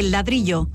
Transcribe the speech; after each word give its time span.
El 0.00 0.12
ladrillo. 0.12 0.66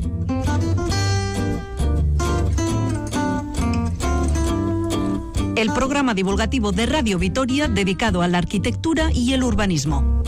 El 5.55 5.73
programa 5.73 6.13
divulgativo 6.13 6.71
de 6.71 6.85
Radio 6.85 7.17
Vitoria 7.17 7.67
dedicado 7.67 8.21
a 8.21 8.27
la 8.27 8.37
arquitectura 8.37 9.11
y 9.11 9.33
el 9.33 9.41
urbanismo. 9.41 10.21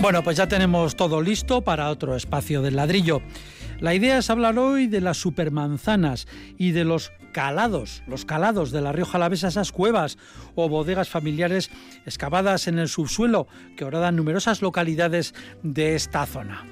Bueno, 0.00 0.22
pues 0.24 0.38
ya 0.38 0.48
tenemos 0.48 0.96
todo 0.96 1.20
listo 1.20 1.60
para 1.60 1.90
otro 1.90 2.16
espacio 2.16 2.62
del 2.62 2.76
ladrillo. 2.76 3.20
La 3.80 3.94
idea 3.94 4.18
es 4.18 4.28
hablar 4.28 4.58
hoy 4.58 4.88
de 4.88 5.00
las 5.00 5.18
supermanzanas 5.18 6.26
y 6.56 6.72
de 6.72 6.84
los 6.84 7.12
calados, 7.32 8.02
los 8.08 8.24
calados 8.24 8.72
de 8.72 8.80
la 8.80 8.90
Rioja 8.90 9.18
Alavesa, 9.18 9.48
esas 9.48 9.70
cuevas 9.70 10.18
o 10.56 10.68
bodegas 10.68 11.08
familiares 11.08 11.70
excavadas 12.04 12.66
en 12.66 12.80
el 12.80 12.88
subsuelo 12.88 13.46
que 13.76 13.84
ahora 13.84 14.00
dan 14.00 14.16
numerosas 14.16 14.62
localidades 14.62 15.32
de 15.62 15.94
esta 15.94 16.26
zona. 16.26 16.64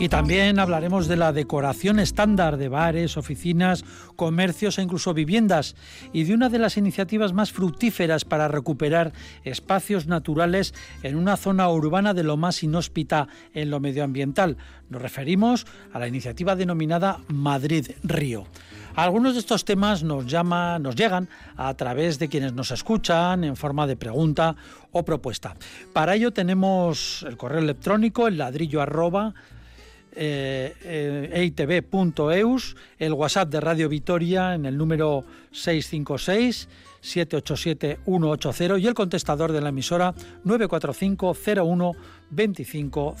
Y 0.00 0.08
también 0.08 0.58
hablaremos 0.58 1.08
de 1.08 1.18
la 1.18 1.30
decoración 1.30 1.98
estándar 1.98 2.56
de 2.56 2.70
bares, 2.70 3.18
oficinas, 3.18 3.84
comercios 4.16 4.78
e 4.78 4.82
incluso 4.82 5.12
viviendas 5.12 5.76
y 6.14 6.24
de 6.24 6.32
una 6.32 6.48
de 6.48 6.58
las 6.58 6.78
iniciativas 6.78 7.34
más 7.34 7.52
fructíferas 7.52 8.24
para 8.24 8.48
recuperar 8.48 9.12
espacios 9.44 10.06
naturales 10.06 10.72
en 11.02 11.16
una 11.16 11.36
zona 11.36 11.68
urbana 11.68 12.14
de 12.14 12.22
lo 12.22 12.38
más 12.38 12.62
inhóspita 12.62 13.28
en 13.52 13.68
lo 13.68 13.78
medioambiental. 13.78 14.56
Nos 14.88 15.02
referimos 15.02 15.66
a 15.92 15.98
la 15.98 16.08
iniciativa 16.08 16.56
denominada 16.56 17.18
Madrid 17.28 17.90
Río. 18.02 18.46
Algunos 18.96 19.34
de 19.34 19.40
estos 19.40 19.66
temas 19.66 20.02
nos 20.02 20.24
llaman, 20.24 20.82
nos 20.82 20.96
llegan 20.96 21.28
a 21.58 21.74
través 21.74 22.18
de 22.18 22.28
quienes 22.28 22.54
nos 22.54 22.70
escuchan 22.70 23.44
en 23.44 23.54
forma 23.54 23.86
de 23.86 23.96
pregunta 23.96 24.56
o 24.92 25.04
propuesta. 25.04 25.56
Para 25.92 26.14
ello 26.14 26.32
tenemos 26.32 27.22
el 27.28 27.36
correo 27.36 27.58
electrónico, 27.58 28.28
el 28.28 28.38
ladrillo 28.38 28.80
arroba 28.80 29.34
eh, 30.14 30.74
eh 30.82 31.52
el 32.98 33.12
WhatsApp 33.12 33.48
de 33.50 33.60
Radio 33.60 33.88
Vitoria 33.88 34.54
en 34.54 34.66
el 34.66 34.76
número 34.76 35.24
656 35.52 36.68
787 37.00 38.00
180 38.04 38.78
y 38.78 38.86
el 38.86 38.94
contestador 38.94 39.52
de 39.52 39.60
la 39.60 39.70
emisora 39.70 40.14
945 40.44 41.36
01 41.64 41.92
25 42.30 43.14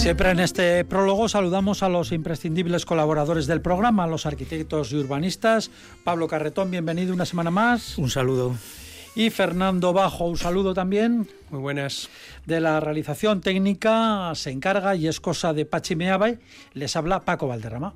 siempre 0.00 0.30
en 0.30 0.40
este 0.40 0.82
prólogo 0.86 1.28
saludamos 1.28 1.82
a 1.82 1.90
los 1.90 2.10
imprescindibles 2.12 2.86
colaboradores 2.86 3.46
del 3.46 3.60
programa, 3.60 4.06
los 4.06 4.24
arquitectos 4.24 4.92
y 4.92 4.96
urbanistas. 4.96 5.70
Pablo 6.04 6.26
Carretón, 6.26 6.70
bienvenido 6.70 7.12
una 7.12 7.26
semana 7.26 7.50
más. 7.50 7.98
Un 7.98 8.08
saludo. 8.08 8.56
Y 9.14 9.28
Fernando 9.28 9.92
Bajo, 9.92 10.24
un 10.24 10.38
saludo 10.38 10.72
también. 10.72 11.28
Muy 11.50 11.60
buenas. 11.60 12.08
De 12.46 12.60
la 12.60 12.80
realización 12.80 13.42
técnica 13.42 14.32
se 14.34 14.50
encarga 14.50 14.96
y 14.96 15.06
es 15.06 15.20
cosa 15.20 15.52
de 15.52 15.66
Pachi 15.66 15.96
Les 16.72 16.96
habla 16.96 17.20
Paco 17.20 17.46
Valderrama. 17.46 17.92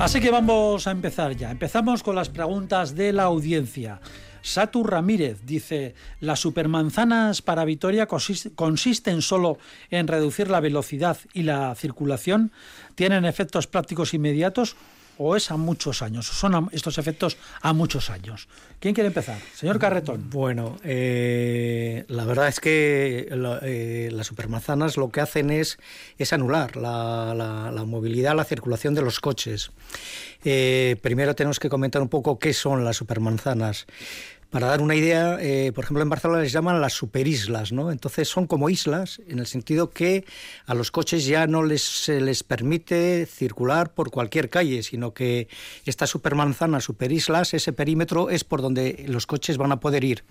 Así 0.00 0.18
que 0.18 0.30
vamos 0.30 0.86
a 0.86 0.92
empezar 0.92 1.36
ya. 1.36 1.50
Empezamos 1.50 2.02
con 2.02 2.16
las 2.16 2.30
preguntas 2.30 2.94
de 2.94 3.12
la 3.12 3.24
audiencia. 3.24 4.00
Satu 4.40 4.82
Ramírez 4.82 5.44
dice, 5.44 5.94
¿las 6.20 6.40
supermanzanas 6.40 7.42
para 7.42 7.66
Vitoria 7.66 8.08
consisten 8.08 9.20
solo 9.20 9.58
en 9.90 10.08
reducir 10.08 10.48
la 10.48 10.60
velocidad 10.60 11.18
y 11.34 11.42
la 11.42 11.74
circulación? 11.74 12.50
¿Tienen 12.94 13.26
efectos 13.26 13.66
prácticos 13.66 14.14
inmediatos 14.14 14.74
o 15.22 15.36
es 15.36 15.50
a 15.50 15.58
muchos 15.58 16.00
años? 16.00 16.26
¿Son 16.26 16.70
estos 16.72 16.96
efectos 16.96 17.36
a 17.60 17.74
muchos 17.74 18.08
años? 18.08 18.48
¿Quién 18.80 18.94
quiere 18.94 19.08
empezar? 19.08 19.38
Señor 19.54 19.78
Carretón. 19.78 20.30
Bueno, 20.30 20.78
eh, 20.82 22.06
la 22.08 22.24
verdad 22.24 22.48
es 22.48 22.58
que 22.58 23.28
eh, 23.30 24.08
las 24.12 24.26
supermanzanas 24.26 24.96
lo 24.96 25.10
que 25.10 25.20
hacen 25.20 25.50
es, 25.50 25.78
es 26.16 26.32
anular 26.32 26.74
la, 26.76 27.84
movilidad, 27.86 28.34
la 28.34 28.44
circulación 28.44 28.94
de 28.94 29.02
los 29.02 29.20
coches. 29.20 29.72
Eh, 30.42 30.96
primero 31.02 31.34
tenemos 31.34 31.60
que 31.60 31.68
comentar 31.68 32.00
un 32.00 32.08
poco 32.08 32.38
qué 32.38 32.54
son 32.54 32.86
las 32.86 32.96
supermanzanas. 32.96 33.86
Para 34.50 34.66
dar 34.66 34.82
una 34.82 34.96
idea, 34.96 35.38
eh, 35.40 35.70
por 35.72 35.84
ejemplo, 35.84 36.02
en 36.02 36.08
Barcelona 36.08 36.42
les 36.42 36.50
llaman 36.50 36.80
las 36.80 36.92
superislas, 36.92 37.70
¿no? 37.70 37.92
Entonces 37.92 38.28
son 38.28 38.48
como 38.48 38.68
islas 38.68 39.20
en 39.28 39.38
el 39.38 39.46
sentido 39.46 39.90
que 39.90 40.24
a 40.66 40.74
los 40.74 40.90
coches 40.90 41.24
ya 41.24 41.46
no 41.46 41.62
les, 41.62 41.82
se 41.82 42.20
les 42.20 42.42
permite 42.42 43.26
circular 43.26 43.94
por 43.94 44.10
cualquier 44.10 44.50
calle, 44.50 44.82
sino 44.82 45.14
que 45.14 45.46
esta 45.86 46.08
supermanzana, 46.08 46.80
superislas, 46.80 47.54
ese 47.54 47.72
perímetro 47.72 48.28
es 48.28 48.42
por 48.42 48.60
donde 48.60 49.04
los 49.06 49.26
coches 49.26 49.56
van 49.56 49.70
a 49.70 49.78
poder 49.78 50.02
ir 50.02 50.24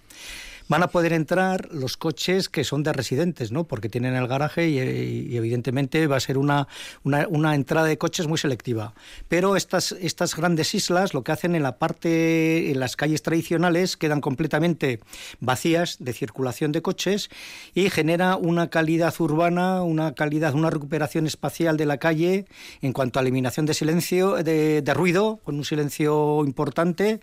van 0.69 0.83
a 0.83 0.87
poder 0.87 1.13
entrar 1.13 1.67
los 1.73 1.97
coches 1.97 2.47
que 2.47 2.63
son 2.63 2.83
de 2.83 2.93
residentes, 2.93 3.51
¿no? 3.51 3.65
Porque 3.65 3.89
tienen 3.89 4.15
el 4.15 4.27
garaje 4.27 4.69
y, 4.69 5.35
evidentemente 5.35 6.05
va 6.07 6.17
a 6.17 6.19
ser 6.19 6.37
una, 6.37 6.67
una, 7.03 7.55
entrada 7.55 7.87
de 7.87 7.97
coches 7.97 8.27
muy 8.27 8.37
selectiva. 8.37 8.93
Pero 9.27 9.55
estas, 9.55 9.93
estas 9.93 10.35
grandes 10.35 10.75
islas 10.75 11.13
lo 11.15 11.23
que 11.23 11.31
hacen 11.31 11.55
en 11.55 11.63
la 11.63 11.77
parte, 11.77 12.71
en 12.71 12.79
las 12.79 12.95
calles 12.95 13.23
tradicionales, 13.23 13.97
quedan 13.97 14.21
completamente 14.21 14.99
vacías 15.39 15.97
de 15.99 16.13
circulación 16.13 16.71
de 16.71 16.83
coches 16.83 17.29
y 17.73 17.89
genera 17.89 18.35
una 18.35 18.69
calidad 18.69 19.13
urbana, 19.19 19.81
una 19.81 20.13
calidad, 20.13 20.53
una 20.53 20.69
recuperación 20.69 21.25
espacial 21.25 21.77
de 21.77 21.87
la 21.87 21.97
calle 21.97 22.45
en 22.83 22.93
cuanto 22.93 23.17
a 23.17 23.23
eliminación 23.23 23.65
de 23.65 23.73
silencio, 23.73 24.35
de, 24.43 24.93
ruido, 24.93 25.39
con 25.43 25.55
un 25.55 25.65
silencio 25.65 26.43
importante, 26.45 27.21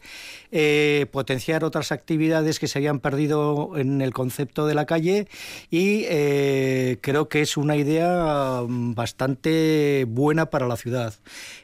eh, 0.51 1.07
potenciar 1.13 1.63
otras 1.63 1.93
actividades 1.93 2.59
que 2.59 2.67
se 2.67 2.79
habían 2.79 2.99
perdido 2.99 3.36
en 3.77 4.01
el 4.01 4.13
concepto 4.13 4.67
de 4.67 4.75
la 4.75 4.87
calle 4.87 5.29
y 5.71 6.05
eh, 6.09 6.99
creo 7.01 7.29
que 7.29 7.43
es 7.43 7.57
una 7.57 7.77
idea 7.77 8.63
mm, 8.67 8.95
bastante 8.95 10.05
buena 10.09 10.47
para 10.47 10.67
la 10.67 10.77
ciudad. 10.77 11.15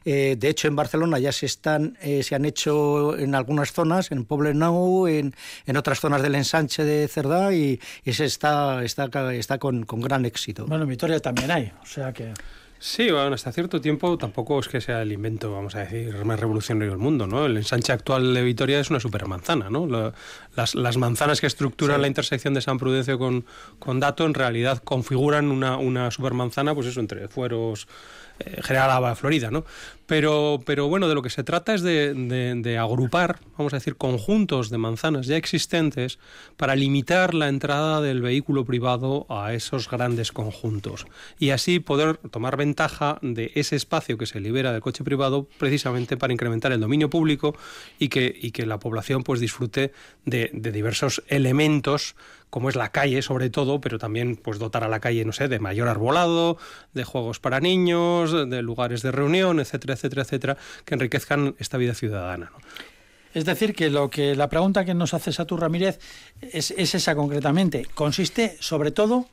Eh, 0.05 0.37
de 0.38 0.49
hecho, 0.49 0.69
en 0.69 0.77
Barcelona 0.77 1.19
ya 1.19 1.33
se 1.33 1.47
están, 1.47 1.97
eh, 2.03 2.22
se 2.22 2.34
han 2.34 2.44
hecho 2.44 3.16
en 3.19 3.34
algunas 3.34 3.72
zonas, 3.72 4.10
en 4.10 4.25
Poblenou, 4.25 5.06
en, 5.06 5.34
en 5.66 5.77
otras 5.77 6.00
zonas 6.00 6.22
del 6.22 6.34
ensanche 6.34 6.84
de 6.84 7.09
Cerdá 7.09 7.53
y, 7.55 7.81
y 8.04 8.12
se 8.12 8.25
está, 8.25 8.83
está, 8.83 9.09
está 9.34 9.59
con, 9.59 9.84
con 9.84 10.00
gran 10.00 10.25
éxito. 10.25 10.66
Bueno, 10.66 10.84
en 10.84 10.91
Vitoria 10.91 11.21
también 11.21 11.50
hay, 11.50 11.72
o 11.83 11.87
sea 11.87 12.12
que... 12.12 12.33
Sí, 12.84 13.12
bueno, 13.12 13.32
hasta 13.32 13.53
cierto 13.53 13.81
tiempo 13.81 14.19
tampoco 14.19 14.59
es 14.59 14.66
que 14.66 14.81
sea 14.81 15.03
el 15.03 15.12
invento, 15.12 15.53
vamos 15.53 15.76
a 15.76 15.84
decir, 15.84 16.12
más 16.25 16.41
revolucionario 16.41 16.91
del 16.91 16.98
mundo, 16.98 17.28
¿no? 17.28 17.47
El 17.47 17.56
ensanche 17.56 17.92
actual 17.92 18.34
de 18.34 18.42
Vitoria 18.42 18.80
es 18.80 18.91
una 18.91 18.98
supermanzana, 18.98 19.71
¿no? 19.71 19.86
las, 20.56 20.74
las, 20.74 20.97
manzanas 20.97 21.41
que 21.41 21.47
estructuran 21.47 22.03
la 22.03 22.09
intersección 22.09 22.54
de 22.54 22.60
San 22.60 22.78
Prudencio 22.78 23.21
con, 23.21 23.45
con 23.78 24.01
Dato 24.01 24.27
en 24.27 24.34
realidad 24.34 24.83
configuran 24.83 25.53
una, 25.53 25.77
una 25.77 26.10
supermanzana, 26.10 26.74
pues 26.74 26.89
eso, 26.89 26.98
entre 26.98 27.28
fueros, 27.28 27.86
eh, 28.41 28.60
General 28.62 28.91
Ava 28.91 29.15
Florida, 29.15 29.53
¿no? 29.53 29.65
Pero, 30.12 30.60
pero 30.66 30.88
bueno, 30.88 31.09
de 31.09 31.14
lo 31.14 31.22
que 31.22 31.30
se 31.30 31.42
trata 31.42 31.72
es 31.72 31.80
de, 31.80 32.76
agrupar, 32.78 33.38
vamos 33.56 33.72
a 33.72 33.76
decir, 33.76 33.97
conjuntos 33.97 34.68
de 34.68 34.76
manzanas 34.76 35.26
ya 35.26 35.38
existentes 35.38 36.18
para 36.59 36.76
limitar 36.76 37.32
la 37.32 37.48
entrada 37.48 38.03
del 38.03 38.20
vehículo 38.20 38.66
privado 38.66 39.24
a 39.30 39.54
esos 39.54 39.88
grandes 39.88 40.30
conjuntos. 40.30 41.06
Y 41.38 41.48
así 41.48 41.80
poder 41.80 42.18
tomar 42.18 42.59
ventaja 42.59 43.20
de 43.22 43.53
ese 43.54 43.74
espacio 43.74 44.18
que 44.18 44.26
se 44.26 44.38
libera 44.38 44.70
del 44.70 44.82
coche 44.82 45.03
privado 45.03 45.48
precisamente 45.56 46.18
para 46.18 46.34
incrementar 46.34 46.72
el 46.72 46.80
dominio 46.80 47.08
público 47.08 47.56
y 47.98 48.10
que, 48.10 48.38
y 48.38 48.50
que 48.50 48.66
la 48.66 48.78
población 48.78 49.22
pues 49.22 49.41
disfrute 49.41 49.92
de 50.26 50.50
diversos 50.53 51.22
elementos 51.28 52.16
como 52.53 52.69
es 52.69 52.77
la 52.77 52.93
calle 52.93 53.22
sobre 53.22 53.49
todo, 53.49 53.81
pero 53.81 53.99
también 53.99 54.37
pues 54.37 54.59
dotar 54.59 54.84
a 54.84 54.89
la 54.89 55.01
calle, 55.01 55.25
no 55.25 55.33
sé, 55.33 55.49
de 55.49 55.59
mayor 55.59 55.89
arbolado, 55.89 56.59
de 56.93 57.03
juegos 57.03 57.41
para 57.41 57.60
niños, 57.60 58.31
de 58.31 58.60
lugares 58.60 59.01
de 59.01 59.10
reunión, 59.10 59.59
etcétera, 59.59 59.95
etcétera, 59.95 60.21
etcétera, 60.21 60.57
que 60.84 60.93
enriquezcan 60.95 61.54
esta 61.59 61.78
vida 61.78 61.95
ciudadana. 61.95 62.53
Es 63.33 63.47
decir, 63.47 63.75
que 63.75 63.89
lo 63.89 64.10
que 64.10 64.37
la 64.37 64.51
pregunta 64.51 64.84
que 64.84 64.93
nos 64.93 65.15
hace 65.15 65.33
Satur 65.33 65.63
Ramírez 65.63 65.99
es, 66.43 66.72
esa 66.72 67.15
concretamente. 67.15 67.87
Consiste 67.95 68.59
sobre 68.60 68.91
todo 68.91 69.28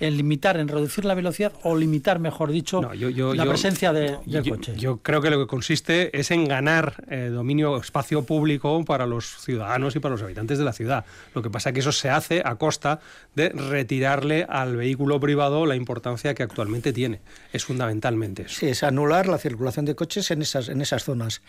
en 0.00 0.16
limitar, 0.16 0.56
en 0.56 0.68
reducir 0.68 1.04
la 1.04 1.14
velocidad 1.14 1.52
o 1.62 1.76
limitar, 1.76 2.18
mejor 2.18 2.50
dicho, 2.50 2.82
la 2.82 3.46
presencia 3.46 3.92
de, 3.92 4.18
del 4.26 4.48
coche. 4.48 4.74
Yo 4.76 4.98
creo 4.98 5.20
que 5.20 5.30
lo 5.30 5.38
que 5.38 5.46
consiste 5.46 6.18
es 6.18 6.30
en 6.30 6.46
ganar 6.46 7.04
eh, 7.08 7.30
dominio, 7.32 7.76
espacio 7.76 8.24
público 8.24 8.84
para 8.84 9.06
los 9.06 9.38
ciudadanos 9.38 9.94
y 9.94 10.00
para 10.00 10.12
los 10.14 10.22
habitantes 10.22 10.58
de 10.58 10.64
la 10.64 10.72
ciudad. 10.72 11.04
Lo 11.34 11.42
que 11.42 11.50
pasa 11.50 11.70
es 11.70 11.74
que 11.74 11.80
eso 11.80 11.92
se 11.92 12.10
hace 12.10 12.42
a 12.44 12.56
costa 12.56 13.00
de 13.34 13.50
retirarle 13.50 14.46
al 14.48 14.76
vehículo 14.76 15.20
privado 15.20 15.66
la 15.66 15.76
importancia 15.76 16.34
que 16.34 16.42
actualmente 16.42 16.92
tiene. 16.92 17.20
Es 17.52 17.64
fundamentalmente 17.64 18.42
eso. 18.42 18.60
Sí, 18.60 18.66
es 18.66 18.82
anular 18.82 19.28
la 19.28 19.38
circulación 19.38 19.84
de 19.84 19.94
coches 19.94 20.30
en 20.30 20.42
esas, 20.42 20.68
en 20.68 20.80
esas 20.80 21.04
zonas. 21.04 21.42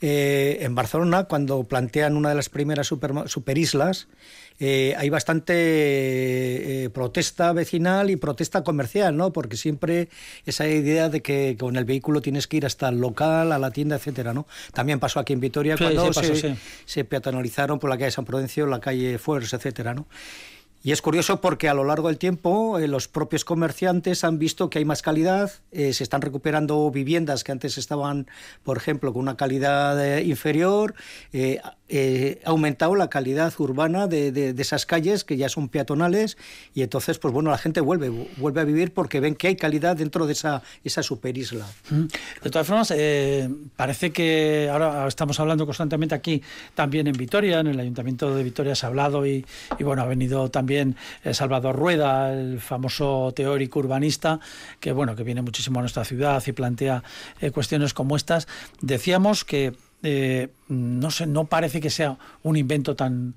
Eh, 0.00 0.58
en 0.60 0.74
Barcelona, 0.74 1.24
cuando 1.24 1.64
plantean 1.64 2.16
una 2.16 2.28
de 2.28 2.34
las 2.34 2.48
primeras 2.48 2.86
super, 2.86 3.12
superislas, 3.26 4.08
eh, 4.60 4.94
hay 4.96 5.10
bastante 5.10 5.54
eh, 6.84 6.90
protesta 6.90 7.52
vecinal 7.52 8.10
y 8.10 8.16
protesta 8.16 8.62
comercial, 8.62 9.16
¿no? 9.16 9.32
Porque 9.32 9.56
siempre 9.56 10.08
esa 10.46 10.68
idea 10.68 11.08
de 11.08 11.22
que 11.22 11.56
con 11.58 11.76
el 11.76 11.84
vehículo 11.84 12.22
tienes 12.22 12.46
que 12.46 12.58
ir 12.58 12.66
hasta 12.66 12.88
el 12.88 13.00
local, 13.00 13.52
a 13.52 13.58
la 13.58 13.70
tienda, 13.70 13.96
etcétera, 13.96 14.32
¿no? 14.32 14.46
También 14.72 15.00
pasó 15.00 15.18
aquí 15.18 15.32
en 15.32 15.40
Vitoria 15.40 15.76
cuando 15.76 16.12
se, 16.12 16.56
se, 16.84 17.04
peatonalizaron 17.04 17.78
por 17.78 17.90
la 17.90 17.98
calle 17.98 18.12
San 18.12 18.24
Prudencio, 18.24 18.66
la 18.66 18.80
calle 18.80 19.18
Fuers, 19.18 19.52
etcétera, 19.52 19.92
¿no? 19.94 20.06
Y 20.86 20.92
es 20.92 21.00
curioso 21.00 21.40
porque 21.40 21.70
a 21.70 21.74
lo 21.74 21.82
largo 21.82 22.08
del 22.08 22.18
tiempo 22.18 22.78
eh, 22.78 22.88
los 22.88 23.08
propios 23.08 23.46
comerciantes 23.46 24.22
han 24.22 24.38
visto 24.38 24.68
que 24.68 24.80
hay 24.80 24.84
más 24.84 25.00
calidad, 25.00 25.50
eh, 25.72 25.94
se 25.94 26.04
están 26.04 26.20
recuperando 26.20 26.90
viviendas 26.90 27.42
que 27.42 27.52
antes 27.52 27.78
estaban, 27.78 28.26
por 28.64 28.76
ejemplo, 28.76 29.14
con 29.14 29.22
una 29.22 29.38
calidad 29.38 29.98
eh, 30.04 30.22
inferior, 30.24 30.94
ha 31.32 32.50
aumentado 32.50 32.96
la 32.96 33.08
calidad 33.08 33.54
urbana 33.58 34.08
de, 34.08 34.54
esas 34.58 34.84
calles 34.84 35.24
que 35.24 35.38
ya 35.38 35.48
son 35.48 35.70
peatonales 35.70 36.36
y 36.74 36.82
entonces, 36.82 37.18
pues 37.18 37.32
bueno, 37.32 37.50
la 37.50 37.58
gente 37.58 37.80
vuelve, 37.80 38.10
vuelve 38.36 38.60
a 38.60 38.64
vivir 38.64 38.92
porque 38.92 39.20
ven 39.20 39.36
que 39.36 39.48
hay 39.48 39.56
calidad 39.56 39.96
dentro 39.96 40.26
de 40.26 40.34
esa, 40.34 40.62
esa 40.82 41.02
superisla. 41.02 41.66
De 42.42 42.50
todas 42.50 42.66
formas, 42.66 42.92
parece 43.76 44.12
que 44.12 44.68
ahora 44.70 45.06
estamos 45.06 45.40
hablando 45.40 45.64
constantemente 45.64 46.14
aquí, 46.14 46.42
también 46.74 47.06
en 47.06 47.14
Vitoria, 47.14 47.60
en 47.60 47.68
el 47.68 47.80
Ayuntamiento 47.80 48.34
de 48.34 48.42
Vitoria 48.42 48.74
se 48.74 48.84
ha 48.84 48.88
hablado 48.90 49.24
y, 49.26 49.46
y 49.78 49.84
bueno, 49.84 50.02
ha 50.02 50.06
venido 50.06 50.50
también 50.50 50.73
eh, 50.80 51.34
Salvador 51.34 51.76
Rueda, 51.76 52.32
el 52.32 52.60
famoso 52.60 53.32
teórico 53.34 53.78
urbanista, 53.78 54.40
que 54.80 54.92
bueno, 54.92 55.16
que 55.16 55.22
viene 55.22 55.42
muchísimo 55.42 55.78
a 55.78 55.82
nuestra 55.82 56.04
ciudad 56.04 56.42
y 56.46 56.52
plantea 56.52 57.02
eh, 57.40 57.50
cuestiones 57.50 57.94
como 57.94 58.16
estas. 58.16 58.48
Decíamos 58.80 59.44
que 59.44 59.74
eh, 60.02 60.48
no 60.68 61.10
sé, 61.10 61.26
no 61.26 61.46
parece 61.46 61.80
que 61.80 61.90
sea 61.90 62.18
un 62.42 62.56
invento 62.56 62.94
tan 62.94 63.34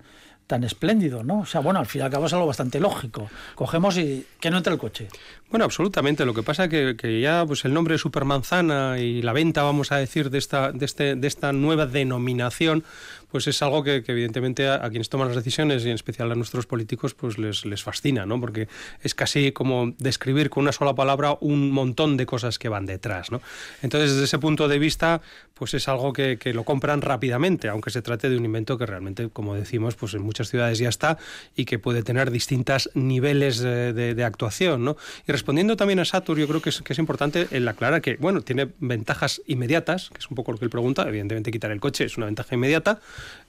tan 0.47 0.63
espléndido, 0.63 1.23
¿no? 1.23 1.39
O 1.39 1.45
sea, 1.45 1.59
bueno, 1.59 1.79
al 1.79 1.85
fin 1.85 2.01
y 2.01 2.05
al 2.05 2.09
cabo 2.09 2.25
es 2.25 2.33
algo 2.33 2.47
bastante 2.47 2.79
lógico. 2.79 3.29
Cogemos 3.55 3.97
y 3.97 4.25
que 4.39 4.49
no 4.49 4.57
entre 4.57 4.73
el 4.73 4.79
coche. 4.79 5.09
Bueno, 5.49 5.63
absolutamente. 5.63 6.25
Lo 6.25 6.33
que 6.33 6.43
pasa 6.43 6.67
que, 6.67 6.97
que, 6.97 7.21
ya 7.21 7.45
pues 7.45 7.63
el 7.63 7.73
nombre 7.73 7.97
Supermanzana 7.97 8.99
y 8.99 9.21
la 9.21 9.31
venta, 9.31 9.63
vamos 9.63 9.93
a 9.93 9.97
decir, 9.97 10.29
de 10.29 10.39
esta, 10.39 10.73
de 10.73 10.85
este, 10.85 11.15
de 11.15 11.27
esta 11.27 11.53
nueva 11.53 11.85
denominación, 11.85 12.83
pues 13.29 13.47
es 13.47 13.61
algo 13.61 13.83
que, 13.83 14.03
evidentemente 14.07 14.69
a, 14.69 14.89
quienes 14.89 15.09
toman 15.09 15.27
las 15.27 15.35
decisiones 15.35 15.85
y 15.85 15.89
en 15.89 15.95
especial 15.95 16.31
a 16.31 16.35
nuestros 16.35 16.65
políticos 16.65 17.13
pues 17.13 17.37
les, 17.37 17.65
les 17.65 17.83
fascina, 17.83 18.25
¿no? 18.25 18.39
Porque 18.39 18.67
es 19.01 19.15
casi 19.15 19.51
como 19.51 19.93
describir 19.97 20.49
con 20.49 20.63
una 20.63 20.71
sola 20.71 20.95
palabra 20.95 21.37
un 21.41 21.71
montón 21.71 22.17
de 22.17 22.25
cosas 22.25 22.57
que 22.57 22.69
van 22.69 22.85
detrás, 22.85 23.31
¿no? 23.31 23.41
Entonces, 23.81 24.11
desde 24.11 24.25
ese 24.25 24.39
punto 24.39 24.67
de 24.67 24.79
vista, 24.79 25.21
pues 25.53 25.73
es 25.73 25.87
algo 25.87 26.13
que, 26.13 26.37
lo 26.53 26.63
compran 26.63 27.01
rápidamente, 27.01 27.67
aunque 27.67 27.89
se 27.89 28.01
trate 28.01 28.29
de 28.29 28.37
un 28.37 28.45
invento 28.45 28.77
que 28.77 28.85
realmente, 28.85 29.29
como 29.29 29.55
decimos, 29.55 29.95
pues 29.95 30.13
en 30.13 30.21
muchas 30.21 30.49
ciudades 30.49 30.79
ya 30.79 30.89
está 30.89 31.17
y 31.55 31.65
que 31.65 31.79
puede 31.79 32.03
tener 32.03 32.31
distintos 32.31 32.89
niveles 32.93 33.59
de, 33.59 34.23
actuación, 34.23 34.83
¿no? 34.83 34.97
Respondiendo 35.37 35.77
también 35.77 35.99
a 35.99 36.05
Satur, 36.05 36.39
yo 36.39 36.47
creo 36.47 36.61
que 36.63 36.69
es, 36.69 36.81
que 36.81 36.93
es 36.93 36.99
importante 36.99 37.47
el 37.51 37.67
aclarar 37.67 38.01
que, 38.01 38.15
bueno, 38.17 38.41
tiene 38.41 38.69
ventajas 38.79 39.39
inmediatas, 39.45 40.09
que 40.09 40.17
es 40.17 40.29
un 40.29 40.35
poco 40.35 40.51
lo 40.51 40.57
que 40.57 40.65
él 40.65 40.71
pregunta, 40.71 41.07
evidentemente 41.07 41.51
quitar 41.51 41.69
el 41.69 41.79
coche 41.79 42.05
es 42.05 42.17
una 42.17 42.25
ventaja 42.25 42.55
inmediata, 42.55 42.99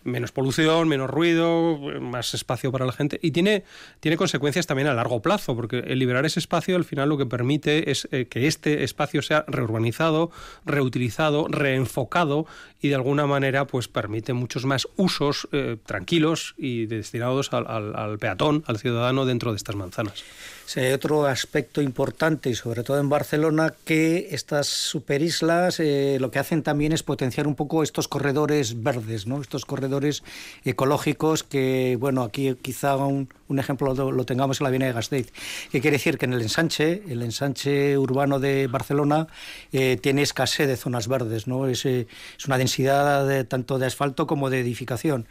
menos 0.05 0.32
polución, 0.32 0.87
menos 0.87 1.08
ruido, 1.08 1.79
más 2.00 2.35
espacio 2.35 2.70
para 2.70 2.85
la 2.85 2.93
gente. 2.93 3.19
Y 3.23 3.31
tiene, 3.31 3.64
tiene 4.00 4.19
consecuencias 4.19 4.67
también 4.67 4.88
a 4.88 4.94
largo 4.94 5.23
plazo, 5.23 5.56
porque 5.56 5.79
el 5.79 5.99
liberar 5.99 6.26
ese 6.26 6.40
espacio 6.40 6.76
al 6.76 6.85
final 6.85 7.08
lo 7.08 7.17
que 7.17 7.25
permite 7.25 7.90
es 7.90 8.06
eh, 8.12 8.26
que 8.26 8.46
este 8.46 8.85
espacio 8.85 9.23
sea 9.23 9.44
reurbanizado, 9.49 10.31
reutilizado, 10.67 11.49
reenfocado 11.49 12.46
y 12.81 12.88
de 12.88 12.94
alguna 12.94 13.26
manera 13.26 13.67
pues 13.67 13.88
permite 13.88 14.32
muchos 14.32 14.64
más 14.64 14.87
usos 14.96 15.49
eh, 15.52 15.76
tranquilos 15.85 16.55
y 16.56 16.87
destinados 16.87 17.52
al, 17.52 18.19
peatón, 18.19 18.62
al 18.67 18.79
ciudadano 18.79 19.26
dentro 19.26 19.52
de 19.52 19.56
estas 19.56 19.75
manzanas. 19.75 20.25
Sí, 20.67 20.81
otro 20.81 21.26
aspecto 21.26 21.77
importante, 21.82 22.50
y 22.50 22.54
sobre 22.54 22.82
todo 22.82 22.98
en 22.98 23.08
Barcelona, 23.08 23.75
que 23.84 24.28
estas 24.30 24.66
superislas 24.66 25.80
eh, 25.80 26.19
lo 26.20 26.30
que 26.30 26.38
hacen 26.38 26.62
también 26.62 26.92
es 26.92 27.02
potenciar 27.02 27.46
un 27.46 27.54
poco 27.54 27.82
estos 27.82 28.08
corredores 28.08 28.82
verdes, 28.82 29.26
¿no? 29.26 29.40
estos 29.40 29.64
corredores 29.64 30.22
ecológicos 30.64 31.42
que, 31.42 31.96
bueno, 31.98 32.22
aquí 32.22 32.54
quizá 32.60 32.96
un, 32.96 33.28
ejemplo 33.58 33.94
lo, 33.94 34.25
tengamos 34.25 34.60
en 34.60 34.64
la 34.64 34.69
Avenida 34.69 34.88
de 34.88 34.94
Gasteiz, 34.94 35.32
que 35.70 35.80
quiere 35.80 35.96
decir 35.96 36.19
que 36.19 36.26
en 36.26 36.32
el 36.32 36.42
ensanche, 36.42 37.02
el 37.08 37.22
ensanche 37.22 37.96
urbano 37.98 38.40
de 38.40 38.66
Barcelona, 38.66 39.26
eh, 39.72 39.98
tiene 40.00 40.22
escasez 40.22 40.69
de 40.69 40.76
zonas 40.76 41.08
verdes, 41.08 41.46
¿no? 41.46 41.66
es, 41.66 41.84
eh, 41.86 42.06
una 42.46 42.58
densidad 42.58 43.26
de, 43.26 43.44
tanto 43.44 43.78
de 43.78 43.86
asfalto 43.86 44.26
como 44.26 44.50
de 44.50 44.60
edificación. 44.60 45.26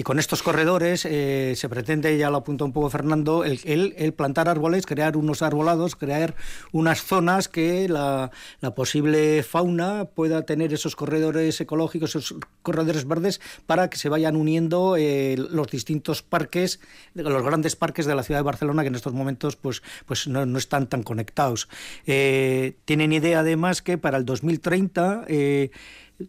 Y 0.00 0.02
con 0.02 0.18
estos 0.18 0.42
corredores 0.42 1.04
eh, 1.04 1.52
se 1.56 1.68
pretende, 1.68 2.16
ya 2.16 2.30
lo 2.30 2.38
apuntó 2.38 2.64
un 2.64 2.72
poco 2.72 2.88
Fernando, 2.88 3.44
el, 3.44 4.14
plantar 4.16 4.48
árboles, 4.48 4.86
crear 4.86 5.14
unos 5.14 5.42
arbolados, 5.42 5.94
crear 5.94 6.36
unas 6.72 7.02
zonas 7.02 7.48
que 7.48 7.86
la, 7.86 8.30
la, 8.62 8.74
posible 8.74 9.42
fauna 9.42 10.06
pueda 10.06 10.46
tener 10.46 10.72
esos 10.72 10.96
corredores 10.96 11.60
ecológicos, 11.60 12.16
esos 12.16 12.34
corredores 12.62 13.06
verdes, 13.06 13.42
para 13.66 13.90
que 13.90 13.98
se 13.98 14.08
vayan 14.08 14.36
uniendo 14.36 14.96
eh, 14.96 15.36
los 15.36 15.68
distintos 15.68 16.22
parques, 16.22 16.80
los 17.12 17.42
grandes 17.42 17.76
parques 17.76 18.06
de 18.06 18.14
la 18.14 18.22
ciudad 18.22 18.38
de 18.38 18.44
Barcelona, 18.44 18.80
que 18.80 18.88
en 18.88 18.94
estos 18.94 19.12
momentos 19.12 19.56
pues, 19.56 19.82
pues 20.06 20.26
no, 20.26 20.46
no 20.46 20.56
están 20.56 20.86
tan 20.86 21.02
conectados. 21.02 21.68
Eh, 22.06 22.78
tienen 22.86 23.12
idea 23.12 23.40
además 23.40 23.82
que 23.82 23.98
para 23.98 24.16
el 24.16 24.24
2030 24.24 25.26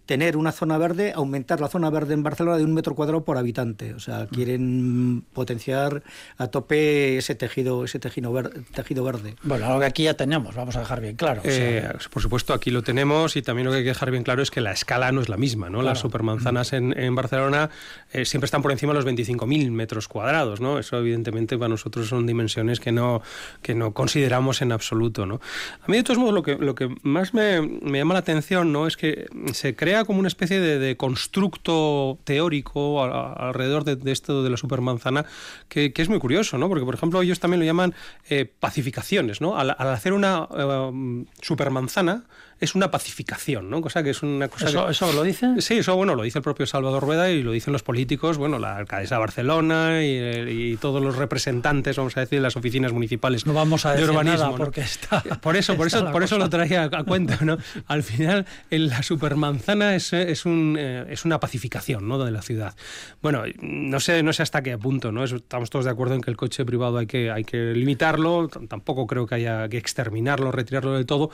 tener 0.05 0.37
una 0.37 0.51
zona 0.51 0.77
verde, 0.77 1.13
aumentar 1.15 1.59
la 1.59 1.67
zona 1.67 1.89
verde 1.89 2.13
en 2.13 2.23
Barcelona 2.23 2.57
de 2.57 2.63
un 2.63 2.73
metro 2.73 2.95
cuadrado 2.95 3.23
por 3.23 3.37
habitante. 3.37 3.93
O 3.93 3.99
sea, 3.99 4.27
quieren 4.27 5.23
potenciar 5.33 6.03
a 6.37 6.47
tope 6.47 7.17
ese 7.17 7.35
tejido, 7.35 7.83
ese 7.83 7.99
tejido 7.99 8.31
verde. 8.31 8.61
Tejido 8.73 9.03
verde. 9.03 9.35
Bueno, 9.43 9.65
algo 9.65 9.79
que 9.79 9.85
aquí 9.85 10.03
ya 10.03 10.15
tenemos, 10.15 10.55
vamos 10.55 10.75
a 10.75 10.79
dejar 10.79 11.01
bien 11.01 11.15
claro. 11.15 11.41
Eh, 11.43 11.87
por 12.11 12.21
supuesto, 12.21 12.53
aquí 12.53 12.71
lo 12.71 12.83
tenemos 12.83 13.35
y 13.35 13.41
también 13.41 13.65
lo 13.65 13.71
que 13.71 13.79
hay 13.79 13.83
que 13.83 13.89
dejar 13.89 14.11
bien 14.11 14.23
claro 14.23 14.41
es 14.41 14.51
que 14.51 14.61
la 14.61 14.71
escala 14.71 15.11
no 15.11 15.21
es 15.21 15.29
la 15.29 15.37
misma. 15.37 15.69
¿no? 15.69 15.81
Las 15.81 15.99
supermanzanas 15.99 16.73
en, 16.73 16.97
en 16.97 17.15
Barcelona 17.15 17.69
eh, 18.11 18.25
siempre 18.25 18.45
están 18.45 18.61
por 18.61 18.71
encima 18.71 18.93
de 18.93 19.01
los 19.01 19.05
25.000 19.05 19.71
metros 19.71 20.07
cuadrados. 20.07 20.61
¿no? 20.61 20.79
Eso, 20.79 20.97
evidentemente, 20.97 21.57
para 21.57 21.69
nosotros 21.69 22.07
son 22.07 22.25
dimensiones 22.25 22.79
que 22.79 22.91
no, 22.91 23.21
que 23.61 23.75
no 23.75 23.93
consideramos 23.93 24.61
en 24.61 24.71
absoluto. 24.71 25.25
¿no? 25.25 25.41
A 25.81 25.87
mí, 25.87 25.97
de 25.97 26.03
todos 26.03 26.19
modos, 26.19 26.33
lo 26.33 26.43
que, 26.43 26.55
lo 26.55 26.75
que 26.75 26.93
más 27.03 27.33
me, 27.33 27.61
me 27.61 27.99
llama 27.99 28.13
la 28.13 28.19
atención 28.19 28.71
¿no? 28.71 28.87
es 28.87 28.97
que 28.97 29.27
se 29.53 29.75
crea 29.81 30.05
como 30.05 30.19
una 30.19 30.27
especie 30.27 30.59
de, 30.59 30.95
constructo 30.95 32.19
teórico 32.23 33.03
alrededor 33.03 33.83
de, 33.83 34.11
esto 34.11 34.43
de 34.43 34.51
la 34.51 34.57
supermanzana 34.57 35.25
que, 35.69 35.91
que, 35.91 36.03
es 36.03 36.07
muy 36.07 36.19
curioso, 36.19 36.59
¿no? 36.59 36.69
Porque, 36.69 36.85
por 36.85 36.93
ejemplo, 36.93 37.19
ellos 37.19 37.39
también 37.39 37.61
lo 37.61 37.65
llaman 37.65 37.95
eh, 38.29 38.45
pacificaciones, 38.45 39.41
¿no? 39.41 39.57
Al, 39.57 39.71
hacer 39.71 40.13
una 40.13 40.47
eh, 40.55 41.25
supermanzana, 41.41 42.25
es 42.61 42.75
una 42.75 42.91
pacificación, 42.91 43.71
¿no? 43.71 43.81
Cosa 43.81 44.03
que 44.03 44.11
es 44.11 44.21
una 44.21 44.47
cosa. 44.47 44.69
¿Eso, 44.69 44.87
¿Eso, 44.87 45.11
lo 45.13 45.23
dice? 45.23 45.59
Sí, 45.59 45.79
eso 45.79 45.95
bueno, 45.95 46.13
lo 46.13 46.21
dice 46.21 46.37
el 46.37 46.43
propio 46.43 46.67
Salvador 46.67 47.01
Rueda 47.01 47.31
y 47.31 47.41
lo 47.41 47.51
dicen 47.51 47.73
los 47.73 47.81
políticos, 47.81 48.37
bueno, 48.37 48.59
la 48.59 48.77
alcaldesa 48.77 49.15
de 49.15 49.19
Barcelona 49.19 50.03
y, 50.03 50.77
todos 50.79 51.01
los 51.03 51.15
representantes, 51.15 51.97
vamos 51.97 52.15
a 52.17 52.21
decir, 52.21 52.39
de 52.39 52.43
las 52.43 52.55
oficinas 52.55 52.93
municipales 52.93 53.45
no 53.45 53.53
vamos 53.53 53.85
a 53.85 53.91
decir 53.91 54.05
de 54.05 54.11
urbanismo. 54.11 54.45
Nada 54.45 54.57
porque 54.57 54.81
está. 54.81 55.21
Por 55.41 55.57
eso, 55.57 55.75
por 55.75 55.87
eso, 55.87 56.11
por 56.11 56.23
eso 56.23 56.37
lo 56.37 56.49
traía 56.49 56.83
a, 56.83 57.03
cuenta, 57.03 57.39
¿no? 57.41 57.57
Al 57.87 58.03
final, 58.03 58.45
en 58.69 58.87
la 58.87 59.01
supermanzana 59.01 59.95
es, 59.95 60.13
es, 60.13 60.45
un, 60.45 60.77
eh, 60.79 61.05
es 61.09 61.25
una 61.25 61.39
pacificación, 61.39 62.07
¿no? 62.07 62.23
De 62.23 62.29
la 62.29 62.43
ciudad. 62.43 62.75
Bueno, 63.21 63.43
no 63.59 63.99
sé, 63.99 64.21
no 64.21 64.33
sé 64.33 64.43
hasta 64.43 64.61
qué 64.61 64.77
punto, 64.77 65.11
¿no? 65.11 65.23
Estamos 65.23 65.71
todos 65.71 65.85
de 65.85 65.91
acuerdo 65.91 66.13
en 66.13 66.21
que 66.21 66.29
el 66.29 66.37
coche 66.37 66.63
privado 66.63 66.99
hay 66.99 67.07
que, 67.07 67.31
hay 67.31 67.43
que 67.43 67.73
limitarlo, 67.73 68.47
tampoco 68.47 69.07
creo 69.07 69.25
que 69.25 69.35
haya 69.35 69.67
que 69.67 69.77
exterminarlo, 69.77 70.51
retirarlo 70.51 70.93
del 70.93 71.07
todo, 71.07 71.31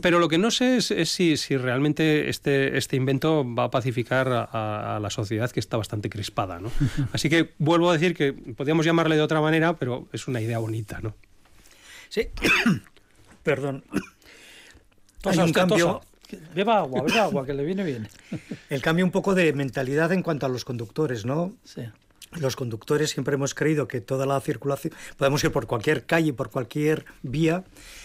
pero 0.00 0.18
lo 0.18 0.28
que 0.28 0.38
no 0.38 0.50
sé 0.50 0.61
es, 0.62 1.10
si, 1.10 1.56
realmente 1.56 2.28
este, 2.28 2.76
este 2.76 2.96
invento 2.96 3.44
va 3.54 3.64
a 3.64 3.70
pacificar 3.70 4.28
a, 4.28 4.98
la 5.00 5.10
sociedad 5.10 5.50
que 5.50 5.60
está 5.60 5.76
bastante 5.76 6.08
crispada. 6.08 6.60
¿no? 6.60 6.70
Así 7.12 7.28
que 7.28 7.52
vuelvo 7.58 7.90
a 7.90 7.94
decir 7.94 8.14
que 8.14 8.32
podríamos 8.32 8.86
llamarle 8.86 9.16
de 9.16 9.22
otra 9.22 9.40
manera, 9.40 9.76
pero 9.76 10.08
es 10.12 10.28
una 10.28 10.40
idea 10.40 10.58
bonita. 10.58 11.00
¿no? 11.00 11.14
Sí, 12.08 12.28
perdón. 13.42 13.84
Hay 15.24 15.38
un 15.38 15.52
cambio... 15.52 16.00
Beba 16.54 16.78
agua, 16.78 17.02
beba 17.02 17.24
agua, 17.24 17.44
que 17.44 17.52
le 17.52 17.64
viene 17.64 17.84
bien. 17.84 18.08
El 18.70 18.80
cambio 18.80 19.04
un 19.04 19.10
poco 19.10 19.34
de 19.34 19.52
mentalidad 19.52 20.12
en 20.12 20.22
cuanto 20.22 20.46
a 20.46 20.48
los 20.48 20.64
conductores, 20.64 21.26
¿no? 21.26 21.52
Sí. 21.64 21.82
los 22.32 22.56
conductores 22.56 23.10
siempre 23.10 23.34
hemos 23.34 23.54
creído 23.54 23.86
que 23.86 24.00
toda 24.00 24.24
la 24.24 24.40
circulación, 24.40 24.94
podemos 25.18 25.44
ir 25.44 25.52
por 25.52 25.66
cualquier 25.66 26.06
calle, 26.06 26.32
por 26.32 26.50
cualquier 26.50 27.04
vía, 27.22 27.64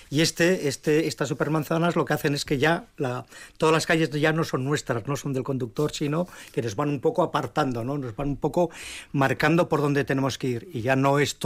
y 0.10 0.22
este, 0.22 0.68
este, 0.68 1.08
estas 1.08 1.30
supermanzanas 1.30 1.96
lo 1.96 2.06
que 2.06 2.14
hacen 2.14 2.34
es 2.34 2.46
que 2.46 2.58
ya 2.58 2.86
la, 2.98 3.26
todas 3.58 3.74
las 3.74 3.86
calles 3.86 4.10
ya 4.12 4.34
no 4.34 4.44
son 4.44 4.64
nuestras, 4.64 5.08
no 5.08 5.16
son 5.16 5.34
del 5.34 5.44
conductor, 5.44 5.92
sino 5.92 6.28
que 6.54 6.62
nos 6.62 6.76
van 6.76 6.90
un 6.90 7.00
poco 7.00 7.24
apartando, 7.24 7.84
¿no? 7.84 7.98
nos 7.98 8.16
van 8.16 8.30
un 8.30 8.38
poco 8.38 8.70
marcando 9.12 9.68
por 9.70 9.82
dónde 9.82 10.04
tenemos 10.04 10.38
que 10.38 10.48
ir, 10.48 10.70
y 10.74 10.82
ya 10.82 10.96
no 10.96 11.20
es, 11.20 11.38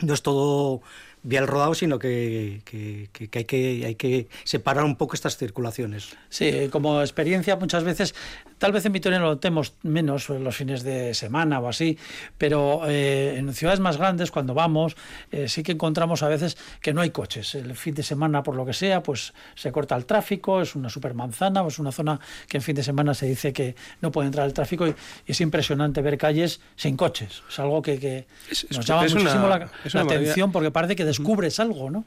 no 0.00 0.14
es 0.14 0.22
todo 0.22 0.82
bien 1.24 1.46
rodado, 1.46 1.74
sino 1.74 1.98
que, 1.98 2.60
que, 2.64 3.08
que, 3.12 3.38
hay 3.38 3.44
que 3.44 3.86
hay 3.86 3.94
que 3.96 4.28
separar 4.44 4.84
un 4.84 4.96
poco 4.96 5.14
estas 5.14 5.36
circulaciones. 5.36 6.16
Sí, 6.28 6.68
como 6.70 7.00
experiencia 7.00 7.56
muchas 7.56 7.82
veces, 7.82 8.14
tal 8.58 8.72
vez 8.72 8.84
en 8.86 8.92
Vitoria 8.92 9.18
lo 9.18 9.26
notemos 9.26 9.74
menos 9.82 10.28
los 10.28 10.54
fines 10.54 10.82
de 10.82 11.14
semana 11.14 11.60
o 11.60 11.68
así, 11.68 11.98
pero 12.38 12.82
eh, 12.86 13.36
en 13.38 13.52
ciudades 13.54 13.80
más 13.80 13.96
grandes 13.96 14.30
cuando 14.30 14.54
vamos 14.54 14.96
eh, 15.32 15.48
sí 15.48 15.62
que 15.62 15.72
encontramos 15.72 16.22
a 16.22 16.28
veces 16.28 16.56
que 16.80 16.92
no 16.92 17.00
hay 17.00 17.10
coches. 17.10 17.54
El 17.54 17.74
fin 17.74 17.94
de 17.94 18.02
semana, 18.02 18.42
por 18.42 18.54
lo 18.54 18.66
que 18.66 18.74
sea, 18.74 19.02
pues 19.02 19.32
se 19.54 19.72
corta 19.72 19.96
el 19.96 20.04
tráfico, 20.04 20.60
es 20.60 20.74
una 20.74 20.90
supermanzana 20.90 21.62
o 21.62 21.68
es 21.68 21.78
una 21.78 21.90
zona 21.90 22.20
que 22.48 22.58
en 22.58 22.62
fin 22.62 22.76
de 22.76 22.82
semana 22.82 23.14
se 23.14 23.26
dice 23.26 23.52
que 23.52 23.74
no 24.02 24.12
puede 24.12 24.26
entrar 24.26 24.46
el 24.46 24.52
tráfico 24.52 24.86
y, 24.86 24.94
es 25.26 25.40
impresionante 25.40 26.02
ver 26.02 26.18
calles 26.18 26.60
sin 26.76 26.96
coches. 26.96 27.42
Es 27.48 27.58
algo 27.58 27.80
que, 27.80 28.26
nos 28.70 28.84
llama 28.84 29.02
muchísimo 29.02 29.48
la, 29.48 29.70
atención 29.94 30.52
porque 30.52 30.70
parece 30.70 30.96
que 30.96 31.04
descubres 31.18 31.60
algo, 31.60 31.90
¿no? 31.90 32.04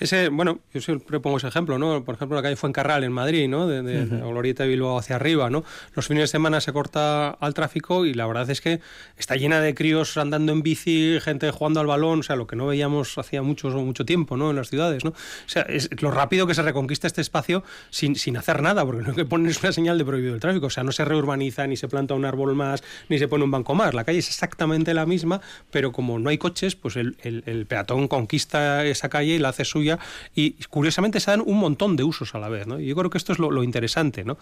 Ese, 0.00 0.28
bueno, 0.28 0.60
yo 0.72 0.80
siempre 0.80 1.20
pongo 1.20 1.36
ese 1.36 1.48
ejemplo, 1.48 1.78
¿no? 1.78 2.04
Por 2.04 2.14
ejemplo, 2.14 2.36
la 2.36 2.42
calle 2.42 2.56
Fuencarral 2.56 3.04
en 3.04 3.12
Madrid, 3.12 3.48
¿no? 3.48 3.66
De, 3.66 3.82
de, 3.82 4.04
Glorieta 4.04 4.64
de 4.64 4.68
Bilbao 4.70 4.98
hacia 4.98 5.16
arriba, 5.16 5.50
¿no? 5.50 5.64
Los 5.94 6.08
fines 6.08 6.24
de 6.24 6.26
semana 6.28 6.60
se 6.60 6.72
corta 6.72 7.30
al 7.30 7.54
tráfico 7.54 8.06
y 8.06 8.14
la 8.14 8.26
verdad 8.26 8.48
es 8.50 8.60
que 8.60 8.80
está 9.16 9.36
llena 9.36 9.60
de 9.60 9.74
críos 9.74 10.16
andando 10.16 10.52
en 10.52 10.62
bici, 10.62 11.18
gente 11.20 11.50
jugando 11.50 11.80
al 11.80 11.86
balón, 11.86 12.20
o 12.20 12.22
sea, 12.22 12.36
lo 12.36 12.46
que 12.46 12.56
no 12.56 12.66
veíamos 12.66 13.16
hacía 13.18 13.42
mucho, 13.42 13.68
mucho 13.70 14.04
tiempo, 14.04 14.36
¿no? 14.36 14.50
En 14.50 14.56
las 14.56 14.68
ciudades, 14.68 15.04
¿no? 15.04 15.10
O 15.10 15.48
sea, 15.48 15.62
es 15.62 15.88
lo 16.00 16.10
rápido 16.10 16.46
que 16.46 16.54
se 16.54 16.62
reconquista 16.62 17.06
este 17.06 17.20
espacio 17.20 17.64
sin, 17.90 18.16
sin 18.16 18.36
hacer 18.36 18.62
nada, 18.62 18.84
porque 18.84 19.04
lo 19.04 19.14
que 19.14 19.24
ponen 19.24 19.48
es 19.48 19.62
una 19.62 19.72
señal 19.72 19.98
de 19.98 20.04
prohibido 20.04 20.34
el 20.34 20.40
tráfico, 20.40 20.66
o 20.66 20.70
sea, 20.70 20.84
no 20.84 20.92
se 20.92 21.04
reurbaniza, 21.04 21.66
ni 21.66 21.76
se 21.76 21.88
planta 21.88 22.14
un 22.14 22.24
árbol 22.24 22.54
más, 22.54 22.82
ni 23.08 23.18
se 23.18 23.28
pone 23.28 23.44
un 23.44 23.50
banco 23.50 23.74
más. 23.74 23.94
La 23.94 24.04
calle 24.04 24.18
es 24.18 24.28
exactamente 24.28 24.94
la 24.94 25.06
misma, 25.06 25.40
pero 25.70 25.92
como 25.92 26.18
no 26.18 26.30
hay 26.30 26.38
coches, 26.38 26.76
pues 26.76 26.96
el, 26.96 27.16
el 27.22 27.66
peatón 27.66 28.08
conquista 28.08 28.43
esa 28.44 29.08
calle 29.08 29.34
y 29.34 29.38
la 29.38 29.50
hace 29.50 29.64
suya 29.64 29.98
y 30.34 30.52
curiosamente 30.68 31.20
se 31.20 31.30
dan 31.30 31.42
un 31.44 31.58
montón 31.58 31.96
de 31.96 32.04
usos 32.04 32.34
a 32.34 32.38
la 32.38 32.48
vez, 32.48 32.66
¿no? 32.66 32.80
Y 32.80 32.86
yo 32.86 32.96
creo 32.96 33.10
que 33.10 33.18
esto 33.18 33.32
es 33.32 33.38
lo, 33.38 33.50
lo 33.50 33.62
interesante, 33.62 34.24
¿no? 34.24 34.38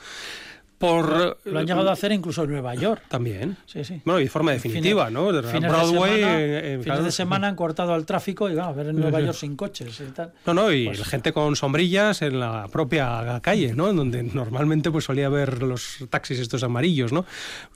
Por, 0.83 1.39
lo 1.45 1.61
han 1.61 1.65
llegado 1.65 1.91
a 1.91 1.93
hacer 1.93 2.11
incluso 2.11 2.43
en 2.43 2.51
Nueva 2.51 2.75
York. 2.75 3.05
También. 3.07 3.57
Sí, 3.67 3.85
sí. 3.85 4.03
Bueno, 4.05 4.19
y 4.19 4.25
de 4.25 4.31
forma 4.31 4.51
definitiva, 4.51 5.11
¿no? 5.11 5.31
De 5.31 5.41
Broadway. 5.41 6.11
De 6.11 6.17
semana, 6.17 6.41
en, 6.41 6.83
fines 6.83 7.05
de 7.05 7.13
semana 7.13 7.47
han 7.47 7.55
cortado 7.55 7.95
el 7.95 8.05
tráfico 8.05 8.51
y 8.51 8.57
vamos 8.57 8.75
a 8.75 8.77
ver 8.79 8.89
en 8.89 8.99
Nueva 8.99 9.21
York 9.21 9.37
sin 9.39 9.55
coches 9.55 10.01
y 10.01 10.11
tal. 10.11 10.33
No, 10.45 10.55
no, 10.55 10.73
y 10.73 10.87
pues, 10.87 11.05
gente 11.05 11.33
con 11.33 11.55
sombrillas 11.55 12.23
en 12.23 12.41
la 12.41 12.67
propia 12.67 13.39
calle, 13.43 13.75
¿no? 13.75 13.91
En 13.91 13.97
donde 13.97 14.25
normalmente 14.25 14.91
pues 14.91 15.05
solía 15.05 15.29
ver 15.29 15.63
los 15.63 15.99
taxis 16.11 16.41
estos 16.41 16.65
amarillos, 16.65 17.13
¿no? 17.13 17.27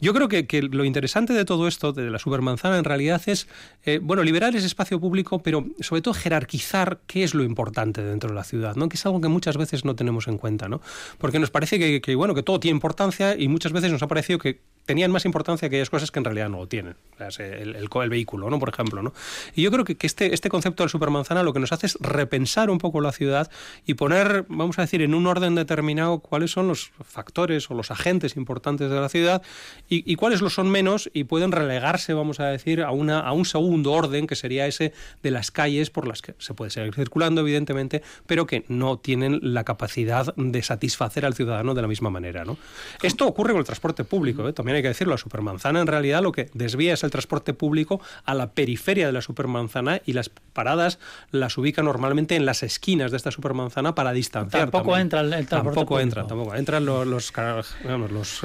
Yo 0.01 0.13
creo 0.13 0.27
que, 0.27 0.49
que 0.49 0.63
lo 0.63 0.85
interesante 0.85 1.33
de 1.33 1.45
todo 1.45 1.69
esto, 1.69 1.93
de 1.93 2.11
la 2.11 2.19
supermanzana, 2.19 2.77
en 2.77 2.85
realidad 2.85 3.23
es, 3.27 3.47
eh, 3.85 4.01
bueno, 4.03 4.25
liberar 4.25 4.57
ese 4.57 4.67
espacio 4.67 4.99
público, 4.99 5.41
pero 5.45 5.65
sobre 5.79 6.03
todo 6.03 6.13
jerarquizar 6.13 6.99
qué 7.07 7.23
es 7.23 7.35
lo 7.35 7.45
importante 7.45 8.03
dentro 8.03 8.31
de 8.31 8.35
la 8.35 8.43
ciudad, 8.43 8.75
¿no? 8.75 8.89
Que 8.89 8.97
es 8.97 9.07
algo 9.07 9.21
que 9.21 9.29
muchas 9.29 9.57
veces 9.57 9.85
no 9.85 9.95
tenemos 9.95 10.27
en 10.27 10.39
cuenta, 10.39 10.69
¿no? 10.69 10.81
Porque 11.19 11.39
nos 11.39 11.53
parece 11.53 11.79
que, 11.79 12.01
que 12.01 12.17
bueno, 12.17 12.35
que 12.35 12.43
todo 12.43 12.59
tiene 12.59 12.75
importancia 12.75 12.96
y 13.39 13.49
muchas 13.49 13.73
veces 13.73 13.93
nos 13.93 14.03
ha 14.03 14.09
parecido 14.09 14.39
que 14.39 14.61
tenían 14.87 15.11
más 15.11 15.25
importancia 15.25 15.67
aquellas 15.67 15.91
cosas 15.91 16.11
que 16.11 16.21
en 16.21 16.25
realidad 16.25 16.49
no 16.49 16.59
lo 16.59 16.69
tienen. 16.69 16.97
El, 17.39 17.89
vehículo, 18.09 18.49
¿no? 18.51 18.59
Por 18.59 18.69
ejemplo, 18.69 19.03
¿no? 19.03 19.13
Y 19.55 19.63
yo 19.63 19.71
creo 19.71 19.85
que, 19.85 19.97
este, 20.01 20.33
este 20.33 20.49
concepto 20.49 20.83
del 20.83 20.91
supermanzana 20.91 21.43
lo 21.43 21.53
que 21.53 21.61
nos 21.61 21.73
hace 21.73 21.87
es 21.87 21.99
repensar 22.01 22.71
un 22.71 22.79
poco 22.79 23.01
la 23.01 23.11
ciudad 23.11 23.51
y 23.85 23.95
poner, 23.95 24.45
vamos 24.49 24.79
a 24.79 24.83
decir, 24.83 25.03
en 25.03 25.15
un 25.15 25.27
orden 25.27 25.55
determinado 25.55 26.21
cuáles 26.21 26.53
son 26.53 26.69
los 26.69 26.93
factores 27.05 27.71
o 27.71 27.75
los 27.75 27.91
agentes 27.91 28.37
importantes 28.37 28.91
de 28.91 29.01
la 29.01 29.09
ciudad 29.09 29.43
y, 29.89 30.11
y 30.11 30.15
cuáles 30.17 30.41
lo 30.41 30.51
son 30.51 30.71
menos 30.71 31.11
y 31.13 31.25
pueden 31.25 31.53
relegarse, 31.53 32.15
vamos 32.15 32.39
a 32.39 32.47
decir, 32.47 32.83
a, 32.83 32.93
una, 32.93 33.21
a 33.21 33.33
un 33.33 33.45
segundo 33.45 33.93
orden 33.93 34.27
que 34.27 34.37
sería 34.37 34.67
ese 34.67 34.93
de 35.23 35.31
las 35.31 35.51
calles 35.51 35.91
por 35.91 36.07
las 36.07 36.23
que 36.23 36.35
se 36.39 36.55
puede 36.55 36.71
seguir 36.71 36.95
circulando, 36.95 37.41
evidentemente, 37.41 38.03
pero 38.27 38.47
que 38.47 38.65
no 38.69 38.99
tienen 38.99 39.41
la 39.43 39.65
capacidad 39.65 40.35
de 40.37 40.63
satisfacer 40.63 41.25
al 41.25 41.35
ciudadano 41.35 41.75
de 41.75 41.83
la 41.83 41.89
misma 41.89 42.11
manera, 42.11 42.45
¿no? 42.45 42.57
Esto 43.03 43.27
ocurre 43.27 43.53
con 43.53 43.61
el 43.61 43.67
transporte 43.67 44.05
público, 44.05 44.47
¿eh? 44.49 44.53
también 44.53 44.76
hay 44.77 44.83
que 44.83 44.89
decirlo. 44.89 45.15
La 45.15 45.19
supermanzana 45.19 45.81
en 45.81 45.87
realidad 45.87 46.23
lo 46.23 46.33
que 46.33 46.51
desvía 46.55 46.95
es 46.95 47.05
el 47.05 47.11
transporte 47.11 47.55
público 47.55 48.01
a 48.25 48.35
la 48.35 48.53
periferia 48.53 49.07
de 49.07 49.13
la 49.13 49.23
supermanzana 49.23 50.01
y 50.05 50.13
las 50.13 50.29
paradas 50.29 50.99
las 51.31 51.57
ubica 51.59 51.83
normalmente 51.83 52.37
en 52.37 52.47
las 52.47 52.63
esquinas 52.63 53.11
de 53.11 53.17
esta 53.17 53.31
supermanzana 53.31 53.95
para 53.95 54.13
distanciar. 54.13 54.71
Tampoco 54.71 54.97
entra 54.97 55.21
el, 55.21 55.31
transporte 55.31 55.77
Tampoco 55.77 56.01
entra, 56.01 56.27
tampoco. 56.27 56.55
Entran 56.55 56.85
los, 56.85 57.07
los, 57.07 57.33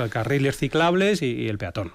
carriles 0.09 0.57
ciclables 0.57 1.21
y, 1.21 1.47
el 1.47 1.57
peatón. 1.57 1.91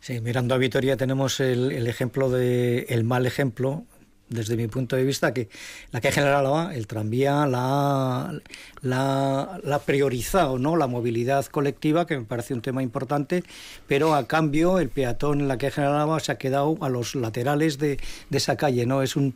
Sí, 0.00 0.20
mirando 0.20 0.54
a 0.54 0.58
Vitoria 0.58 0.96
tenemos 0.96 1.40
el, 1.40 1.72
el 1.72 1.86
ejemplo 1.86 2.30
de 2.30 2.86
el 2.90 3.04
mal 3.04 3.26
ejemplo 3.26 3.84
desde 4.28 4.56
mi 4.56 4.66
punto 4.66 4.96
de 4.96 5.04
vista, 5.04 5.32
que 5.32 5.48
la 5.92 6.00
calle 6.00 6.14
General 6.14 6.74
el 6.74 6.86
tranvía, 6.86 7.46
la, 7.46 8.38
la, 8.82 9.60
la, 9.62 9.78
priorizado, 9.80 10.58
¿no? 10.58 10.76
la 10.76 10.86
movilidad 10.86 11.46
colectiva, 11.46 12.06
que 12.06 12.18
me 12.18 12.24
parece 12.24 12.54
un 12.54 12.62
tema 12.62 12.82
importante, 12.82 13.44
pero 13.86 14.14
a 14.14 14.26
cambio 14.26 14.78
el 14.78 14.88
peatón 14.88 15.40
en 15.40 15.48
la 15.48 15.58
calle 15.58 15.72
General 15.72 16.20
se 16.20 16.32
ha 16.32 16.38
quedado 16.38 16.76
a 16.80 16.88
los 16.88 17.14
laterales 17.14 17.78
de, 17.78 17.98
de 18.30 18.38
esa 18.38 18.56
calle. 18.56 18.86
¿no? 18.86 19.02
Es 19.02 19.16
un, 19.16 19.34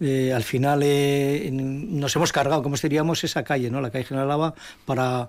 eh, 0.00 0.32
al 0.32 0.44
final 0.44 0.80
eh, 0.82 1.50
nos 1.52 2.14
hemos 2.16 2.32
cargado, 2.32 2.62
como 2.62 2.76
diríamos, 2.76 3.22
esa 3.24 3.44
calle, 3.44 3.70
¿no? 3.70 3.80
la 3.80 3.90
calle 3.90 4.04
General 4.04 4.54
para, 4.86 5.28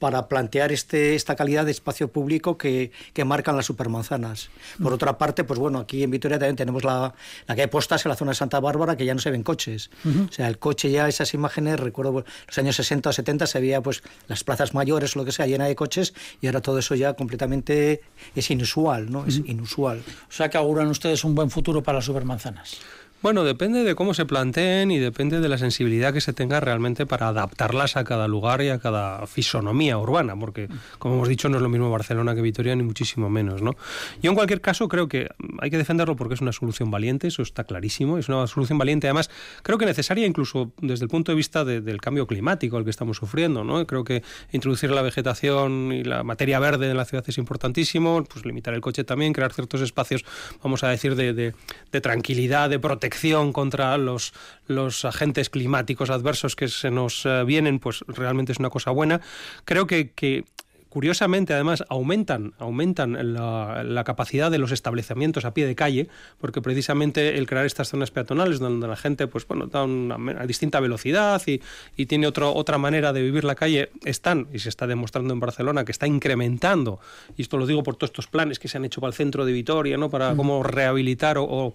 para 0.00 0.26
plantear 0.28 0.72
este, 0.72 1.14
esta 1.14 1.36
calidad 1.36 1.66
de 1.66 1.70
espacio 1.70 2.08
público 2.08 2.58
que, 2.58 2.90
que 3.12 3.24
marcan 3.24 3.54
las 3.54 3.66
supermanzanas. 3.66 4.50
Por 4.82 4.92
otra 4.92 5.18
parte, 5.18 5.44
pues 5.44 5.60
bueno, 5.60 5.78
aquí 5.78 6.02
en 6.02 6.10
Vitoria 6.10 6.38
también 6.38 6.56
tenemos 6.56 6.82
la, 6.82 7.14
la 7.46 7.54
calle 7.54 7.68
Postas 7.68 8.04
en 8.06 8.08
la 8.08 8.16
zona 8.16 8.32
de 8.32 8.34
Santa 8.34 8.58
Bárbara 8.58 8.96
que 8.96 9.04
ya 9.04 9.14
no 9.14 9.20
se 9.20 9.30
ven 9.30 9.42
coches. 9.42 9.90
O 10.28 10.32
sea, 10.32 10.48
el 10.48 10.58
coche 10.58 10.90
ya, 10.90 11.06
esas 11.06 11.34
imágenes, 11.34 11.78
recuerdo 11.78 12.24
los 12.46 12.58
años 12.58 12.76
60 12.76 13.10
o 13.10 13.12
70 13.12 13.46
se 13.46 13.60
veía 13.60 13.82
pues 13.82 14.02
las 14.26 14.42
plazas 14.42 14.74
mayores 14.74 15.14
o 15.14 15.20
lo 15.20 15.24
que 15.24 15.32
sea 15.32 15.46
llena 15.46 15.66
de 15.66 15.76
coches 15.76 16.14
y 16.40 16.46
ahora 16.46 16.62
todo 16.62 16.78
eso 16.78 16.94
ya 16.94 17.12
completamente 17.12 18.00
es 18.34 18.50
inusual, 18.50 19.10
¿no? 19.10 19.26
Es 19.26 19.36
inusual. 19.44 20.02
O 20.28 20.32
sea 20.32 20.48
que 20.48 20.56
auguran 20.56 20.88
ustedes 20.88 21.24
un 21.24 21.34
buen 21.34 21.50
futuro 21.50 21.82
para 21.82 21.98
las 21.98 22.06
supermanzanas. 22.06 22.78
Bueno, 23.22 23.44
depende 23.44 23.84
de 23.84 23.94
cómo 23.94 24.14
se 24.14 24.24
planteen 24.24 24.90
y 24.90 24.98
depende 24.98 25.40
de 25.40 25.48
la 25.50 25.58
sensibilidad 25.58 26.14
que 26.14 26.22
se 26.22 26.32
tenga 26.32 26.58
realmente 26.58 27.04
para 27.04 27.28
adaptarlas 27.28 27.98
a 27.98 28.04
cada 28.04 28.26
lugar 28.28 28.62
y 28.62 28.70
a 28.70 28.78
cada 28.78 29.26
fisonomía 29.26 29.98
urbana, 29.98 30.34
porque, 30.38 30.68
como 30.98 31.16
hemos 31.16 31.28
dicho, 31.28 31.50
no 31.50 31.58
es 31.58 31.62
lo 31.62 31.68
mismo 31.68 31.90
Barcelona 31.90 32.34
que 32.34 32.40
Vitoria, 32.40 32.74
ni 32.74 32.82
muchísimo 32.82 33.28
menos. 33.28 33.60
¿no? 33.60 33.76
Yo, 34.22 34.30
en 34.30 34.36
cualquier 34.36 34.62
caso, 34.62 34.88
creo 34.88 35.06
que 35.06 35.28
hay 35.60 35.68
que 35.68 35.76
defenderlo 35.76 36.16
porque 36.16 36.32
es 36.32 36.40
una 36.40 36.52
solución 36.52 36.90
valiente, 36.90 37.28
eso 37.28 37.42
está 37.42 37.64
clarísimo, 37.64 38.16
es 38.16 38.30
una 38.30 38.46
solución 38.46 38.78
valiente, 38.78 39.06
además, 39.06 39.28
creo 39.62 39.76
que 39.76 39.84
necesaria 39.84 40.26
incluso 40.26 40.72
desde 40.80 41.04
el 41.04 41.10
punto 41.10 41.30
de 41.30 41.36
vista 41.36 41.66
del 41.66 42.00
cambio 42.00 42.26
climático 42.26 42.78
al 42.78 42.84
que 42.84 42.90
estamos 42.90 43.18
sufriendo. 43.18 43.64
¿no? 43.64 43.86
Creo 43.86 44.02
que 44.02 44.22
introducir 44.50 44.92
la 44.92 45.02
vegetación 45.02 45.92
y 45.92 46.04
la 46.04 46.22
materia 46.22 46.58
verde 46.58 46.90
en 46.90 46.96
la 46.96 47.04
ciudad 47.04 47.24
es 47.26 47.36
importantísimo, 47.36 48.24
pues 48.24 48.46
limitar 48.46 48.72
el 48.72 48.80
coche 48.80 49.04
también, 49.04 49.34
crear 49.34 49.52
ciertos 49.52 49.82
espacios, 49.82 50.24
vamos 50.62 50.84
a 50.84 50.88
decir, 50.88 51.16
de, 51.16 51.34
de 51.34 52.00
tranquilidad, 52.00 52.70
de 52.70 52.78
protección 52.78 53.09
contra 53.52 53.96
los, 53.98 54.32
los 54.66 55.04
agentes 55.04 55.50
climáticos 55.50 56.10
adversos 56.10 56.56
que 56.56 56.68
se 56.68 56.90
nos 56.90 57.26
eh, 57.26 57.44
vienen, 57.44 57.78
pues 57.78 58.04
realmente 58.08 58.52
es 58.52 58.58
una 58.58 58.70
cosa 58.70 58.90
buena. 58.90 59.20
Creo 59.64 59.86
que, 59.86 60.10
que 60.12 60.44
curiosamente, 60.90 61.54
además, 61.54 61.84
aumentan, 61.88 62.52
aumentan 62.58 63.16
la, 63.32 64.02
capacidad 64.04 64.50
de 64.50 64.58
los 64.58 64.72
establecimientos 64.72 65.44
a 65.44 65.54
pie 65.54 65.66
de 65.66 65.74
calle, 65.74 66.08
porque 66.38 66.60
precisamente 66.60 67.38
el 67.38 67.46
crear 67.46 67.64
estas 67.64 67.88
zonas 67.88 68.10
peatonales 68.10 68.58
donde 68.58 68.88
la 68.88 68.96
gente, 68.96 69.26
pues 69.28 69.46
bueno, 69.46 69.66
da 69.66 69.84
una, 69.84 70.18
distinta 70.46 70.80
velocidad 70.80 71.40
y, 71.46 71.62
y, 71.96 72.06
tiene 72.06 72.26
otro, 72.26 72.52
otra 72.52 72.76
manera 72.76 73.12
de 73.12 73.22
vivir 73.22 73.44
la 73.44 73.54
calle, 73.54 73.90
están, 74.04 74.48
y 74.52 74.58
se 74.58 74.68
está 74.68 74.86
demostrando 74.86 75.32
en 75.32 75.40
Barcelona, 75.40 75.84
que 75.84 75.92
está 75.92 76.06
incrementando, 76.06 76.98
y 77.36 77.42
esto 77.42 77.56
lo 77.56 77.66
digo 77.66 77.82
por 77.84 77.94
todos 77.94 78.10
estos 78.10 78.26
planes 78.26 78.58
que 78.58 78.66
se 78.66 78.76
han 78.76 78.84
hecho 78.84 79.00
para 79.00 79.10
el 79.10 79.14
centro 79.14 79.44
de 79.44 79.52
Vitoria, 79.52 79.96
¿no? 79.96 80.10
Para 80.10 80.34
cómo 80.34 80.62
rehabilitar 80.64 81.38
o, 81.38 81.44
o 81.44 81.72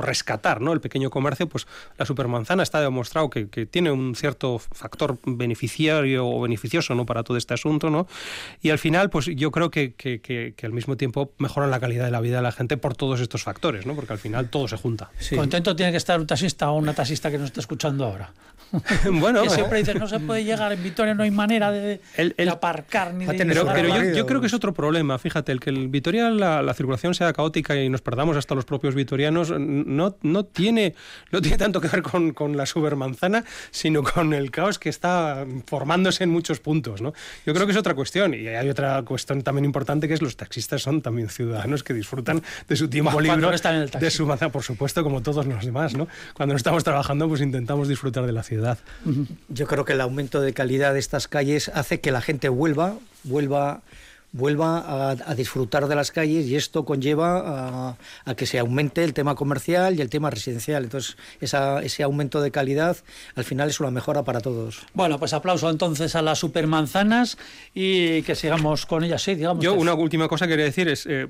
rescatar 0.00 0.60
¿no? 0.60 0.72
el 0.72 0.80
pequeño 0.80 1.10
comercio, 1.10 1.48
pues 1.48 1.66
la 1.98 2.06
supermanzana 2.06 2.62
está 2.62 2.80
demostrado 2.80 3.30
que, 3.30 3.46
tiene 3.66 3.90
un 3.90 4.14
cierto 4.14 4.58
factor 4.58 5.18
beneficiario 5.24 6.26
o 6.26 6.40
beneficioso 6.40 6.94
¿no? 6.94 7.06
para 7.06 7.22
todo 7.22 7.36
este 7.36 7.54
asunto. 7.54 7.90
¿no? 7.90 8.06
Y 8.62 8.70
al 8.70 8.78
final, 8.78 9.10
pues 9.10 9.26
yo 9.26 9.50
creo 9.50 9.70
que, 9.70 9.94
que, 9.94 10.54
al 10.62 10.72
mismo 10.72 10.96
tiempo 10.96 11.32
mejoran 11.38 11.70
la 11.70 11.80
calidad 11.80 12.04
de 12.04 12.10
la 12.10 12.20
vida 12.20 12.36
de 12.36 12.42
la 12.42 12.52
gente 12.52 12.76
por 12.76 12.94
todos 12.94 13.20
estos 13.20 13.42
factores, 13.42 13.86
¿no? 13.86 13.94
porque 13.94 14.12
al 14.12 14.18
final 14.18 14.48
todo 14.48 14.68
se 14.68 14.76
junta. 14.76 15.10
Contento 15.34 15.74
tiene 15.74 15.90
que 15.92 15.98
estar 15.98 16.20
un 16.20 16.26
taxista 16.26 16.70
o 16.70 16.76
una 16.76 16.94
taxista 16.94 17.30
que 17.30 17.38
nos 17.38 17.46
está 17.46 17.60
escuchando 17.60 18.04
ahora. 18.04 18.32
bueno, 19.12 19.42
que 19.44 19.50
siempre 19.50 19.78
dice, 19.78 19.94
no 19.94 20.06
se 20.06 20.20
puede 20.20 20.44
llegar 20.44 20.72
en 20.72 20.82
Vitoria, 20.82 21.14
no 21.14 21.22
hay 21.22 21.30
manera 21.30 21.70
de, 21.70 22.00
aparcar 22.50 23.14
ni 23.14 23.26
de 23.26 23.44
Pero, 23.44 23.66
pero 23.66 24.12
yo, 24.12 24.26
creo 24.26 24.40
que 24.40 24.46
es 24.46 24.54
otro 24.54 24.72
problema, 24.72 25.18
fíjate, 25.18 25.52
el 25.52 25.60
que 25.60 25.70
el 25.70 25.88
Vitoria 25.88 26.30
la, 26.30 26.74
circulación 26.74 27.14
sea 27.14 27.32
caótica 27.32 27.76
y 27.76 27.88
nos 27.88 28.00
perdamos 28.00 28.36
hasta 28.36 28.54
los 28.54 28.64
propios 28.64 28.94
vitorianos, 28.94 29.52
no, 29.86 30.16
no, 30.22 30.44
tiene, 30.44 30.94
no 31.30 31.40
tiene 31.40 31.56
tanto 31.56 31.80
que 31.80 31.88
ver 31.88 32.02
con, 32.02 32.32
con 32.32 32.56
la 32.56 32.66
supermanzana, 32.66 33.44
sino 33.70 34.02
con 34.02 34.34
el 34.34 34.50
caos 34.50 34.78
que 34.78 34.88
está 34.88 35.46
formándose 35.66 36.24
en 36.24 36.30
muchos 36.30 36.60
puntos. 36.60 37.00
¿no? 37.02 37.12
Yo 37.46 37.54
creo 37.54 37.66
que 37.66 37.72
es 37.72 37.78
otra 37.78 37.94
cuestión. 37.94 38.34
Y 38.34 38.48
hay 38.48 38.68
otra 38.68 39.02
cuestión 39.02 39.42
también 39.42 39.64
importante 39.64 40.08
que 40.08 40.14
es 40.14 40.22
los 40.22 40.36
taxistas 40.36 40.82
son 40.82 41.02
también 41.02 41.28
ciudadanos 41.28 41.82
que 41.82 41.94
disfrutan 41.94 42.42
de 42.68 42.76
su 42.76 42.88
tiempo 42.88 43.20
libre, 43.20 43.48
de 44.00 44.10
su 44.10 44.26
manzana, 44.26 44.52
por 44.52 44.62
supuesto, 44.62 45.02
como 45.02 45.22
todos 45.22 45.46
los 45.46 45.64
demás. 45.64 45.94
¿no? 45.94 46.08
Cuando 46.34 46.54
no 46.54 46.56
estamos 46.56 46.84
trabajando, 46.84 47.28
pues 47.28 47.40
intentamos 47.40 47.88
disfrutar 47.88 48.26
de 48.26 48.32
la 48.32 48.42
ciudad. 48.42 48.78
Yo 49.48 49.66
creo 49.66 49.84
que 49.84 49.92
el 49.92 50.00
aumento 50.00 50.40
de 50.40 50.52
calidad 50.52 50.92
de 50.92 50.98
estas 50.98 51.28
calles 51.28 51.70
hace 51.74 52.00
que 52.00 52.10
la 52.10 52.20
gente 52.20 52.48
vuelva, 52.48 52.94
vuelva 53.24 53.82
vuelva 54.32 55.10
a, 55.10 55.34
disfrutar 55.34 55.88
de 55.88 55.94
las 55.94 56.10
calles 56.10 56.46
y 56.46 56.56
esto 56.56 56.84
conlleva 56.84 57.96
a, 58.24 58.34
que 58.34 58.46
se 58.46 58.58
aumente 58.58 59.02
el 59.02 59.12
tema 59.12 59.34
comercial 59.34 59.98
y 59.98 60.00
el 60.00 60.10
tema 60.10 60.30
residencial. 60.30 60.84
Entonces, 60.84 61.16
ese 61.40 62.02
aumento 62.02 62.40
de 62.40 62.50
calidad 62.50 62.96
al 63.34 63.44
final 63.44 63.68
es 63.68 63.80
una 63.80 63.90
mejora 63.90 64.22
para 64.22 64.40
todos. 64.40 64.86
Bueno, 64.94 65.18
pues 65.18 65.32
aplauso 65.32 65.68
entonces 65.68 66.14
a 66.14 66.22
las 66.22 66.38
supermanzanas 66.38 67.38
y 67.74 68.22
que 68.22 68.34
sigamos 68.34 68.86
con 68.86 69.04
ellas. 69.04 69.22
Sí, 69.22 69.34
digamos. 69.34 69.64
Yo 69.64 69.74
una 69.74 69.94
última 69.94 70.28
cosa 70.28 70.46
que 70.46 70.52
quería 70.52 70.64
decir 70.66 70.88
es, 70.88 71.06
eh, 71.06 71.28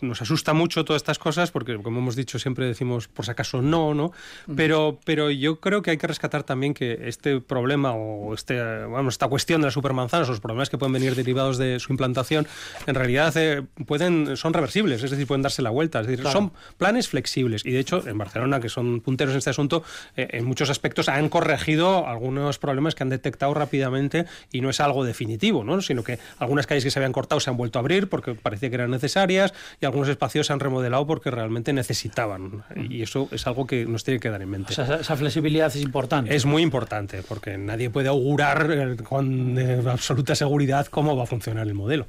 nos 0.00 0.20
asusta 0.22 0.52
mucho 0.52 0.84
todas 0.84 1.00
estas 1.00 1.18
cosas 1.18 1.50
porque, 1.50 1.80
como 1.80 2.00
hemos 2.00 2.16
dicho, 2.16 2.38
siempre 2.38 2.66
decimos 2.66 3.08
por 3.08 3.24
si 3.24 3.30
acaso 3.30 3.62
no, 3.62 3.94
¿no? 3.94 4.12
Pero, 4.56 4.98
pero 5.04 5.30
yo 5.30 5.60
creo 5.60 5.82
que 5.82 5.92
hay 5.92 5.98
que 5.98 6.06
rescatar 6.06 6.42
también 6.42 6.74
que 6.74 7.08
este 7.08 7.40
problema 7.40 7.92
o 7.92 8.34
este, 8.34 8.60
vamos, 8.60 9.14
esta 9.14 9.28
cuestión 9.28 9.60
de 9.60 9.68
las 9.68 9.74
supermanzanas, 9.74 10.28
los 10.28 10.40
problemas 10.40 10.70
que 10.70 10.78
pueden 10.78 10.92
venir 10.92 11.14
derivados 11.14 11.58
de 11.58 11.78
su 11.78 11.92
implantación, 11.92 12.31
en 12.38 12.94
realidad 12.94 13.34
eh, 13.36 13.62
pueden, 13.86 14.36
son 14.36 14.52
reversibles, 14.52 15.02
es 15.02 15.10
decir, 15.10 15.26
pueden 15.26 15.42
darse 15.42 15.62
la 15.62 15.70
vuelta. 15.70 16.00
Es 16.00 16.06
decir, 16.06 16.26
son 16.26 16.52
planes 16.78 17.08
flexibles. 17.08 17.64
Y 17.64 17.72
de 17.72 17.80
hecho, 17.80 18.06
en 18.06 18.18
Barcelona, 18.18 18.60
que 18.60 18.68
son 18.68 19.00
punteros 19.00 19.32
en 19.34 19.38
este 19.38 19.50
asunto, 19.50 19.82
eh, 20.16 20.28
en 20.32 20.44
muchos 20.44 20.70
aspectos 20.70 21.08
han 21.08 21.28
corregido 21.28 22.06
algunos 22.06 22.58
problemas 22.58 22.94
que 22.94 23.02
han 23.02 23.08
detectado 23.08 23.54
rápidamente 23.54 24.26
y 24.50 24.60
no 24.60 24.70
es 24.70 24.80
algo 24.80 25.04
definitivo, 25.04 25.64
¿no? 25.64 25.80
sino 25.82 26.04
que 26.04 26.18
algunas 26.38 26.66
calles 26.66 26.84
que 26.84 26.90
se 26.90 26.98
habían 26.98 27.12
cortado 27.12 27.40
se 27.40 27.50
han 27.50 27.56
vuelto 27.56 27.78
a 27.78 27.80
abrir 27.80 28.08
porque 28.08 28.34
parecía 28.34 28.68
que 28.68 28.76
eran 28.76 28.90
necesarias 28.90 29.52
y 29.80 29.86
algunos 29.86 30.08
espacios 30.08 30.46
se 30.46 30.52
han 30.52 30.60
remodelado 30.60 31.06
porque 31.06 31.30
realmente 31.30 31.72
necesitaban. 31.72 32.64
Y 32.76 33.02
eso 33.02 33.28
es 33.30 33.46
algo 33.46 33.66
que 33.66 33.84
nos 33.86 34.04
tiene 34.04 34.20
que 34.20 34.30
dar 34.30 34.42
en 34.42 34.50
mente. 34.50 34.72
esa 34.72 35.16
flexibilidad 35.16 35.68
es 35.68 35.82
importante. 35.82 36.34
Es 36.34 36.44
muy 36.44 36.62
importante 36.62 37.22
porque 37.22 37.58
nadie 37.58 37.90
puede 37.90 38.08
augurar 38.08 38.68
eh, 38.70 38.96
con 39.02 39.58
absoluta 39.88 40.34
seguridad 40.34 40.86
cómo 40.86 41.16
va 41.16 41.24
a 41.24 41.26
funcionar 41.26 41.66
el 41.66 41.74
modelo. 41.74 42.08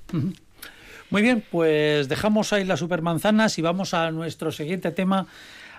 Muy 1.10 1.22
bien, 1.22 1.44
pues 1.52 2.08
dejamos 2.08 2.54
ahí 2.54 2.64
las 2.64 2.80
supermanzanas 2.80 3.58
y 3.58 3.62
vamos 3.62 3.94
a 3.94 4.12
nuestro 4.12 4.52
siguiente 4.52 4.92
tema 4.92 5.28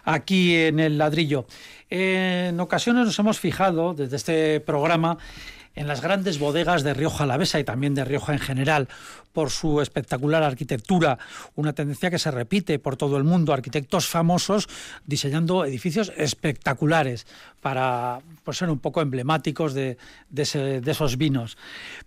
aquí 0.04 0.54
en 0.54 0.80
el 0.80 0.98
ladrillo. 0.98 1.46
En 1.90 2.58
ocasiones 2.60 3.06
nos 3.06 3.18
hemos 3.18 3.38
fijado 3.38 3.94
desde 3.94 4.16
este 4.16 4.60
programa 4.60 5.18
en 5.74 5.86
las 5.86 6.00
grandes 6.00 6.38
bodegas 6.38 6.82
de 6.82 6.94
Rioja 6.94 7.24
Alavesa 7.24 7.58
y 7.58 7.64
también 7.64 7.94
de 7.94 8.04
Rioja 8.04 8.32
en 8.32 8.38
general 8.38 8.88
por 9.32 9.50
su 9.50 9.80
espectacular 9.80 10.44
arquitectura, 10.44 11.18
una 11.56 11.72
tendencia 11.72 12.08
que 12.10 12.20
se 12.20 12.30
repite 12.30 12.78
por 12.78 12.96
todo 12.96 13.16
el 13.16 13.24
mundo, 13.24 13.52
arquitectos 13.52 14.06
famosos 14.06 14.68
diseñando 15.06 15.64
edificios 15.64 16.12
espectaculares 16.16 17.26
para 17.60 18.20
pues, 18.44 18.58
ser 18.58 18.70
un 18.70 18.78
poco 18.78 19.00
emblemáticos 19.00 19.74
de, 19.74 19.98
de, 20.30 20.82
esos 20.86 21.18
vinos. 21.18 21.58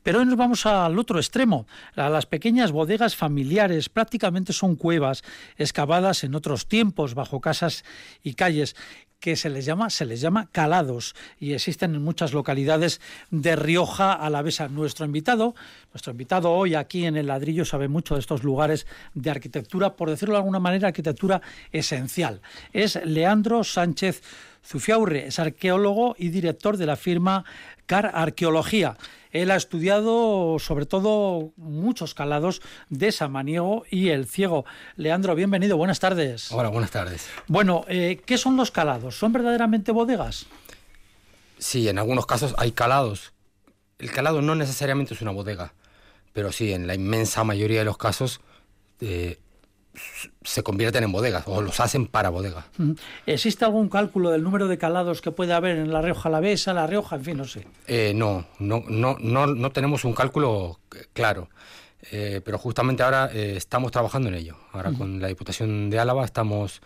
Pero 0.04 0.20
hoy 0.20 0.26
nos 0.26 0.38
vamos 0.38 0.66
al 0.66 0.98
otro 0.98 1.20
extremo, 1.20 1.68
a 1.96 2.10
las 2.10 2.26
pequeñas 2.26 2.72
bodegas 2.72 3.16
familiares, 3.16 3.90
prácticamente 3.90 4.54
son 4.54 4.76
cuevas 4.76 5.24
excavadas 5.58 6.24
en 6.24 6.34
otros 6.36 6.68
tiempos 6.68 7.14
bajo 7.14 7.42
casas 7.42 7.84
y 8.24 8.36
calles 8.36 8.76
que 9.20 9.36
se 9.36 9.50
les 9.50 9.66
llama, 9.66 9.90
se 9.90 10.06
les 10.06 10.22
llama 10.22 10.50
calados 10.52 11.16
y 11.40 11.54
existen 11.54 11.96
en 11.96 12.04
muchas 12.04 12.34
localidades 12.34 13.02
de 13.32 13.56
Rioja 13.56 14.14
Alavesa. 14.14 14.68
Nuestro 14.68 15.06
invitado, 15.06 15.56
nuestro 15.94 16.12
invitado 16.12 16.52
hoy 16.52 16.76
aquí 16.76 17.06
en 17.06 17.18
el 17.18 17.28
ladrillo 17.28 17.66
sabe 17.66 17.88
mucho 17.88 18.14
de 18.14 18.20
estos 18.20 18.44
lugares 18.44 18.86
de 19.14 19.32
arquitectura, 19.32 19.96
por 19.96 20.10
decirlo 20.10 20.36
de 20.36 20.40
alguna 20.40 20.60
manera, 20.60 20.90
arquitectura 20.90 21.42
esencial. 21.72 22.42
Es 22.74 23.00
Leandro 23.06 23.64
Sánchez 23.64 24.22
Zufiaurre, 24.64 25.28
es 25.28 25.40
arqueólogo 25.40 26.16
y 26.18 26.30
director 26.30 26.78
de 26.78 26.86
la 26.86 26.96
firma 26.96 27.46
Car 27.86 28.12
Arqueología. 28.14 28.98
Él 29.42 29.52
ha 29.52 29.56
estudiado 29.56 30.58
sobre 30.58 30.88
todo 30.88 31.54
muchos 31.58 32.16
calados 32.16 32.60
de 32.90 33.12
Samaniego 33.12 33.86
y 33.92 34.10
el 34.10 34.26
Ciego. 34.26 34.66
Leandro, 34.96 35.36
bienvenido, 35.36 35.78
buenas 35.78 36.00
tardes. 36.00 36.52
Hola, 36.52 36.70
buenas 36.70 36.90
tardes. 36.90 37.28
Bueno, 37.48 37.86
eh, 37.88 38.20
¿qué 38.26 38.40
son 38.40 38.58
los 38.58 38.72
calados? 38.72 39.20
¿Son 39.20 39.32
verdaderamente 39.32 39.92
bodegas? 39.92 40.48
Sí, 41.60 41.88
en 41.88 42.00
algunos 42.00 42.26
casos 42.26 42.56
hay 42.58 42.72
calados. 42.72 43.34
El 44.00 44.12
calado 44.12 44.42
no 44.42 44.56
necesariamente 44.56 45.14
es 45.14 45.22
una 45.22 45.32
bodega, 45.32 45.76
pero 46.34 46.52
sí, 46.52 46.74
en 46.74 46.88
la 46.88 46.96
inmensa 46.96 47.44
mayoría 47.44 47.80
de 47.80 47.86
los 47.86 47.98
casos 48.00 48.42
eh, 49.02 49.38
se 50.44 50.64
convierten 50.64 51.04
en 51.04 51.12
bodegas 51.12 51.44
o 51.48 51.62
los 51.62 51.80
hacen 51.80 52.08
para 52.08 52.30
bodegas. 52.30 52.66
¿Existe 53.26 53.66
algún 53.66 53.90
cálculo 53.90 54.32
del 54.32 54.44
número 54.44 54.68
de 54.68 54.78
calados 54.78 55.22
que 55.22 55.32
puede 55.32 55.54
haber 55.54 55.78
en 55.78 55.92
la 55.92 56.02
Rioja 56.02 56.30
Alavesa, 56.30 56.74
la 56.74 56.88
Rioja, 56.88 57.16
en 57.16 57.24
fin, 57.24 57.38
no 57.38 57.46
sé? 57.46 57.68
Eh, 57.88 58.14
no, 58.16 58.46
no, 58.60 58.84
no, 58.88 59.18
no, 59.20 59.48
no 59.48 59.72
tenemos 59.72 60.06
un 60.06 60.14
cálculo 60.14 60.80
claro. 61.14 61.50
Eh, 62.12 62.42
pero 62.46 62.58
justamente 62.58 63.04
ahora 63.04 63.30
eh, 63.34 63.56
estamos 63.58 63.92
trabajando 63.92 64.30
en 64.30 64.36
ello. 64.36 64.58
Ahora 64.72 64.92
con 64.94 65.20
la 65.20 65.28
Diputación 65.28 65.90
de 65.90 66.00
Álava 66.00 66.24
estamos... 66.24 66.82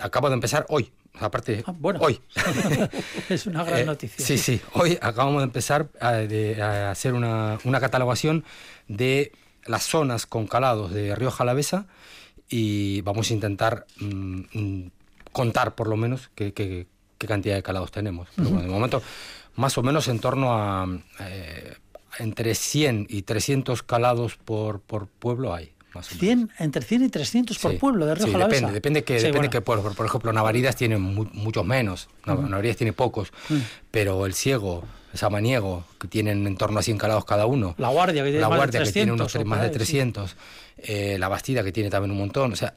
acabo 0.00 0.28
de 0.28 0.34
empezar 0.34 0.66
hoy, 0.68 0.92
aparte, 1.18 1.64
ah, 1.66 1.74
bueno. 1.76 2.00
hoy. 2.02 2.20
es 3.28 3.46
una 3.46 3.64
gran 3.64 3.86
noticia. 3.86 4.24
Sí, 4.24 4.38
sí, 4.38 4.60
hoy 4.74 4.98
acabamos 5.00 5.40
de 5.40 5.44
empezar 5.44 5.88
a, 6.00 6.90
hacer 6.90 7.14
una, 7.14 7.58
una 7.64 7.80
catalogación 7.80 8.44
de 8.88 9.32
las 9.66 9.84
zonas 9.84 10.26
con 10.26 10.46
calados 10.46 10.92
de 10.92 11.14
Rioja 11.14 11.44
Alavesa 11.44 11.86
y 12.48 13.00
vamos 13.02 13.30
a 13.30 13.34
intentar 13.34 13.86
mm, 14.00 14.40
mm, 14.52 14.90
contar 15.32 15.74
por 15.74 15.88
lo 15.88 15.96
menos 15.96 16.30
qué, 16.34 16.86
cantidad 17.18 17.54
de 17.54 17.62
calados 17.62 17.92
tenemos. 17.92 18.28
Pero 18.34 18.50
bueno, 18.50 18.64
de 18.64 18.68
momento, 18.68 19.02
más 19.56 19.78
o 19.78 19.82
menos 19.82 20.08
en 20.08 20.18
torno 20.18 20.52
a 20.54 20.86
eh, 21.20 21.74
entre 22.18 22.54
100 22.54 23.06
y 23.08 23.22
300 23.22 23.82
calados 23.82 24.36
por, 24.36 24.80
por 24.80 25.06
pueblo 25.06 25.54
hay. 25.54 25.71
Más 25.94 26.08
100, 26.08 26.50
entre 26.58 26.82
100 26.82 27.04
y 27.04 27.08
300 27.08 27.58
por 27.58 27.78
pueblo 27.78 28.06
de 28.06 28.14
Rioja 28.14 28.32
sí, 28.32 28.38
depende, 28.38 28.72
depende 28.72 29.04
que, 29.04 29.20
depende 29.20 29.50
qué 29.50 29.60
pueblo. 29.60 29.92
Por, 29.92 30.06
ejemplo, 30.06 30.32
Navaridas 30.32 30.76
tiene 30.76 30.96
muchos 30.98 31.64
menos, 31.64 32.08
Navaridas 32.26 32.76
tiene 32.76 32.92
pocos, 32.92 33.32
pero 33.90 34.26
el 34.26 34.34
Ciego, 34.34 34.84
Samaniego, 35.14 35.84
que 35.98 36.08
tienen 36.08 36.46
en 36.46 36.56
torno 36.56 36.78
a 36.80 36.82
100 36.82 36.98
calados 36.98 37.24
cada 37.24 37.46
uno. 37.46 37.74
La 37.78 37.88
Guardia, 37.88 38.22
que 38.22 38.30
tiene, 38.30 38.40
la 38.40 38.48
más, 38.48 38.58
guardia, 38.58 38.80
de 38.80 38.86
300, 38.86 38.92
que 38.92 38.92
tiene 38.92 39.12
unos 39.12 39.46
más 39.46 39.62
de 39.62 39.70
300. 39.70 40.36
Eh, 40.78 41.16
la 41.18 41.28
Bastida, 41.28 41.62
que 41.62 41.72
tiene 41.72 41.90
también 41.90 42.10
un 42.10 42.18
montón. 42.18 42.52
O 42.52 42.56
sea, 42.56 42.74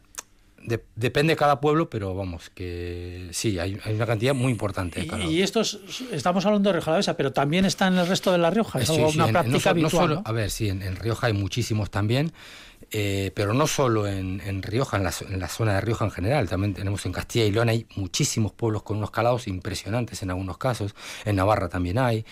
depende 0.96 1.34
de 1.34 1.38
cada 1.38 1.60
pueblo, 1.60 1.90
pero 1.90 2.16
vamos, 2.16 2.50
que 2.50 3.30
sí, 3.32 3.60
hay, 3.60 3.80
una 3.88 4.06
cantidad 4.06 4.34
muy 4.34 4.52
importante. 4.52 5.02
De 5.02 5.26
y, 5.26 5.38
y 5.38 5.42
estos, 5.42 5.80
estamos 6.12 6.46
hablando 6.46 6.70
de 6.70 6.74
Rioja 6.74 6.92
Alavesa, 6.92 7.18
pero 7.18 7.32
también 7.32 7.66
está 7.66 7.88
en 7.88 7.98
el 7.98 8.08
resto 8.08 8.32
de 8.32 8.38
La 8.38 8.50
Rioja, 8.50 8.80
es 8.80 8.90
una 8.90 9.28
práctica 9.28 9.70
habitual. 9.72 10.22
A 10.24 10.32
ver, 10.32 10.50
sí, 10.50 10.70
en, 10.70 10.96
Rioja 10.96 11.28
hay 11.28 11.34
muchísimos 11.34 11.90
también. 11.90 12.34
Eh, 12.92 13.32
pero 13.34 13.54
no 13.54 13.68
solo 13.68 14.08
en, 14.08 14.62
Rioja, 14.62 14.98
en 14.98 15.04
la, 15.04 15.14
en 15.30 15.40
la, 15.40 15.48
zona 15.48 15.76
de 15.76 15.82
Rioja 15.82 16.06
en 16.06 16.12
general, 16.12 16.48
también 16.48 16.74
tenemos 16.74 17.06
en 17.06 17.12
Castilla 17.12 17.46
y 17.46 17.52
León 17.52 17.70
hay 17.70 17.88
muchísimos 17.96 18.52
pueblos 18.52 18.84
con 18.84 18.98
unos 18.98 19.12
calados 19.12 19.48
impresionantes 19.48 20.22
en 20.22 20.30
algunos 20.30 20.58
casos, 20.58 20.96
en 21.26 21.36
Navarra 21.36 21.68
también 21.68 21.98
hay, 21.98 22.26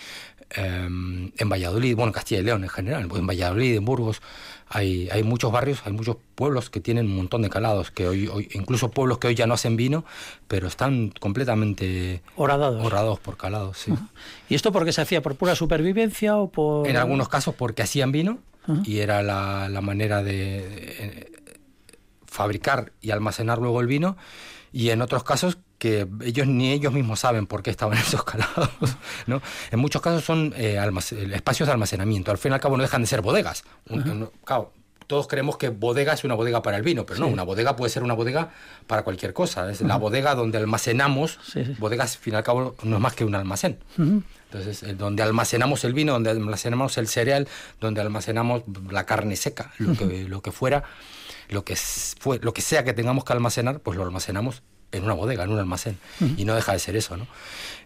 em, 0.50 1.32
en 1.36 1.48
Valladolid, 1.48 1.96
bueno, 1.96 2.10
en 2.10 2.14
Castilla 2.14 2.40
y 2.40 2.44
León 2.44 2.62
en 2.62 2.70
general, 2.70 3.08
en 3.14 3.26
Valladolid, 3.26 3.76
en 3.76 3.84
Burgos, 3.84 4.22
hay, 4.68 5.08
hay 5.10 5.22
muchos 5.22 5.50
barrios, 5.52 5.82
hay 5.84 5.92
muchos 5.92 6.16
pueblos 6.34 6.70
que 6.70 6.80
tienen 6.80 7.06
un 7.06 7.16
montón 7.16 7.42
de 7.42 7.50
calados, 7.50 7.90
que 7.90 8.06
hoy, 8.06 8.28
hoy 8.28 8.48
incluso 8.52 8.90
pueblos 8.90 9.18
que 9.18 9.26
hoy 9.26 9.34
ya 9.34 9.46
no 9.46 9.54
hacen 9.54 9.76
vino, 9.76 10.04
pero 10.48 10.68
están 10.68 11.12
completamente 11.20 12.22
horadados, 12.36 13.20
por 13.20 13.36
calados. 13.36 13.78
Sí. 13.78 13.92
¿Y 14.48 14.54
esto 14.54 14.72
por 14.72 14.84
qué 14.84 14.92
se 14.92 15.00
hacía? 15.00 15.20
¿Por 15.20 15.36
pura 15.36 15.54
supervivencia 15.54 16.36
o 16.36 16.48
por...? 16.48 16.88
En 16.88 16.96
algunos 16.96 17.28
casos 17.28 17.54
porque 17.54 17.82
hacían 17.82 18.12
vino 18.12 18.38
y 18.84 18.98
era 18.98 19.22
la, 19.22 19.80
manera 19.80 20.22
de, 20.22 21.32
fabricar 22.26 22.92
y 23.00 23.10
almacenar 23.10 23.58
luego 23.58 23.80
el 23.80 23.86
vino 23.86 24.16
y 24.72 24.90
en 24.90 25.02
otros 25.02 25.22
casos 25.24 25.58
que 25.78 26.08
ellos 26.22 26.46
ni 26.46 26.72
ellos 26.72 26.92
mismos 26.92 27.20
saben 27.20 27.46
por 27.46 27.62
qué 27.62 27.70
estaban 27.70 27.98
esos 27.98 28.24
calados. 28.24 28.70
¿no? 29.26 29.42
En 29.70 29.78
muchos 29.78 30.02
casos 30.02 30.24
son 30.24 30.54
eh, 30.56 30.80
espacios 31.32 31.66
de 31.66 31.72
almacenamiento. 31.72 32.30
Al 32.30 32.38
fin 32.38 32.52
y 32.52 32.54
al 32.54 32.60
cabo 32.60 32.76
no 32.76 32.82
dejan 32.82 33.02
de 33.02 33.06
ser 33.06 33.20
bodegas. 33.20 33.64
todos 35.06 35.26
creemos 35.28 35.56
que 35.58 35.68
bodega 35.68 36.12
es 36.12 36.24
una 36.24 36.34
bodega 36.34 36.62
para 36.62 36.76
el 36.76 36.82
vino, 36.82 37.04
pero 37.04 37.20
no, 37.20 37.26
una 37.26 37.42
bodega 37.42 37.76
puede 37.76 37.90
ser 37.90 38.02
una 38.02 38.14
bodega 38.14 38.50
para 38.86 39.02
cualquier 39.02 39.32
cosa. 39.32 39.70
Es 39.70 39.80
la 39.82 39.96
bodega 39.96 40.34
donde 40.34 40.58
almacenamos, 40.58 41.38
bodegas 41.78 42.16
al 42.16 42.18
fin 42.18 42.34
y 42.34 42.36
al 42.36 42.42
cabo 42.42 42.74
no 42.82 42.96
es 42.96 43.02
más 43.02 43.14
que 43.14 43.24
un 43.24 43.34
almacén. 43.34 43.78
Entonces, 44.54 44.82
eh, 44.84 44.94
donde 44.94 45.22
almacenamos 45.22 45.82
el 45.84 45.94
vino, 45.94 46.12
donde 46.12 46.30
almacenamos 46.30 46.96
el 46.98 47.08
cereal, 47.08 47.48
donde 47.80 48.00
almacenamos 48.00 48.62
la 48.90 49.04
carne 49.04 49.34
seca, 49.36 49.72
lo 49.78 49.94
que, 49.94 50.28
lo 50.28 50.42
que 50.42 50.52
fuera 50.52 50.84
lo 51.48 51.64
que, 51.64 51.76
fue, 51.76 52.38
lo 52.42 52.54
que 52.54 52.62
sea 52.62 52.84
que 52.84 52.92
tengamos 52.92 53.24
que 53.24 53.32
almacenar, 53.32 53.80
pues 53.80 53.96
lo 53.96 54.04
almacenamos 54.04 54.62
en 54.92 55.04
una 55.04 55.14
bodega, 55.14 55.44
en 55.44 55.50
un 55.50 55.58
almacén. 55.58 55.98
Y 56.36 56.44
no 56.44 56.54
deja 56.54 56.72
de 56.72 56.78
ser 56.78 56.96
eso, 56.96 57.16
¿no? 57.16 57.26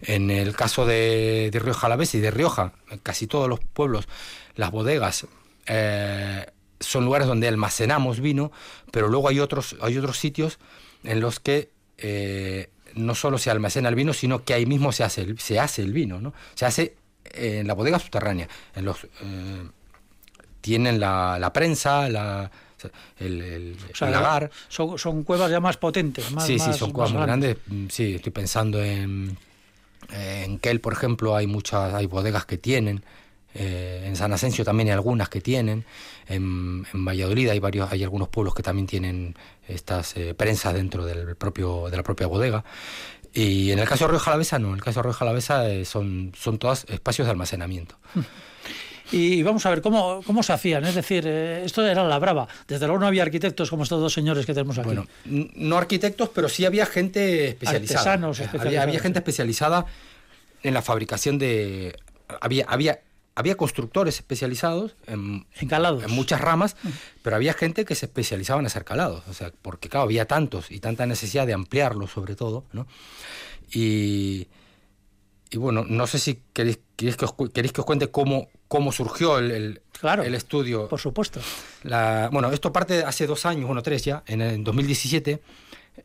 En 0.02 0.30
el 0.30 0.54
caso 0.54 0.84
de, 0.84 1.48
de 1.52 1.58
Rioja 1.58 1.86
Alavesa 1.86 2.18
y 2.18 2.20
de 2.20 2.30
Rioja, 2.30 2.72
casi 3.02 3.26
todos 3.26 3.48
los 3.48 3.60
pueblos, 3.60 4.06
las 4.54 4.70
bodegas 4.70 5.26
eh, 5.66 6.46
son 6.80 7.04
lugares 7.04 7.26
donde 7.26 7.48
almacenamos 7.48 8.20
vino, 8.20 8.52
pero 8.92 9.08
luego 9.08 9.28
hay 9.28 9.40
otros, 9.40 9.76
hay 9.80 9.96
otros 9.96 10.18
sitios 10.18 10.58
en 11.02 11.20
los 11.20 11.40
que 11.40 11.70
eh, 11.96 12.70
no 12.98 13.14
solo 13.14 13.38
se 13.38 13.50
almacena 13.50 13.88
el 13.88 13.94
vino, 13.94 14.12
sino 14.12 14.44
que 14.44 14.54
ahí 14.54 14.66
mismo 14.66 14.92
se 14.92 15.04
hace 15.04 15.22
el, 15.22 15.38
se 15.38 15.58
hace 15.58 15.82
el 15.82 15.92
vino, 15.92 16.20
¿no? 16.20 16.34
Se 16.54 16.66
hace 16.66 16.96
en 17.24 17.66
la 17.66 17.74
bodega 17.74 17.98
subterránea. 17.98 18.48
En 18.74 18.84
los, 18.84 19.04
eh, 19.04 19.68
tienen 20.60 21.00
la, 21.00 21.38
la 21.38 21.52
prensa, 21.52 22.08
la 22.08 22.50
el, 23.18 23.40
el, 23.42 23.76
lagar. 24.00 24.50
Son, 24.68 25.24
cuevas 25.24 25.50
ya 25.50 25.60
más 25.60 25.76
potentes. 25.76 26.30
Más, 26.30 26.46
sí, 26.46 26.58
sí, 26.58 26.72
son 26.72 26.92
cuevas 26.92 27.12
muy 27.12 27.22
grandes. 27.22 27.56
Mm, 27.66 27.86
sí, 27.88 28.14
estoy 28.14 28.32
pensando 28.32 28.82
en, 28.82 29.36
en 30.10 30.58
Kel, 30.58 30.80
por 30.80 30.92
ejemplo, 30.92 31.34
hay 31.34 31.46
muchas, 31.46 31.94
hay 31.94 32.06
bodegas 32.06 32.44
que 32.46 32.58
tienen. 32.58 33.02
Eh, 33.54 34.04
en 34.06 34.14
San 34.16 34.32
Asensio 34.32 34.64
también 34.64 34.88
hay 34.88 34.94
algunas 34.94 35.28
que 35.28 35.40
tienen. 35.40 35.84
En, 36.26 36.84
Valladolid 36.92 37.48
hay 37.48 37.58
varios, 37.58 37.90
hay 37.90 38.04
algunos 38.04 38.28
pueblos 38.28 38.54
que 38.54 38.62
también 38.62 38.86
tienen 38.86 39.34
estas 39.66 40.16
eh, 40.16 40.34
prensas 40.34 40.74
dentro 40.74 41.04
del 41.04 41.36
propio, 41.36 41.88
de 41.90 41.96
la 41.96 42.02
propia 42.02 42.26
bodega. 42.26 42.64
Y 43.32 43.70
en 43.70 43.78
el 43.78 43.88
caso 43.88 44.06
de 44.06 44.12
Río 44.12 44.20
Jalavesa 44.20 44.58
no, 44.58 44.68
en 44.68 44.74
el 44.74 44.82
caso 44.82 45.00
de 45.00 45.04
Río 45.04 45.12
Jalavesa 45.12 45.68
eh, 45.68 45.84
son, 45.84 46.32
son 46.36 46.58
todos 46.58 46.84
espacios 46.88 47.26
de 47.26 47.32
almacenamiento. 47.32 47.96
Y 49.10 49.42
vamos 49.42 49.64
a 49.64 49.70
ver 49.70 49.80
cómo, 49.80 50.20
cómo 50.26 50.42
se 50.42 50.52
hacían. 50.52 50.84
Es 50.84 50.94
decir, 50.94 51.26
esto 51.26 51.86
era 51.86 52.04
la 52.04 52.18
brava. 52.18 52.46
Desde 52.66 52.86
luego 52.86 53.00
no 53.00 53.06
había 53.06 53.22
arquitectos 53.22 53.70
como 53.70 53.82
estos 53.82 54.00
dos 54.00 54.12
señores 54.12 54.44
que 54.44 54.52
tenemos 54.52 54.78
aquí. 54.78 54.86
Bueno, 54.86 55.06
no 55.24 55.78
arquitectos, 55.78 56.28
pero 56.28 56.48
sí 56.50 56.66
había 56.66 56.84
gente 56.84 57.48
especializada. 57.48 58.00
Artesanos 58.00 58.40
especializados. 58.40 58.86
Había, 58.86 59.00
gente 59.00 59.18
especializada 59.20 59.86
en 60.62 60.74
la 60.74 60.82
fabricación 60.82 61.38
de... 61.38 61.96
Había, 62.42 62.66
había, 62.68 63.00
había 63.38 63.56
constructores 63.56 64.16
especializados 64.16 64.96
en, 65.06 65.46
en, 65.60 65.68
calados. 65.68 66.04
en 66.04 66.10
muchas 66.10 66.40
ramas, 66.40 66.76
mm. 66.82 66.88
pero 67.22 67.36
había 67.36 67.54
gente 67.54 67.84
que 67.84 67.94
se 67.94 68.06
especializaba 68.06 68.60
en 68.60 68.66
hacer 68.66 68.84
calados. 68.84 69.22
O 69.28 69.32
sea, 69.32 69.52
porque 69.62 69.88
claro, 69.88 70.04
había 70.04 70.26
tantos 70.26 70.70
y 70.70 70.80
tanta 70.80 71.06
necesidad 71.06 71.46
de 71.46 71.54
ampliarlos 71.54 72.10
sobre 72.10 72.34
todo, 72.34 72.64
¿no? 72.72 72.86
Y 73.70 74.48
y 75.50 75.56
bueno, 75.56 75.84
no 75.88 76.06
sé 76.06 76.18
si 76.18 76.42
queréis, 76.52 76.78
queréis, 76.96 77.16
que, 77.16 77.24
os, 77.24 77.34
queréis 77.52 77.72
que 77.72 77.80
os 77.80 77.86
cuente 77.86 78.10
cómo, 78.10 78.48
cómo 78.68 78.92
surgió 78.92 79.38
el, 79.38 79.80
claro, 79.98 80.22
el 80.22 80.34
estudio. 80.34 80.88
Por 80.88 81.00
supuesto. 81.00 81.40
La, 81.84 82.28
bueno, 82.30 82.50
esto 82.52 82.72
parte 82.72 83.02
hace 83.02 83.26
dos 83.26 83.46
años, 83.46 83.66
bueno, 83.66 83.82
tres 83.82 84.04
ya, 84.04 84.22
en, 84.26 84.42
el 84.42 84.62
2017. 84.62 85.40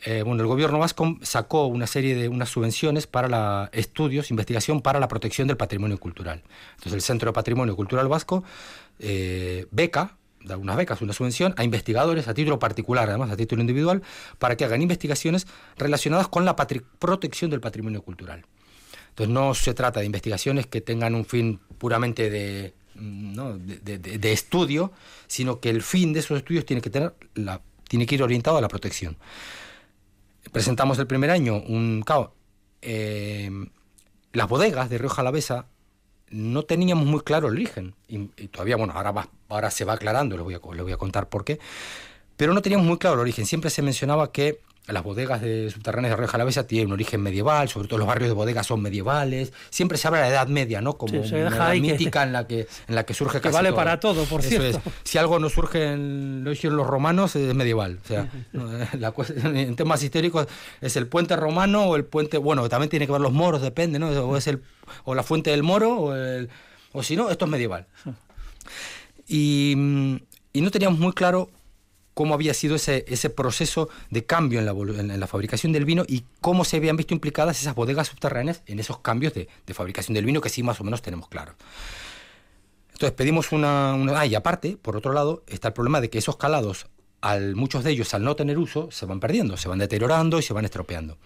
Eh, 0.06 0.24
bueno, 0.24 0.42
el 0.42 0.48
gobierno 0.48 0.80
vasco 0.80 1.18
sacó 1.22 1.68
una 1.68 1.88
serie 1.88 2.16
de 2.16 2.28
unas 2.28 2.50
subvenciones 2.50 3.08
para 3.08 3.28
la, 3.28 3.70
estudios, 3.74 4.32
investigación 4.32 4.82
para 4.82 5.00
la 5.00 5.08
protección 5.08 5.48
del 5.48 5.58
patrimonio 5.58 6.00
cultural. 6.00 6.42
Entonces 6.72 6.94
el 6.94 7.02
Centro 7.02 7.30
de 7.30 7.34
Patrimonio 7.34 7.76
Cultural 7.76 8.08
Vasco 8.08 8.44
eh, 9.00 9.68
beca, 9.72 10.18
da 10.44 10.58
unas 10.58 10.76
becas, 10.76 11.02
una 11.02 11.14
subvención 11.14 11.54
a 11.58 11.64
investigadores 11.64 12.28
a 12.28 12.34
título 12.34 12.60
particular, 12.60 13.10
además 13.10 13.32
a 13.32 13.38
título 13.38 13.62
individual, 13.62 14.02
para 14.40 14.58
que 14.58 14.66
hagan 14.66 14.82
investigaciones 14.82 15.48
relacionadas 15.78 16.28
con 16.28 16.44
la 16.44 16.56
protección 16.56 17.50
del 17.50 17.62
patrimonio 17.62 18.02
cultural. 18.02 18.46
Entonces 19.10 19.34
no 19.34 19.54
se 19.54 19.74
trata 19.74 20.00
de 20.00 20.08
investigaciones 20.08 20.66
que 20.66 20.82
tengan 20.82 21.16
un 21.16 21.26
fin 21.26 21.60
puramente 21.78 22.30
de, 22.30 22.74
de, 22.96 24.34
estudio, 24.34 24.92
sino 25.28 25.60
que 25.60 25.70
el 25.70 25.82
fin 25.82 26.14
de 26.14 26.20
esos 26.20 26.38
estudios 26.38 26.66
tiene 26.66 26.82
que, 26.82 26.90
tener 26.90 27.14
tiene 27.88 28.06
que 28.06 28.16
ir 28.16 28.24
orientado 28.24 28.58
a 28.58 28.62
la 28.62 28.68
protección. 28.68 29.18
Presentamos 30.52 31.00
el 31.00 31.08
primer 31.08 31.30
año 31.30 31.56
un... 31.56 32.04
Eh, 32.82 33.50
las 34.34 34.50
bodegas 34.50 34.90
de 34.90 34.98
Río 34.98 35.10
Jalavesa 35.10 35.68
no 36.30 36.64
teníamos 36.64 37.06
muy 37.06 37.22
claro 37.22 37.48
el 37.48 37.54
origen. 37.54 37.96
Y, 38.08 38.28
todavía, 38.48 38.76
bueno, 38.76 38.94
ahora, 38.94 39.30
ahora 39.50 39.72
se 39.72 39.86
va 39.86 39.94
aclarando, 39.94 40.36
les 40.36 40.44
voy, 40.44 40.56
a, 40.56 40.76
les 40.76 40.84
voy 40.84 40.92
a 40.92 40.98
contar 40.98 41.30
por 41.30 41.46
qué. 41.46 41.60
Pero 42.36 42.54
no 42.54 42.62
teníamos 42.62 42.88
muy 42.88 42.98
claro 42.98 43.16
el 43.16 43.22
origen. 43.22 43.46
Siempre 43.46 43.70
se 43.70 43.82
mencionaba 43.82 44.32
que 44.32 44.60
las 44.88 45.04
bodegas 45.04 45.42
de 45.42 45.70
subterráneas 45.72 46.12
de 46.12 46.18
Río 46.18 46.28
Jalavesa 46.28 46.68
tienen 46.68 46.88
un 46.88 46.94
origen 46.94 47.22
medieval, 47.22 47.70
sobre 47.70 47.88
todo 47.88 48.00
los 48.00 48.08
barrios 48.08 48.30
de 48.30 48.34
bodegas 48.34 48.68
son 48.68 48.82
medievales. 48.82 49.54
Siempre 49.70 49.98
se 49.98 50.08
habla 50.08 50.20
de 50.20 50.26
la 50.26 50.30
Edad 50.32 50.48
Media, 50.48 50.82
¿no? 50.82 50.98
Como 50.98 51.22
una 51.22 51.74
mítica 51.76 52.24
en 52.24 52.34
la 52.34 52.46
que 52.46 52.68
en 52.88 52.96
la 52.96 53.06
que 53.06 53.14
surge 53.14 53.40
que 53.40 53.50
vale 53.50 53.72
para 53.72 54.00
todo, 54.00 54.26
por 54.26 54.42
cierto. 54.42 54.82
Si 55.04 55.18
algo 55.18 55.40
no 55.40 55.50
surge 55.50 55.94
en 55.94 56.44
lo 56.44 56.52
hicieron 56.52 56.78
los 56.78 56.88
romanos 56.88 57.36
es 57.36 57.54
medieval. 57.56 58.00
O 58.04 58.08
sea, 58.08 58.30
en 58.54 59.76
temas 59.76 60.04
históricos 60.04 60.48
es 60.82 60.98
el 60.98 61.08
puente 61.08 61.36
romano 61.38 61.86
o 61.86 61.96
el 61.96 62.04
puente, 62.04 62.38
bueno, 62.38 62.68
también 62.68 62.90
tiene 62.90 63.06
que 63.06 63.12
ver 63.14 63.22
los 63.22 63.32
moros, 63.32 63.62
depende, 63.62 64.00
¿no? 64.00 64.10
O 64.10 64.36
es 64.36 64.48
el 64.48 64.62
o 65.06 65.16
la 65.16 65.24
fuente 65.24 65.52
del 65.52 65.64
moro 65.64 65.96
o 65.96 66.16
el, 66.16 66.50
o 66.92 67.04
si 67.04 67.16
no, 67.16 67.30
esto 67.30 67.46
es 67.46 67.52
medieval. 67.52 67.88
Y, 69.28 69.72
y 70.52 70.62
no 70.62 70.72
teníamos 70.72 71.00
muy 71.00 71.14
claro 71.14 71.50
cómo 72.14 72.34
había 72.34 72.54
sido 72.54 72.76
ese, 72.76 73.06
ese 73.08 73.30
proceso 73.30 73.90
de 74.10 74.26
cambio 74.26 74.60
en 74.60 74.66
la, 74.66 74.72
en 74.72 75.20
la, 75.20 75.28
fabricación 75.28 75.72
del 75.72 75.86
vino 75.86 76.04
y 76.08 76.26
cómo 76.42 76.64
se 76.64 76.78
habían 76.78 76.98
visto 76.98 77.14
implicadas 77.14 77.60
esas 77.60 77.76
bodegas 77.76 78.08
subterráneas 78.08 78.62
en 78.66 78.80
esos 78.80 79.00
cambios 79.00 79.34
de, 79.34 79.48
de 79.66 79.74
fabricación 79.74 80.14
del 80.14 80.26
vino 80.26 80.42
que 80.42 80.50
sí 80.50 80.64
más 80.64 80.80
o 80.80 80.84
menos 80.84 81.02
tenemos 81.02 81.28
claro. 81.28 81.56
Entonces 82.94 83.12
pedimos 83.12 83.52
una, 83.52 83.94
una... 83.96 84.20
Ah, 84.20 84.26
y 84.26 84.36
aparte, 84.36 84.78
por 84.82 84.96
otro 84.96 85.14
lado, 85.14 85.44
está 85.48 85.70
el 85.70 85.74
problema 85.74 86.00
de 86.00 86.10
que 86.10 86.20
esos 86.20 86.38
calados, 86.38 86.88
al, 87.22 87.56
muchos 87.56 87.84
de 87.84 87.92
ellos 87.92 88.14
al 88.14 88.24
no 88.24 88.36
tener 88.36 88.58
uso, 88.60 88.92
se 88.92 89.06
van 89.06 89.20
perdiendo, 89.20 89.58
se 89.58 89.68
van 89.68 89.80
deteriorando 89.80 90.40
y 90.40 90.44
se 90.44 90.54
van 90.54 90.66
estropeando. 90.66 91.18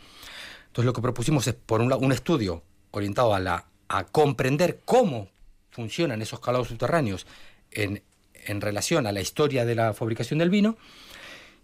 Entonces 0.68 0.86
lo 0.86 0.94
que 0.94 1.02
propusimos 1.02 1.46
es, 1.48 1.54
por 1.54 1.82
un 1.82 1.90
lado, 1.90 2.02
un 2.02 2.14
estudio 2.14 2.64
orientado 2.92 3.36
a, 3.36 3.40
la, 3.40 3.66
a 3.90 4.06
comprender 4.06 4.82
cómo 4.86 5.30
funcionan 5.70 6.22
esos 6.22 6.40
calados 6.40 6.70
subterráneos 6.70 7.28
en, 7.72 8.02
en 8.48 8.62
relación 8.62 9.08
a 9.08 9.12
la 9.12 9.22
historia 9.22 9.66
de 9.66 9.76
la 9.76 9.94
fabricación 9.94 10.40
del 10.40 10.50
vino 10.50 10.78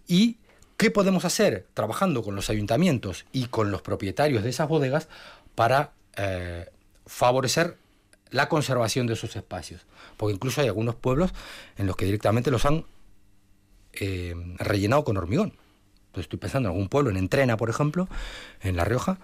y 0.06 0.36
qué 0.76 0.90
podemos 0.90 1.24
hacer 1.24 1.66
trabajando 1.74 2.22
con 2.22 2.36
los 2.36 2.50
ayuntamientos 2.50 3.24
y 3.32 3.46
con 3.46 3.70
los 3.70 3.82
propietarios 3.82 4.44
de 4.44 4.50
esas 4.50 4.68
bodegas 4.68 5.08
para 5.54 5.92
eh, 6.16 6.66
favorecer 7.06 7.76
la 8.30 8.48
conservación 8.48 9.06
de 9.06 9.14
esos 9.14 9.36
espacios. 9.36 9.82
Porque 10.16 10.34
incluso 10.34 10.60
hay 10.60 10.66
algunos 10.66 10.94
pueblos 10.94 11.30
en 11.76 11.86
los 11.86 11.96
que 11.96 12.04
directamente 12.04 12.50
los 12.50 12.64
han 12.64 12.84
eh, 13.92 14.34
rellenado 14.58 15.04
con 15.04 15.16
hormigón. 15.16 15.54
Entonces 16.06 16.26
estoy 16.26 16.38
pensando 16.38 16.68
en 16.68 16.74
algún 16.74 16.88
pueblo, 16.88 17.10
en 17.10 17.16
Entrena, 17.16 17.56
por 17.56 17.70
ejemplo, 17.70 18.08
en 18.60 18.76
La 18.76 18.84
Rioja, 18.84 19.18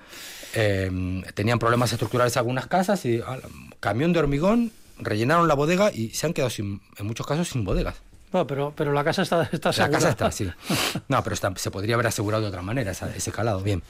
eh, 0.54 1.22
tenían 1.34 1.60
problemas 1.60 1.92
estructurales 1.92 2.36
algunas 2.36 2.66
casas 2.66 3.04
y 3.04 3.20
ah, 3.24 3.38
camión 3.78 4.12
de 4.12 4.18
hormigón 4.18 4.72
rellenaron 5.00 5.48
la 5.48 5.54
bodega 5.54 5.92
y 5.92 6.10
se 6.10 6.26
han 6.26 6.32
quedado 6.32 6.50
sin, 6.50 6.80
en 6.96 7.06
muchos 7.06 7.26
casos 7.26 7.48
sin 7.48 7.64
bodegas. 7.64 7.96
No, 8.32 8.46
pero, 8.46 8.72
pero 8.76 8.92
la 8.92 9.02
casa 9.02 9.22
está, 9.22 9.48
está 9.50 9.72
La 9.72 9.90
casa 9.90 10.10
está, 10.10 10.30
sí. 10.30 10.48
No, 11.08 11.22
pero 11.24 11.36
se 11.56 11.70
podría 11.70 11.94
haber 11.94 12.06
asegurado 12.06 12.42
de 12.42 12.48
otra 12.48 12.62
manera 12.62 12.92
ese 12.92 13.32
calado, 13.32 13.60
bien. 13.60 13.82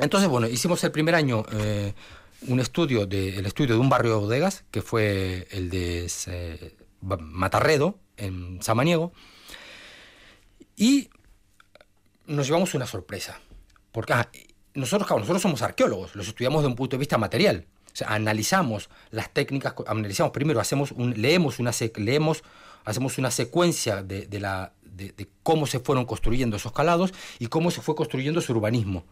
Entonces, 0.00 0.28
bueno, 0.28 0.46
hicimos 0.46 0.82
el 0.84 0.92
primer 0.92 1.14
año 1.14 1.44
eh, 1.52 1.94
un 2.48 2.60
estudio, 2.60 3.06
de, 3.06 3.38
el 3.38 3.46
estudio 3.46 3.74
de 3.74 3.80
un 3.80 3.88
barrio 3.88 4.12
de 4.12 4.18
bodegas, 4.18 4.64
que 4.70 4.82
fue 4.82 5.46
el 5.50 5.70
de 5.70 6.10
eh, 6.26 6.76
Matarredo, 7.00 7.98
en 8.16 8.62
Samaniego, 8.62 9.12
y 10.74 11.10
nos 12.26 12.46
llevamos 12.46 12.74
una 12.74 12.86
sorpresa. 12.86 13.40
Porque 13.92 14.12
ah, 14.14 14.30
nosotros, 14.74 15.08
nosotros 15.10 15.42
somos 15.42 15.62
arqueólogos, 15.62 16.14
los 16.14 16.28
estudiamos 16.28 16.62
de 16.62 16.68
un 16.68 16.76
punto 16.76 16.96
de 16.96 17.00
vista 17.00 17.18
material 17.18 17.66
analizamos 18.06 18.90
las 19.10 19.30
técnicas, 19.30 19.74
analizamos 19.86 20.32
primero, 20.32 20.60
hacemos 20.60 20.92
un, 20.92 21.20
leemos, 21.20 21.58
una, 21.58 21.72
leemos, 21.96 22.42
hacemos 22.84 23.18
una 23.18 23.30
secuencia 23.30 24.02
de, 24.02 24.26
la, 24.40 24.72
de, 24.82 25.28
cómo 25.42 25.66
se 25.66 25.80
fueron 25.80 26.04
construyendo 26.04 26.56
esos 26.56 26.72
calados 26.72 27.12
y 27.38 27.46
cómo 27.46 27.70
se 27.70 27.80
fue 27.80 27.94
construyendo 27.94 28.40
su 28.40 28.52
urbanismo. 28.52 29.04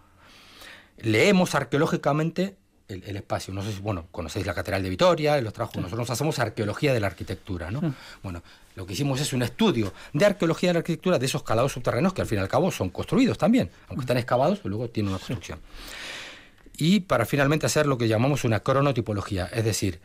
Leemos 0.99 1.55
arqueológicamente 1.55 2.57
el, 2.89 3.17
espacio. 3.17 3.55
No 3.55 3.63
sé 3.63 3.73
si, 3.73 3.81
bueno, 3.81 4.07
conocéis 4.11 4.47
la 4.47 4.55
Catedral 4.55 4.83
de 4.83 4.91
Vitoria, 4.91 5.41
los 5.41 5.53
trabajos, 5.53 5.83
nosotros 5.83 6.09
hacemos 6.11 6.39
arqueología 6.39 6.93
de 6.93 7.01
la 7.01 7.07
arquitectura, 7.07 7.71
¿no? 7.71 7.95
Bueno, 8.23 8.43
lo 8.75 8.87
que 8.87 8.93
hicimos 8.93 9.21
es 9.21 9.33
un 9.33 9.43
estudio 9.43 9.93
de 10.13 10.25
arqueología 10.25 10.71
de 10.71 10.75
la 10.75 10.79
arquitectura 10.81 11.19
de 11.19 11.27
esos 11.27 11.43
calados 11.43 11.73
subterráneos 11.73 12.13
que 12.13 12.21
al 12.21 12.27
fin 12.27 12.39
y 12.39 12.41
al 12.43 12.49
cabo 12.49 12.71
son 12.71 12.91
construidos 12.91 13.39
también, 13.39 13.71
aunque 13.89 14.03
están 14.03 14.19
excavados, 14.19 14.59
pero 14.59 14.71
luego 14.71 14.91
tienen 14.91 15.11
una 15.11 15.19
construcción. 15.19 15.61
Y 16.77 17.01
para 17.01 17.27
finalmente 17.27 17.67
hacer 17.67 17.87
lo 17.87 17.99
que 17.99 18.09
llamamos 18.09 18.45
una 18.45 18.61
cronotipología, 18.61 19.47
es 19.47 19.65
decir, 19.65 20.01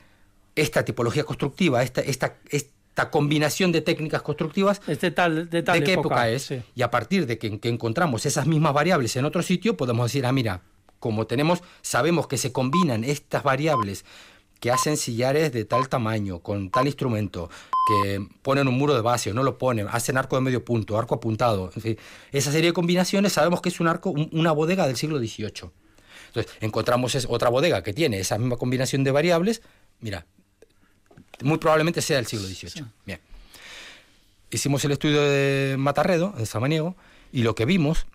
esta 0.55 0.85
tipología 0.85 1.23
constructiva, 1.23 1.81
esta, 1.83 2.01
esta, 2.01 2.35
esta 2.49 3.09
combinación 3.09 3.71
de 3.71 3.81
técnicas 3.81 4.21
constructivas, 4.21 4.81
este 4.87 5.11
tal, 5.11 5.49
de, 5.49 5.63
tal 5.63 5.83
qué 5.83 5.93
época, 5.93 6.29
es, 6.29 6.53
y 6.75 6.81
a 6.81 6.91
partir 6.91 7.25
de 7.25 7.37
que, 7.37 7.59
que 7.59 7.69
encontramos 7.69 8.25
esas 8.25 8.45
mismas 8.45 8.73
variables 8.73 9.15
en 9.15 9.25
otro 9.25 9.41
sitio, 9.41 9.77
podemos 9.77 10.07
decir, 10.07 10.25
ah, 10.25 10.31
mira, 10.31 10.61
como 10.99 11.27
tenemos, 11.27 11.63
sabemos 11.81 12.27
que 12.27 12.37
se 12.37 12.51
combinan 12.51 13.03
estas 13.03 13.43
variables 13.43 14.05
que 14.59 14.71
hacen 14.71 14.97
sillares 14.97 15.53
de 15.53 15.65
tal 15.65 15.87
tamaño, 15.87 16.39
con 16.39 16.69
tal 16.69 16.87
instrumento, 16.87 17.49
que 17.87 18.27
ponen 18.41 18.67
un 18.67 18.77
muro 18.77 18.93
de 18.93 19.01
base 19.01 19.31
o 19.31 19.33
no 19.33 19.43
lo 19.43 19.57
ponen, 19.57 19.87
hacen 19.89 20.17
arco 20.17 20.35
de 20.35 20.41
medio 20.41 20.65
punto, 20.65 20.97
arco 20.97 21.15
apuntado, 21.15 21.71
en 21.75 21.81
fin, 21.81 21.97
esa 22.31 22.51
serie 22.51 22.69
de 22.69 22.73
combinaciones 22.73 23.33
sabemos 23.33 23.61
que 23.61 23.69
es 23.69 23.79
un 23.79 23.87
arco, 23.87 24.13
una 24.31 24.51
bodega 24.51 24.85
del 24.85 24.97
siglo 24.97 25.17
XVIII. 25.17 25.71
Entonces, 26.29 26.51
encontramos 26.61 27.15
otra 27.27 27.49
bodega 27.49 27.83
que 27.83 27.93
tiene 27.93 28.19
esa 28.19 28.37
misma 28.37 28.57
combinación 28.57 29.03
de 29.03 29.11
variables, 29.11 29.61
mira, 29.99 30.25
muy 31.41 31.57
probablemente 31.57 32.01
sea 32.01 32.17
del 32.17 32.25
siglo 32.25 32.47
XVIII. 32.47 32.85
Bien. 33.05 33.19
Hicimos 34.51 34.83
el 34.85 34.91
estudio 34.91 35.21
de 35.21 35.75
Matarredo, 35.77 36.33
de 36.37 36.45
Samaniego, 36.45 36.95
y 37.31 37.43
lo 37.43 37.53
que 37.53 37.65
vimos 37.65 38.07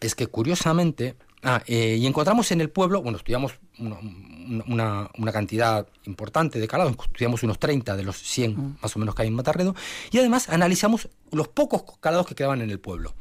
es 0.00 0.14
que 0.14 0.26
curiosamente 0.26 1.16
Ah, 1.42 1.62
eh, 1.66 1.96
y 2.00 2.06
encontramos 2.06 2.50
en 2.50 2.60
el 2.60 2.68
pueblo, 2.68 3.00
bueno, 3.00 3.18
estudiamos 3.18 3.54
una, 3.78 5.08
cantidad 5.32 5.86
importante 6.04 6.58
de 6.58 6.66
calados, 6.66 6.96
estudiamos 7.00 7.44
unos 7.44 7.60
30 7.60 7.96
de 7.96 8.02
los 8.02 8.16
100 8.16 8.56
mm. 8.56 8.78
más 8.82 8.96
o 8.96 8.98
menos 8.98 9.14
que 9.14 9.22
hay 9.22 9.28
en 9.28 9.34
Matarredo, 9.34 9.74
y 10.10 10.18
además 10.18 10.48
analizamos 10.48 11.08
los 11.30 11.46
pocos 11.48 11.84
calados 12.00 12.26
que 12.26 12.34
quedaban 12.34 12.60
en 12.60 12.70
el 12.70 12.80
pueblo. 12.80 13.14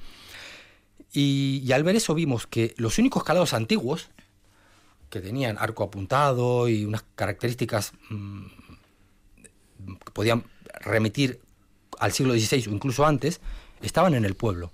Y, 1.13 1.71
al 1.71 1.83
ver 1.83 1.95
eso 1.95 2.13
vimos 2.15 2.47
que 2.47 2.73
los 2.77 2.97
únicos 2.97 3.23
calados 3.23 3.53
antiguos, 3.53 4.09
que 5.10 5.20
tenían 5.22 5.58
arco 5.60 5.84
apuntado 5.84 6.67
y 6.67 6.86
unas 6.86 7.04
características 7.15 7.93
mm, 8.10 8.46
que 10.06 10.12
podían 10.12 10.43
remitir 10.82 11.41
al 12.00 12.12
siglo 12.12 12.34
XVI 12.34 12.67
o 12.67 12.72
incluso 12.74 13.06
antes, 13.06 13.41
estaban 13.82 14.13
en 14.13 14.26
el 14.26 14.36
pueblo 14.36 14.72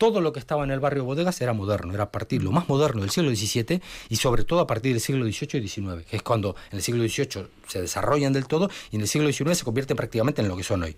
todo 0.00 0.22
lo 0.22 0.32
que 0.32 0.40
estaba 0.40 0.64
en 0.64 0.70
el 0.70 0.80
barrio 0.80 1.04
Bodegas 1.04 1.42
era 1.42 1.52
moderno, 1.52 1.92
era 1.92 2.04
a 2.04 2.10
partir 2.10 2.42
lo 2.42 2.52
más 2.52 2.70
moderno 2.70 3.02
del 3.02 3.10
siglo 3.10 3.28
XVII 3.36 3.82
y 4.08 4.16
sobre 4.16 4.44
todo 4.44 4.60
a 4.60 4.66
partir 4.66 4.92
del 4.92 5.00
siglo 5.02 5.26
XVIII 5.26 5.62
y 5.62 5.68
XIX, 5.68 6.06
que 6.08 6.16
es 6.16 6.22
cuando 6.22 6.56
en 6.70 6.78
el 6.78 6.82
siglo 6.82 7.06
XVIII 7.06 7.46
se 7.68 7.82
desarrollan 7.82 8.32
del 8.32 8.46
todo 8.46 8.70
y 8.90 8.96
en 8.96 9.02
el 9.02 9.08
siglo 9.08 9.30
XIX 9.30 9.58
se 9.58 9.62
convierten 9.62 9.98
prácticamente 9.98 10.40
en 10.40 10.48
lo 10.48 10.56
que 10.56 10.62
son 10.62 10.84
hoy. 10.84 10.96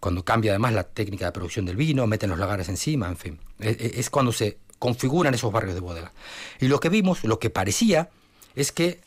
Cuando 0.00 0.24
cambia 0.24 0.52
además 0.52 0.72
la 0.72 0.84
técnica 0.84 1.26
de 1.26 1.32
producción 1.32 1.66
del 1.66 1.76
vino, 1.76 2.06
meten 2.06 2.30
los 2.30 2.38
lagares 2.38 2.70
encima, 2.70 3.08
en 3.08 3.18
fin. 3.18 3.38
Es, 3.58 4.08
cuando 4.08 4.32
se 4.32 4.56
configuran 4.78 5.34
esos 5.34 5.52
barrios 5.52 5.74
de 5.74 5.80
bodegas. 5.80 6.12
Y 6.60 6.68
lo 6.68 6.80
que 6.80 6.88
vimos, 6.88 7.24
lo 7.24 7.38
que 7.38 7.50
parecía, 7.50 8.10
es 8.54 8.72
que 8.72 9.00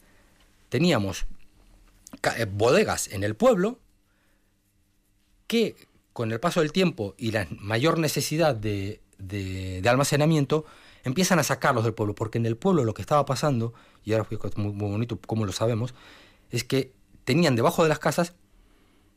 teníamos 0.70 1.26
eh, 2.38 2.46
bodegas 2.46 3.08
en 3.08 3.24
el 3.24 3.36
pueblo 3.36 3.80
que 5.48 5.76
con 6.14 6.32
el 6.32 6.40
paso 6.40 6.60
del 6.60 6.72
tiempo 6.72 7.16
y 7.18 7.32
la 7.32 7.48
mayor 7.52 7.98
necesidad 7.98 8.56
de, 8.56 9.02
almacenamiento, 9.86 10.66
empiezan 11.04 11.40
a 11.40 11.44
sacarlos 11.44 11.84
del 11.84 11.94
pueblo, 11.94 12.16
porque 12.16 12.38
en 12.38 12.46
el 12.46 12.58
pueblo 12.58 12.84
lo 12.84 12.94
que 12.94 13.02
estaba 13.02 13.26
pasando, 13.26 13.74
y 14.04 14.14
ahora 14.14 14.28
es 14.30 14.58
muy, 14.58 14.74
muy 14.74 14.92
bonito 14.92 15.20
como 15.26 15.46
lo 15.46 15.52
sabemos, 15.52 15.94
es 16.52 16.64
que 16.64 16.94
tenían 17.24 17.56
debajo 17.56 17.84
de 17.84 17.90
las 17.90 18.00
casas 18.00 18.34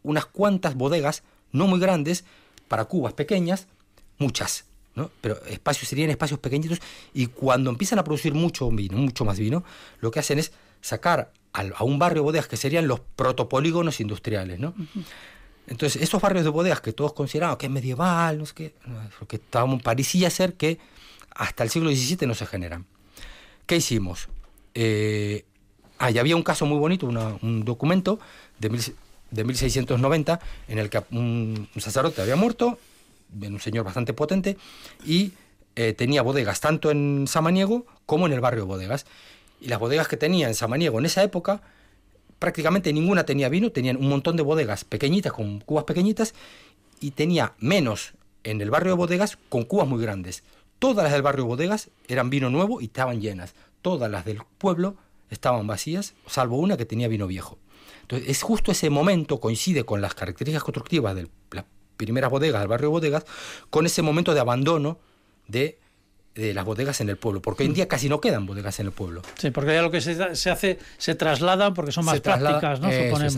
unas 0.03 0.27
cuantas 0.27 0.77
bodegas, 0.77 1.25
no 1.53 1.67
muy 1.67 1.81
grandes, 1.81 2.25
para 2.69 2.85
cubas 2.85 3.13
pequeñas, 3.13 3.67
muchas, 4.19 4.67
¿no? 4.95 5.11
Pero 5.21 5.43
espacios 5.47 5.89
serían 5.89 6.11
espacios 6.11 6.41
pequeñitos 6.41 6.81
y 7.13 7.27
cuando 7.27 7.71
empiezan 7.71 7.99
a 7.99 8.05
producir 8.05 8.35
mucho 8.35 8.71
vino, 8.71 8.97
mucho 8.97 9.25
más 9.25 9.39
vino, 9.39 9.65
lo 10.01 10.11
que 10.11 10.21
hacen 10.21 10.39
es 10.39 10.53
sacar 10.81 11.33
a 11.53 11.85
un 11.85 11.99
barrio 11.99 12.23
de 12.23 12.25
bodegas 12.25 12.49
que 12.49 12.57
serían 12.57 12.89
los 12.89 13.01
protopolígonos 13.01 14.01
industriales, 14.01 14.59
¿no? 14.59 14.75
Entonces, 15.67 16.03
esos 16.03 16.21
barrios 16.21 16.45
de 16.45 16.51
bodegas 16.51 16.81
que 16.81 16.93
todos 16.93 17.13
consideraban 17.13 17.57
que 17.57 17.67
es 17.67 17.73
medieval, 17.73 18.39
no 18.39 18.47
sé 18.47 18.55
qué, 18.55 18.75
porque 19.19 19.41
parecía 19.83 20.29
ser 20.31 20.55
que 20.55 20.79
hasta 21.31 21.65
el 21.65 21.71
siglo 21.71 21.91
XVII 21.91 22.27
no 22.27 22.35
se 22.35 22.47
generan. 22.47 22.87
¿Qué 23.67 23.77
hicimos? 23.77 24.29
Eh, 24.75 25.45
ah, 25.99 26.09
había 26.19 26.37
un 26.37 26.43
caso 26.43 26.67
muy 26.67 26.79
bonito, 26.79 27.07
un 27.07 27.65
documento 27.65 28.19
de, 28.59 28.69
de 29.31 29.45
1690 29.45 30.41
en 30.69 30.79
el 30.79 30.91
que 30.91 31.03
un, 31.13 31.69
sacerdote 31.79 32.21
había 32.21 32.37
muerto, 32.37 32.79
un 33.41 33.61
señor 33.61 33.85
bastante 33.85 34.13
potente, 34.15 34.57
y 35.05 35.33
eh, 35.77 35.93
tenía 35.93 36.23
bodegas 36.23 36.61
tanto 36.61 36.91
en 36.91 37.27
Samaniego 37.27 37.87
como 38.07 38.27
en 38.27 38.33
el 38.33 38.41
barrio 38.41 38.63
de 38.63 38.69
bodegas. 38.69 39.07
Y 39.61 39.69
las 39.69 39.79
bodegas 39.79 40.09
que 40.09 40.17
tenía 40.17 40.49
en 40.49 40.55
Samaniego 40.55 40.99
en 40.99 41.07
esa 41.07 41.23
época 41.23 41.63
prácticamente 42.39 42.93
ninguna 42.93 43.25
tenía 43.25 43.49
vino, 43.49 43.73
tenían 43.73 43.97
un 43.97 44.09
montón 44.09 44.37
de 44.37 44.43
bodegas 44.43 44.85
pequeñitas 44.85 45.33
con 45.33 45.61
cubas 45.61 45.85
pequeñitas 45.85 46.35
y 47.01 47.13
tenía 47.13 47.55
menos 47.59 48.15
en 48.43 48.61
el 48.61 48.71
barrio 48.71 48.93
de 48.93 48.99
bodegas 48.99 49.39
con 49.49 49.65
cubas 49.65 49.89
muy 49.89 50.03
grandes. 50.03 50.45
Todas 50.79 51.05
las 51.05 51.13
del 51.13 51.23
barrio 51.23 51.45
de 51.45 51.49
bodegas 51.49 51.91
eran 52.09 52.31
vino 52.31 52.51
nuevo 52.51 52.81
y 52.81 52.85
estaban 52.85 53.21
llenas. 53.21 53.55
Todas 53.81 54.11
las 54.11 54.25
del 54.25 54.41
pueblo 54.59 54.97
estaban 55.31 55.67
vacías, 55.67 56.15
salvo 56.27 56.59
una 56.59 56.77
que 56.77 56.85
tenía 56.85 57.09
vino 57.09 57.27
viejo. 57.27 57.59
Entonces, 58.03 58.29
es 58.29 58.43
justo 58.43 58.73
ese 58.73 58.91
momento, 58.91 59.41
coincide 59.41 59.85
con 59.85 60.03
las 60.03 60.15
características 60.15 60.63
constructivas 60.63 61.15
de 61.15 61.29
las 61.53 61.65
primeras 61.97 62.31
bodegas 62.31 62.61
del 62.61 62.69
barrio 62.69 62.89
de 62.89 62.93
bodegas, 62.93 63.25
con 63.71 63.87
ese 63.87 64.03
momento 64.03 64.35
de 64.35 64.41
abandono 64.41 64.99
de 65.49 65.79
de 66.35 66.53
las 66.53 66.65
bodegas 66.65 67.01
en 67.01 67.09
el 67.09 67.17
pueblo, 67.17 67.41
porque 67.41 67.63
hoy 67.63 67.69
en 67.69 67.75
día 67.75 67.87
casi 67.87 68.09
no 68.09 68.21
quedan 68.21 68.45
bodegas 68.45 68.81
en 68.81 68.87
el 68.87 68.93
pueblo. 68.93 69.23
Sí, 69.39 69.51
porque 69.51 69.73
ya 69.73 69.83
lo 69.83 69.91
que 69.91 70.01
se, 70.01 70.35
se 70.35 70.51
hace, 70.51 70.79
se 70.99 71.15
trasladan 71.15 71.75
porque 71.75 71.93
son 71.93 72.05
más 72.05 72.21
prácticas, 72.21 72.81
¿no? 72.81 72.89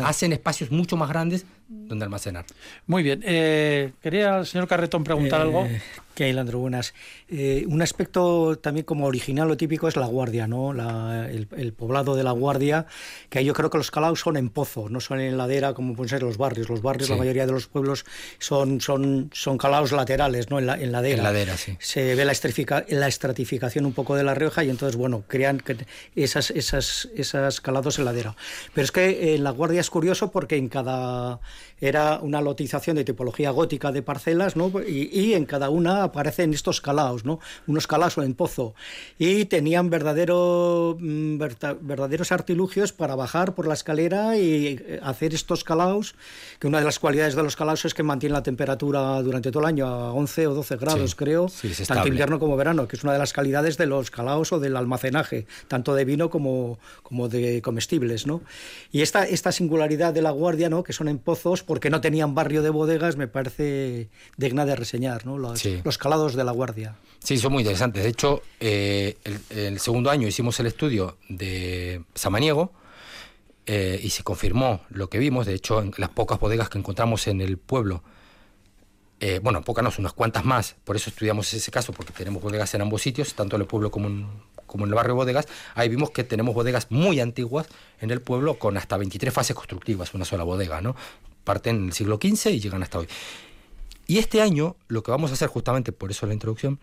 hacen 0.06 0.32
espacios 0.32 0.70
mucho 0.70 0.96
más 0.96 1.08
grandes 1.08 1.44
donde 1.68 2.04
almacenar. 2.04 2.44
Muy 2.86 3.02
bien. 3.02 3.22
Eh, 3.24 3.92
quería 4.00 4.38
el 4.38 4.46
señor 4.46 4.68
Carretón 4.68 5.04
preguntar 5.04 5.40
algo. 5.40 5.64
Eh, 5.66 5.80
que 6.14 6.24
hay, 6.24 6.32
Landro, 6.32 6.60
buenas. 6.60 6.94
Eh, 7.28 7.64
un 7.68 7.82
aspecto 7.82 8.58
también 8.58 8.86
como 8.86 9.04
original 9.04 9.50
o 9.50 9.56
típico 9.56 9.86
es 9.86 9.96
la 9.96 10.06
guardia, 10.06 10.46
¿no? 10.46 10.72
el, 10.72 11.74
poblado 11.76 12.16
de 12.16 12.24
la 12.24 12.30
guardia, 12.30 12.86
que 13.28 13.44
yo 13.44 13.52
creo 13.52 13.68
que 13.68 13.76
los 13.76 13.90
calaos 13.90 14.20
son 14.20 14.38
en 14.38 14.48
pozo, 14.48 14.88
no 14.88 15.00
son 15.00 15.20
en 15.20 15.36
ladera 15.36 15.74
como 15.74 15.94
pueden 15.94 16.08
ser 16.08 16.22
los 16.22 16.38
barrios. 16.38 16.70
Los 16.70 16.80
barrios, 16.80 17.10
la 17.10 17.16
mayoría 17.16 17.44
de 17.44 17.52
los 17.52 17.66
pueblos 17.66 18.06
son, 18.38 18.80
son, 18.80 19.30
son 19.34 19.58
calaos 19.58 19.92
laterales, 19.92 20.48
¿no? 20.48 20.58
En, 20.58 20.66
la, 20.66 20.80
en 20.80 20.90
ladera. 20.90 21.18
En 21.18 21.24
ladera, 21.24 21.56
sí. 21.58 21.76
Se 21.80 22.14
ve 22.14 22.24
la, 22.24 22.32
la 22.88 23.08
estratificación 23.08 23.84
un 23.84 23.92
poco 23.92 24.16
de 24.16 24.24
la 24.24 24.34
Rioja 24.34 24.64
y 24.64 24.70
entonces, 24.70 24.96
bueno, 24.96 25.24
crean 25.28 25.62
esas, 26.14 26.50
esas, 26.50 27.10
esas 27.14 27.60
calados 27.60 27.98
en 27.98 28.06
ladera. 28.06 28.36
Pero 28.72 28.86
es 28.86 28.92
que 28.92 29.34
en 29.34 29.44
la 29.44 29.50
guardia 29.50 29.82
es 29.82 29.90
curioso 29.90 30.30
porque 30.30 30.56
en 30.56 30.70
cada 30.70 31.40
era 31.80 32.20
una 32.20 32.40
lotización 32.40 32.96
de 32.96 33.04
tipología 33.04 33.50
gótica 33.50 33.92
de 33.92 34.02
parcelas, 34.02 34.56
¿no? 34.56 34.72
Y, 34.86 35.34
en 35.34 35.44
cada 35.44 35.70
una 35.70 36.04
aparecen 36.04 36.54
estos 36.54 36.80
calaos, 36.80 37.24
¿no? 37.24 37.40
Unos 37.66 37.86
calaos 37.86 38.16
en 38.18 38.34
pozo. 38.34 38.74
Y 39.18 39.44
tenían 39.46 39.90
verdadero, 39.90 40.96
mm, 40.98 41.38
verdaderos 41.80 42.32
artilugios 42.32 42.92
para 42.92 43.14
bajar 43.14 43.54
por 43.54 43.66
la 43.66 43.74
escalera 43.74 44.36
y 44.36 44.78
eh, 44.80 45.00
hacer 45.02 45.34
estos 45.34 45.64
calaos, 45.64 46.14
que 46.58 46.66
una 46.66 46.78
de 46.78 46.84
las 46.84 46.98
cualidades 46.98 47.34
de 47.34 47.42
los 47.42 47.56
calaos 47.56 47.84
es 47.84 47.94
que 47.94 48.02
mantienen 48.02 48.34
la 48.34 48.42
temperatura 48.42 49.22
durante 49.22 49.50
todo 49.50 49.60
el 49.60 49.66
año 49.66 49.86
a 49.86 50.12
11 50.12 50.46
o 50.46 50.54
12 50.54 50.76
grados, 50.76 51.14
creo, 51.14 51.50
tanto 51.86 52.08
invierno 52.08 52.38
como 52.38 52.56
verano, 52.56 52.88
que 52.88 52.96
es 52.96 53.04
una 53.04 53.12
de 53.12 53.18
las 53.18 53.32
calidades 53.32 53.76
de 53.76 53.86
los 53.86 54.10
calaos 54.10 54.52
o 54.52 54.60
del 54.60 54.76
almacenaje, 54.76 55.46
tanto 55.68 55.94
de 55.94 56.04
vino 56.04 56.30
como, 56.30 56.78
como 57.02 57.28
de 57.28 57.60
comestibles, 57.62 58.26
¿no? 58.26 58.42
Y 58.92 59.02
esta, 59.02 59.24
esta 59.24 59.52
singularidad 59.52 60.14
de 60.14 60.22
la 60.22 60.30
guardia, 60.30 60.68
¿no? 60.68 60.82
Que 60.82 60.92
son 60.92 61.08
en 61.08 61.18
porque 61.62 61.90
no 61.90 62.00
tenían 62.00 62.34
barrio 62.34 62.62
de 62.62 62.70
bodegas, 62.70 63.16
me 63.16 63.28
parece 63.28 64.08
digna 64.36 64.66
de 64.66 64.74
reseñar, 64.74 65.26
¿no? 65.26 65.38
Los, 65.38 65.62
calados 65.98 66.34
de 66.34 66.44
la 66.44 66.52
Guardia. 66.52 66.96
Sí, 67.20 67.38
son 67.38 67.52
muy 67.52 67.62
interesantes. 67.62 68.02
De 68.02 68.08
hecho, 68.08 68.42
eh, 68.58 69.16
el, 69.50 69.78
segundo 69.78 70.10
año 70.10 70.26
hicimos 70.26 70.58
el 70.60 70.66
estudio 70.66 71.18
de 71.28 72.02
Samaniego 72.14 72.72
eh, 73.66 74.00
y 74.02 74.10
se 74.10 74.24
confirmó 74.24 74.80
lo 74.90 75.08
que 75.08 75.18
vimos. 75.18 75.46
De 75.46 75.54
hecho, 75.54 75.80
en 75.80 75.92
las 75.98 76.10
pocas 76.10 76.40
bodegas 76.40 76.68
que 76.68 76.78
encontramos 76.78 77.26
en 77.28 77.40
el 77.40 77.58
pueblo, 77.58 78.02
eh, 79.20 79.38
bueno, 79.42 79.62
pocas 79.62 79.84
no, 79.84 79.90
unas 79.98 80.12
cuantas 80.12 80.44
más, 80.44 80.74
por 80.84 80.96
eso 80.96 81.10
estudiamos 81.10 81.52
ese 81.54 81.70
caso, 81.70 81.92
porque 81.92 82.12
tenemos 82.12 82.42
bodegas 82.42 82.74
en 82.74 82.82
ambos 82.82 83.02
sitios, 83.02 83.34
tanto 83.34 83.56
en 83.56 83.62
el 83.62 83.68
pueblo 83.68 83.90
como 83.90 84.08
en, 84.08 84.26
como 84.66 84.84
en 84.84 84.90
el 84.90 84.94
barrio 84.94 85.14
de 85.14 85.16
bodegas, 85.16 85.48
ahí 85.74 85.88
vimos 85.88 86.10
que 86.10 86.24
tenemos 86.24 86.54
bodegas 86.54 86.90
muy 86.90 87.20
antiguas 87.20 87.68
en 88.00 88.10
el 88.10 88.20
pueblo 88.20 88.58
con 88.58 88.76
hasta 88.76 88.96
23 88.96 89.32
fases 89.32 89.54
constructivas, 89.56 90.12
una 90.12 90.24
sola 90.24 90.44
bodega, 90.44 90.80
¿no? 90.80 90.96
Parten 91.46 91.76
en 91.76 91.84
el 91.86 91.92
siglo 91.94 92.18
XV 92.20 92.50
y 92.50 92.60
llegan 92.60 92.82
hasta 92.82 92.98
hoy. 92.98 93.08
Y 94.06 94.18
este 94.18 94.42
año 94.42 94.76
lo 94.88 95.02
que 95.02 95.10
vamos 95.10 95.30
a 95.30 95.34
hacer, 95.34 95.48
justamente 95.48 95.92
por 95.92 96.10
eso 96.10 96.26
la 96.26 96.34
introducción, 96.34 96.78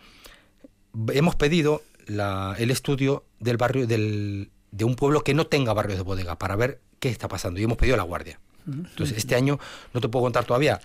hemos 1.14 1.36
pedido 1.36 1.84
el 2.08 2.72
estudio 2.72 3.24
del 3.40 3.58
barrio 3.58 3.86
del, 3.86 4.50
de 4.72 4.86
un 4.86 4.96
pueblo 4.96 5.24
que 5.24 5.34
no 5.34 5.46
tenga 5.46 5.74
barrios 5.74 5.98
de 5.98 6.04
bodega 6.04 6.38
para 6.40 6.56
ver 6.56 6.82
qué 7.00 7.10
está 7.10 7.28
pasando. 7.28 7.60
Y 7.60 7.64
hemos 7.64 7.78
pedido 7.78 7.96
la 7.98 8.04
guardia. 8.04 8.40
Entonces, 8.66 9.18
este 9.18 9.36
año 9.36 9.60
no 9.94 10.00
te 10.00 10.08
puedo 10.08 10.24
contar 10.24 10.46
todavía 10.46 10.80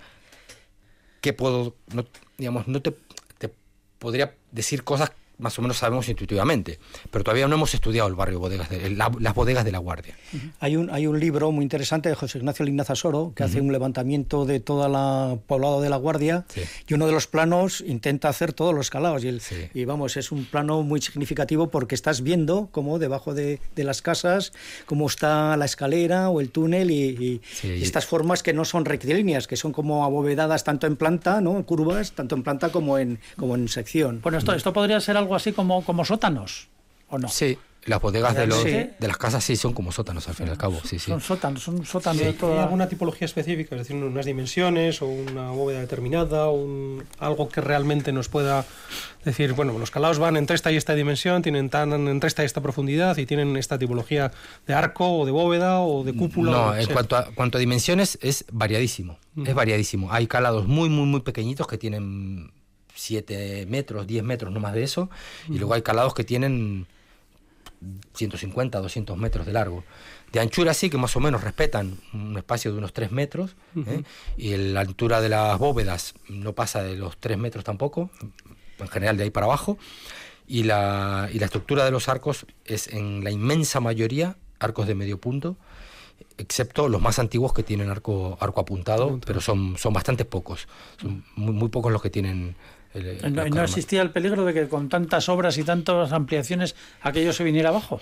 qué 1.21 1.33
puedo, 1.33 1.75
no, 1.93 2.05
digamos, 2.37 2.67
no 2.67 2.81
te, 2.81 2.95
te 3.37 3.53
podría 3.97 4.35
decir 4.51 4.83
cosas 4.83 5.11
más 5.39 5.57
o 5.57 5.61
menos 5.61 5.77
sabemos 5.77 6.07
intuitivamente, 6.09 6.79
pero 7.11 7.23
todavía 7.23 7.47
no 7.47 7.55
hemos 7.55 7.73
estudiado 7.73 8.07
el 8.07 8.15
barrio 8.15 8.39
bodegas 8.39 8.69
de, 8.69 8.89
las 8.89 9.33
bodegas 9.33 9.65
de 9.65 9.71
la 9.71 9.79
Guardia. 9.79 10.15
Hay 10.59 10.75
un, 10.75 10.89
hay 10.89 11.07
un 11.07 11.19
libro 11.19 11.51
muy 11.51 11.63
interesante 11.63 12.09
de 12.09 12.15
José 12.15 12.37
Ignacio 12.37 12.65
Lignaza 12.65 12.95
Soro 12.95 13.33
que 13.35 13.43
hace 13.43 13.61
un 13.61 13.71
levantamiento 13.71 14.45
de 14.45 14.59
toda 14.59 14.89
la 14.89 15.37
poblado 15.47 15.81
de 15.81 15.89
la 15.89 15.97
Guardia 15.97 16.45
y 16.87 16.93
uno 16.93 17.07
de 17.07 17.13
los 17.13 17.27
planos 17.27 17.81
intenta 17.81 18.29
hacer 18.29 18.53
todos 18.53 18.75
los 18.75 18.89
calados 18.89 19.23
y, 19.23 19.29
el, 19.29 19.41
y 19.73 19.85
vamos, 19.85 20.17
es 20.17 20.31
un 20.31 20.45
plano 20.45 20.83
muy 20.83 21.01
significativo 21.01 21.69
porque 21.69 21.95
estás 21.95 22.21
viendo 22.21 22.69
cómo 22.71 22.99
debajo 22.99 23.33
de, 23.33 23.59
de 23.75 23.83
las 23.83 24.01
casas, 24.01 24.53
cómo 24.85 25.07
está 25.07 25.55
la 25.57 25.65
escalera 25.65 26.29
o 26.29 26.41
el 26.41 26.51
túnel 26.51 26.91
y, 26.91 27.41
y 27.63 27.81
estas 27.81 28.05
formas 28.05 28.43
que 28.43 28.53
no 28.53 28.65
son 28.65 28.85
rectilíneas, 28.85 29.47
que 29.47 29.55
son 29.55 29.71
como 29.71 30.03
abovedadas 30.03 30.63
tanto 30.63 30.87
en 30.87 30.95
planta, 30.95 31.41
¿no? 31.41 31.65
curvas, 31.65 32.11
tanto 32.11 32.35
en 32.35 32.43
planta 32.43 32.69
como 32.69 32.97
en, 32.97 33.19
como 33.37 33.55
en 33.55 33.67
sección. 33.67 34.19
Bueno, 34.21 34.37
esto, 34.37 34.53
esto 34.53 34.73
podría 34.73 34.99
ser 34.99 35.17
algo 35.17 35.28
así 35.35 35.53
como, 35.53 35.83
como 35.83 36.05
sótanos, 36.05 36.67
¿o 37.09 37.17
no? 37.17 37.27
Sí, 37.27 37.57
las 37.85 38.01
bodegas 38.01 38.35
de, 38.35 38.45
los, 38.45 38.63
de 38.63 38.93
las 38.99 39.17
casas 39.17 39.43
sí 39.43 39.55
son 39.55 39.73
como 39.73 39.91
sótanos 39.91 40.27
al 40.27 40.35
fin 40.35 40.47
y 40.47 40.49
al 40.49 40.57
cabo. 40.57 40.79
Sí, 40.83 40.99
sí. 40.99 41.09
Son 41.09 41.21
sótanos, 41.21 41.63
son 41.63 41.85
sótanos 41.85 42.21
de 42.21 42.33
toda... 42.33 42.55
¿Hay 42.55 42.59
alguna 42.63 42.89
tipología 42.89 43.25
específica? 43.25 43.75
Es 43.75 43.87
decir, 43.87 43.95
unas 43.95 44.25
dimensiones 44.25 45.01
o 45.01 45.07
una 45.07 45.51
bóveda 45.51 45.79
determinada 45.79 46.47
o 46.47 46.53
un, 46.53 47.05
algo 47.19 47.47
que 47.47 47.61
realmente 47.61 48.11
nos 48.11 48.27
pueda 48.27 48.65
decir, 49.23 49.53
bueno, 49.53 49.77
los 49.79 49.91
calados 49.91 50.19
van 50.19 50.35
entre 50.35 50.55
esta 50.55 50.71
y 50.71 50.75
esta 50.75 50.93
dimensión, 50.93 51.41
tienen 51.41 51.69
tan 51.69 51.93
entre 51.93 52.27
esta 52.27 52.43
y 52.43 52.45
esta 52.45 52.61
profundidad 52.61 53.17
y 53.17 53.25
tienen 53.25 53.55
esta 53.55 53.79
tipología 53.79 54.31
de 54.67 54.73
arco 54.73 55.19
o 55.19 55.25
de 55.25 55.31
bóveda 55.31 55.79
o 55.79 56.03
de 56.03 56.13
cúpula. 56.13 56.51
No, 56.51 56.75
en 56.75 56.85
cuanto 56.87 57.15
a, 57.15 57.31
cuanto 57.33 57.57
a 57.57 57.59
dimensiones 57.59 58.19
es 58.21 58.45
variadísimo. 58.51 59.17
Es 59.45 59.55
variadísimo. 59.55 60.11
Hay 60.11 60.27
calados 60.27 60.67
muy, 60.67 60.89
muy, 60.89 61.05
muy 61.05 61.21
pequeñitos 61.21 61.65
que 61.65 61.77
tienen 61.77 62.51
7 62.99 63.65
metros, 63.67 64.05
10 64.05 64.23
metros, 64.23 64.53
no 64.53 64.59
más 64.59 64.73
de 64.73 64.83
eso, 64.83 65.09
y 65.47 65.57
luego 65.57 65.73
hay 65.73 65.81
calados 65.81 66.13
que 66.13 66.23
tienen 66.23 66.87
150, 68.13 68.79
200 68.79 69.17
metros 69.17 69.45
de 69.45 69.53
largo. 69.53 69.83
De 70.31 70.39
anchura 70.39 70.73
sí, 70.73 70.89
que 70.89 70.97
más 70.97 71.15
o 71.15 71.19
menos 71.19 71.43
respetan 71.43 71.97
un 72.13 72.37
espacio 72.37 72.71
de 72.71 72.77
unos 72.77 72.93
3 72.93 73.11
metros, 73.11 73.55
¿eh? 73.87 74.03
y 74.37 74.55
la 74.55 74.81
altura 74.81 75.21
de 75.21 75.29
las 75.29 75.57
bóvedas 75.57 76.13
no 76.27 76.53
pasa 76.53 76.83
de 76.83 76.95
los 76.95 77.17
3 77.17 77.37
metros 77.37 77.63
tampoco, 77.63 78.11
en 78.79 78.87
general 78.87 79.17
de 79.17 79.23
ahí 79.23 79.29
para 79.29 79.45
abajo, 79.45 79.77
y 80.47 80.63
la, 80.63 81.29
y 81.31 81.39
la 81.39 81.45
estructura 81.45 81.85
de 81.85 81.91
los 81.91 82.09
arcos 82.09 82.45
es 82.65 82.87
en 82.87 83.23
la 83.23 83.31
inmensa 83.31 83.79
mayoría 83.79 84.35
arcos 84.59 84.87
de 84.87 84.95
medio 84.95 85.19
punto, 85.19 85.55
excepto 86.37 86.89
los 86.89 87.01
más 87.01 87.19
antiguos 87.19 87.53
que 87.53 87.63
tienen 87.63 87.89
arco, 87.89 88.37
arco 88.39 88.61
apuntado, 88.61 89.19
pero 89.25 89.41
son, 89.41 89.77
son 89.77 89.93
bastante 89.93 90.25
pocos, 90.25 90.67
son 91.01 91.23
muy, 91.35 91.53
muy 91.53 91.69
pocos 91.69 91.91
los 91.91 92.01
que 92.01 92.09
tienen 92.09 92.55
¿No, 92.93 93.63
existía 93.63 94.01
el 94.01 94.11
peligro 94.11 94.45
de 94.45 94.53
que 94.53 94.67
con 94.67 94.89
tantas 94.89 95.29
obras 95.29 95.57
y 95.57 95.63
tantas 95.63 96.11
ampliaciones 96.11 96.75
aquello 97.01 97.33
se 97.33 97.43
viniera 97.43 97.69
abajo? 97.69 98.01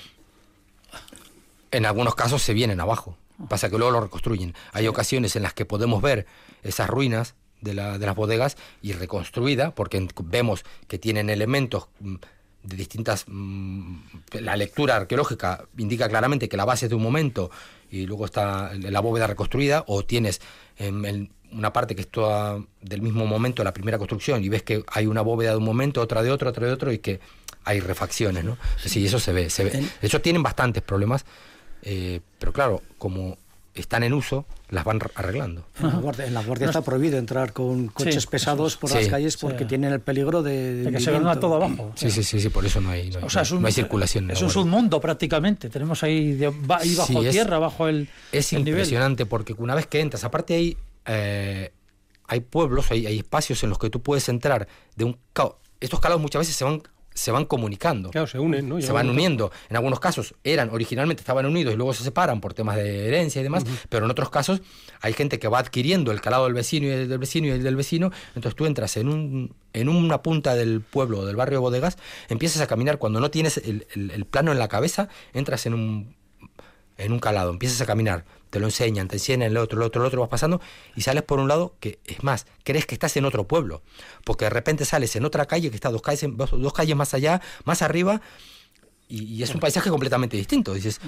En 1.72 1.86
algunos 1.86 2.16
casos 2.16 2.42
se 2.42 2.54
vienen 2.54 2.80
abajo. 2.80 3.18
Pasa 3.50 3.70
que 3.70 3.78
luego 3.78 3.92
lo 3.92 4.02
reconstruyen. 4.02 4.56
Hay 4.72 4.88
ocasiones 4.88 5.36
en 5.36 5.44
las 5.44 5.54
que 5.54 5.66
podemos 5.66 6.02
ver 6.02 6.26
esas 6.64 6.90
ruinas 6.90 7.36
de, 7.62 7.74
la, 7.74 7.98
de 7.98 8.06
las 8.06 8.16
bodegas 8.16 8.58
y 8.82 8.94
reconstruida, 8.94 9.76
porque 9.76 10.08
vemos 10.24 10.64
que 10.88 10.98
tienen 10.98 11.30
elementos 11.30 11.90
mm, 12.00 12.16
de 12.64 12.76
distintas... 12.76 13.26
Mm, 13.28 13.98
la 14.40 14.56
lectura 14.56 14.96
arqueológica 14.96 15.66
indica 15.78 16.08
claramente 16.08 16.50
que 16.50 16.58
la 16.58 16.66
base 16.66 16.86
es 16.86 16.90
de 16.90 16.96
un 16.96 17.04
momento 17.04 17.52
y 17.92 18.06
luego 18.06 18.26
está 18.26 18.72
la 18.74 19.00
bóveda 19.00 19.28
reconstruida, 19.28 19.84
o 19.88 20.04
tienes 20.04 20.42
en, 20.78 21.32
una 21.50 21.72
parte 21.72 21.96
que 21.96 22.02
es 22.02 22.10
toda 22.10 22.62
del 22.82 23.02
mismo 23.02 23.26
momento, 23.26 23.64
la 23.64 23.74
primera 23.74 23.98
construcción, 23.98 24.44
y 24.44 24.50
ves 24.50 24.64
que 24.64 24.84
hay 24.88 25.08
una 25.08 25.22
bóveda 25.22 25.52
de 25.52 25.58
un 25.58 25.64
momento, 25.64 26.02
otra 26.02 26.22
de 26.22 26.30
otro, 26.30 26.50
otra 26.50 26.68
de 26.68 26.74
otro, 26.74 26.92
y 26.92 27.00
que 27.00 27.22
hay 27.64 27.80
refacciones, 27.80 28.44
¿no? 28.44 28.58
Sí, 28.78 29.06
eso 29.06 29.20
se 29.20 29.32
ve, 29.32 29.50
se 29.50 29.64
ve. 29.64 29.72
De 29.72 30.08
hecho, 30.08 30.22
tienen 30.22 30.44
bastantes 30.44 30.84
problemas, 30.84 31.26
eh, 31.84 32.20
pero 32.38 32.52
claro, 32.52 32.82
como 32.98 33.38
están 33.82 34.04
en 34.04 34.14
uso, 34.14 34.46
las 34.70 34.84
van 34.84 35.00
arreglando. 35.16 35.66
En 35.80 36.34
la 36.34 36.42
guardia, 36.42 36.68
está 36.68 36.82
prohibido 36.82 37.18
entrar 37.18 37.54
con 37.54 37.88
coches 37.88 38.26
pesados 38.26 38.78
por 38.78 38.92
las 38.92 39.08
calles 39.08 39.38
porque 39.38 39.66
tienen 39.66 39.94
el 39.94 40.00
peligro 40.00 40.44
de, 40.44 40.90
que 40.92 41.00
se 41.00 41.12
venga 41.12 41.40
todo 41.40 41.56
abajo. 41.56 41.92
Sí, 41.96 42.12
sí, 42.12 42.24
sí, 42.24 42.40
sí, 42.40 42.50
por 42.50 42.66
eso 42.66 42.82
no 42.82 42.90
hay, 42.90 43.10
no 43.10 43.68
hay, 43.68 43.72
circulación. 43.72 44.32
Es 44.32 44.42
un 44.42 44.50
submundo 44.50 45.00
prácticamente. 45.00 45.70
Tenemos 45.70 46.04
ahí, 46.04 46.40
ahí 46.70 46.96
bajo 46.96 47.22
tierra, 47.22 47.60
bajo 47.60 47.88
el. 47.88 48.10
Es 48.32 48.54
impresionante 48.54 49.26
porque 49.26 49.54
una 49.58 49.76
vez 49.76 49.88
que 49.88 50.00
entras, 50.02 50.24
aparte 50.24 50.56
hay 50.56 50.78
eh, 51.06 51.72
hay 52.28 52.42
pueblos, 52.42 52.92
hay, 52.92 53.08
hay, 53.08 53.20
espacios 53.20 53.64
en 53.64 53.70
los 53.70 53.80
que 53.80 53.90
tú 53.90 54.02
puedes 54.02 54.28
entrar 54.28 54.68
de 54.96 55.06
un 55.06 55.18
Estos 55.80 56.00
calados 56.02 56.22
muchas 56.22 56.42
veces 56.42 56.56
se 56.56 56.66
van 56.66 56.84
se 57.18 57.32
van 57.32 57.46
comunicando. 57.46 58.12
Claro, 58.12 58.28
se 58.28 58.38
unen, 58.38 58.70
¿no? 58.70 58.80
Se 58.80 58.92
van 58.92 59.10
uniendo. 59.10 59.52
En 59.70 59.76
algunos 59.76 60.00
casos 60.00 60.36
eran, 60.44 60.70
originalmente 60.70 61.22
estaban 61.22 61.46
unidos 61.46 61.74
y 61.74 61.78
luego 61.78 61.94
se 61.94 62.04
separan 62.04 62.40
por 62.40 62.54
temas 62.54 62.76
de 62.76 63.08
herencia 63.08 63.40
y 63.40 63.44
demás, 63.44 63.64
pero 63.90 64.06
en 64.06 64.12
otros 64.12 64.30
casos 64.30 64.62
hay 65.02 65.14
gente 65.14 65.40
que 65.40 65.48
va 65.48 65.60
adquiriendo 65.60 66.12
el 66.12 66.22
calado 66.22 66.46
del 66.46 66.54
vecino 66.54 66.86
y 66.88 66.92
el 66.92 67.10
del 67.10 67.18
vecino 67.18 67.48
y 67.48 67.50
el 67.52 67.64
del 67.64 67.76
vecino, 67.76 68.12
entonces 68.36 68.56
tú 68.56 68.66
entras 68.68 68.98
en, 68.98 69.10
un, 69.10 69.56
en 69.74 69.90
una 69.90 70.22
punta 70.22 70.54
del 70.56 70.82
pueblo, 70.82 71.26
del 71.26 71.36
barrio 71.36 71.60
Bodegas, 71.60 71.98
empiezas 72.30 72.62
a 72.62 72.68
caminar, 72.68 73.00
cuando 73.00 73.20
no 73.20 73.32
tienes 73.32 73.58
el, 73.58 73.88
el 73.96 74.26
plano 74.26 74.52
en 74.52 74.60
la 74.60 74.68
cabeza, 74.68 75.10
entras 75.34 75.66
en 75.66 75.74
un, 75.74 76.17
en 76.98 77.12
un 77.12 77.20
calado, 77.20 77.52
empiezas 77.52 77.82
a 77.82 77.86
caminar 77.86 78.26
te 78.50 78.60
lo 78.60 78.68
enseñan, 78.68 79.08
te 79.08 79.16
enseñan 79.16 79.42
el 79.44 79.58
otro, 79.58 79.80
el 79.80 79.86
otro, 79.86 80.02
el 80.02 80.08
otro, 80.08 80.22
vas 80.22 80.30
pasando 80.30 80.62
y 80.96 81.02
sales 81.02 81.24
por 81.24 81.40
un 81.40 81.48
lado 81.48 81.76
que, 81.80 82.00
es 82.06 82.24
más, 82.24 82.46
crees 82.64 82.86
que 82.86 82.96
estás 82.96 83.16
en 83.18 83.26
otro 83.26 83.48
pueblo, 83.48 83.82
porque 84.24 84.46
de 84.46 84.50
repente 84.50 84.86
sales 84.86 85.16
en 85.16 85.26
otra 85.26 85.46
calle 85.46 85.70
que 85.70 85.76
está 85.76 85.90
dos 85.90 86.02
calles, 86.02 86.30
dos 86.36 86.74
calles 86.74 86.96
más 86.96 87.14
allá, 87.14 87.42
más 87.66 87.82
arriba, 87.82 88.22
y, 89.10 89.42
es 89.42 89.54
un 89.54 89.62
paisaje 89.62 89.90
completamente 89.90 90.36
distinto. 90.36 90.74
dices, 90.74 91.00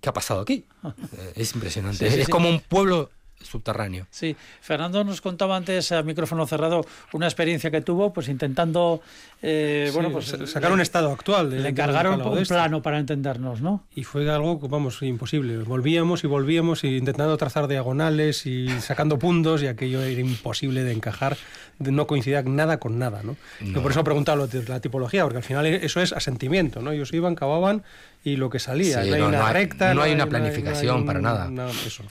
¿qué 0.00 0.08
ha 0.08 0.12
pasado 0.12 0.40
aquí? 0.40 0.64
Ah. 0.82 0.94
Eh, 1.12 1.32
es 1.36 1.54
impresionante. 1.54 2.06
es 2.06 2.28
como 2.28 2.48
un 2.48 2.60
pueblo 2.60 3.10
subterráneo. 3.40 4.06
Sí, 4.10 4.36
Fernando 4.60 5.04
nos 5.04 5.20
contaba 5.20 5.56
antes 5.56 5.92
a 5.92 6.02
micrófono 6.02 6.46
cerrado 6.46 6.84
una 7.12 7.26
experiencia 7.26 7.70
que 7.70 7.80
tuvo, 7.80 8.12
pues 8.12 8.28
intentando, 8.28 9.00
eh, 9.42 9.90
bueno, 9.94 10.10
pues 10.10 10.36
sacar 10.46 10.72
un 10.72 10.80
estado 10.80 11.10
actual. 11.12 11.50
le 11.50 11.68
encargaron 11.68 12.20
un 12.20 12.38
este. 12.38 12.54
plano 12.54 12.82
para 12.82 12.98
entendernos, 12.98 13.60
¿no? 13.60 13.84
Y 13.94 14.04
fue 14.04 14.28
algo, 14.30 14.58
vamos, 14.68 15.02
imposible. 15.02 15.58
Volvíamos 15.58 16.24
y 16.24 16.26
volvíamos 16.26 16.84
y 16.84 16.96
intentando 16.96 17.36
trazar 17.36 17.68
diagonales 17.68 18.46
y 18.46 18.68
sacando 18.80 19.18
puntos 19.18 19.62
y 19.62 19.66
aquello 19.66 20.02
era 20.02 20.20
imposible 20.20 20.84
de 20.84 20.92
encajar, 20.92 21.36
no 21.78 22.06
coincidía 22.06 22.42
nada 22.42 22.78
con 22.78 22.98
nada, 22.98 23.22
¿no? 23.22 23.36
por 23.80 23.92
eso 23.92 24.00
he 24.00 24.04
preguntado 24.04 24.48
la 24.66 24.80
tipología, 24.80 25.22
porque 25.22 25.38
al 25.38 25.44
final 25.44 25.66
eso 25.66 26.00
es 26.00 26.12
asentimiento, 26.12 26.82
¿no? 26.82 26.92
Ellos 26.92 27.12
iban, 27.12 27.34
cavaban 27.34 27.82
y 28.24 28.36
lo 28.36 28.50
que 28.50 28.58
salía. 28.58 29.02
no 29.04 29.14
hay 29.14 29.22
una 29.22 29.52
recta. 29.52 29.94
No, 29.94 30.02
hay, 30.02 30.12
una 30.12 30.28
planificación 30.28 31.04
para 31.04 31.20
nada. 31.20 31.50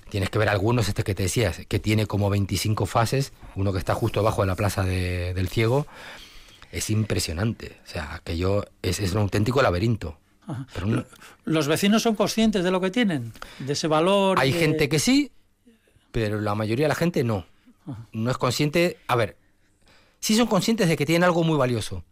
Tienes 0.09 0.29
que 0.29 0.39
ver 0.39 0.49
algunos, 0.49 0.87
este 0.87 1.03
que 1.03 1.15
te 1.15 1.23
decías, 1.23 1.61
que 1.67 1.79
tiene 1.79 2.05
como 2.05 2.29
25 2.29 2.85
fases, 2.85 3.33
uno 3.55 3.73
que 3.73 3.79
está 3.79 3.93
justo 3.93 4.19
abajo 4.19 4.41
de 4.41 4.47
la 4.47 4.55
plaza 4.55 4.83
del 4.83 5.47
ciego. 5.49 5.87
Es 6.71 6.89
impresionante. 6.89 7.77
O 7.85 7.89
sea, 7.89 8.21
que 8.23 8.37
yo 8.37 8.65
es, 8.81 8.99
un 9.13 9.19
auténtico 9.19 9.61
laberinto. 9.61 10.17
¿Los 11.43 11.67
vecinos 11.67 12.03
son 12.03 12.15
conscientes 12.15 12.63
de 12.63 12.71
lo 12.71 12.79
que 12.79 12.89
tienen? 12.89 13.33
¿De 13.59 13.73
ese 13.73 13.87
valor? 13.87 14.39
Hay 14.39 14.53
gente 14.53 14.89
que 14.89 14.99
sí, 14.99 15.31
pero 16.11 16.39
la 16.39 16.55
mayoría 16.55 16.85
de 16.85 16.89
la 16.89 16.95
gente 16.95 17.23
no. 17.23 17.45
No 18.11 18.31
es 18.31 18.37
consciente. 18.37 18.97
A 19.07 19.15
ver, 19.15 19.37
sí 20.19 20.35
son 20.35 20.47
conscientes 20.47 20.87
de 20.87 20.97
que 20.97 21.05
tienen 21.05 21.23
algo 21.23 21.43
muy 21.43 21.57
valioso, 21.57 22.03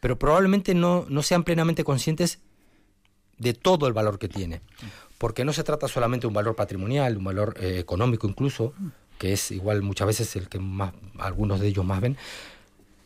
pero 0.00 0.18
probablemente 0.18 0.74
no, 0.74 1.06
no 1.08 1.22
sean 1.22 1.44
plenamente 1.44 1.84
conscientes 1.84 2.40
de 3.38 3.54
todo 3.54 3.86
el 3.86 3.92
valor 3.92 4.18
que 4.18 4.28
tiene. 4.28 4.60
Porque 5.18 5.44
no 5.44 5.52
se 5.52 5.64
trata 5.64 5.88
solamente 5.88 6.22
de 6.22 6.28
un 6.28 6.34
valor 6.34 6.54
patrimonial, 6.54 7.16
un 7.16 7.24
valor 7.24 7.54
eh, 7.60 7.78
económico 7.78 8.28
incluso, 8.28 8.74
que 9.18 9.32
es 9.32 9.50
igual 9.50 9.82
muchas 9.82 10.06
veces 10.06 10.36
el 10.36 10.48
que 10.48 10.58
más, 10.58 10.92
algunos 11.18 11.60
de 11.60 11.68
ellos 11.68 11.84
más 11.84 12.00
ven, 12.00 12.16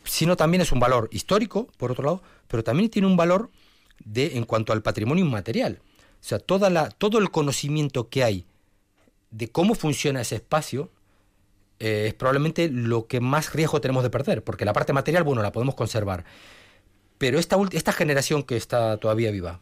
sino 0.04 0.36
también 0.36 0.60
es 0.60 0.72
un 0.72 0.80
valor 0.80 1.08
histórico, 1.12 1.68
por 1.76 1.92
otro 1.92 2.04
lado, 2.04 2.22
pero 2.48 2.64
también 2.64 2.90
tiene 2.90 3.06
un 3.06 3.16
valor 3.16 3.50
de 4.04 4.36
en 4.36 4.44
cuanto 4.44 4.72
al 4.72 4.82
patrimonio 4.82 5.24
inmaterial. 5.24 5.80
O 6.20 6.24
sea, 6.24 6.38
toda 6.38 6.68
la, 6.70 6.88
todo 6.90 7.18
el 7.18 7.30
conocimiento 7.30 8.08
que 8.08 8.24
hay 8.24 8.44
de 9.30 9.48
cómo 9.48 9.74
funciona 9.74 10.20
ese 10.20 10.36
espacio 10.36 10.90
eh, 11.78 12.06
es 12.08 12.14
probablemente 12.14 12.68
lo 12.68 13.06
que 13.06 13.20
más 13.20 13.52
riesgo 13.54 13.80
tenemos 13.80 14.02
de 14.02 14.10
perder, 14.10 14.42
porque 14.42 14.64
la 14.64 14.72
parte 14.72 14.92
material, 14.92 15.22
bueno, 15.22 15.42
la 15.42 15.52
podemos 15.52 15.74
conservar. 15.74 16.24
Pero 17.18 17.38
esta, 17.38 17.56
esta 17.72 17.92
generación 17.92 18.42
que 18.42 18.56
está 18.56 18.96
todavía 18.96 19.30
viva, 19.30 19.60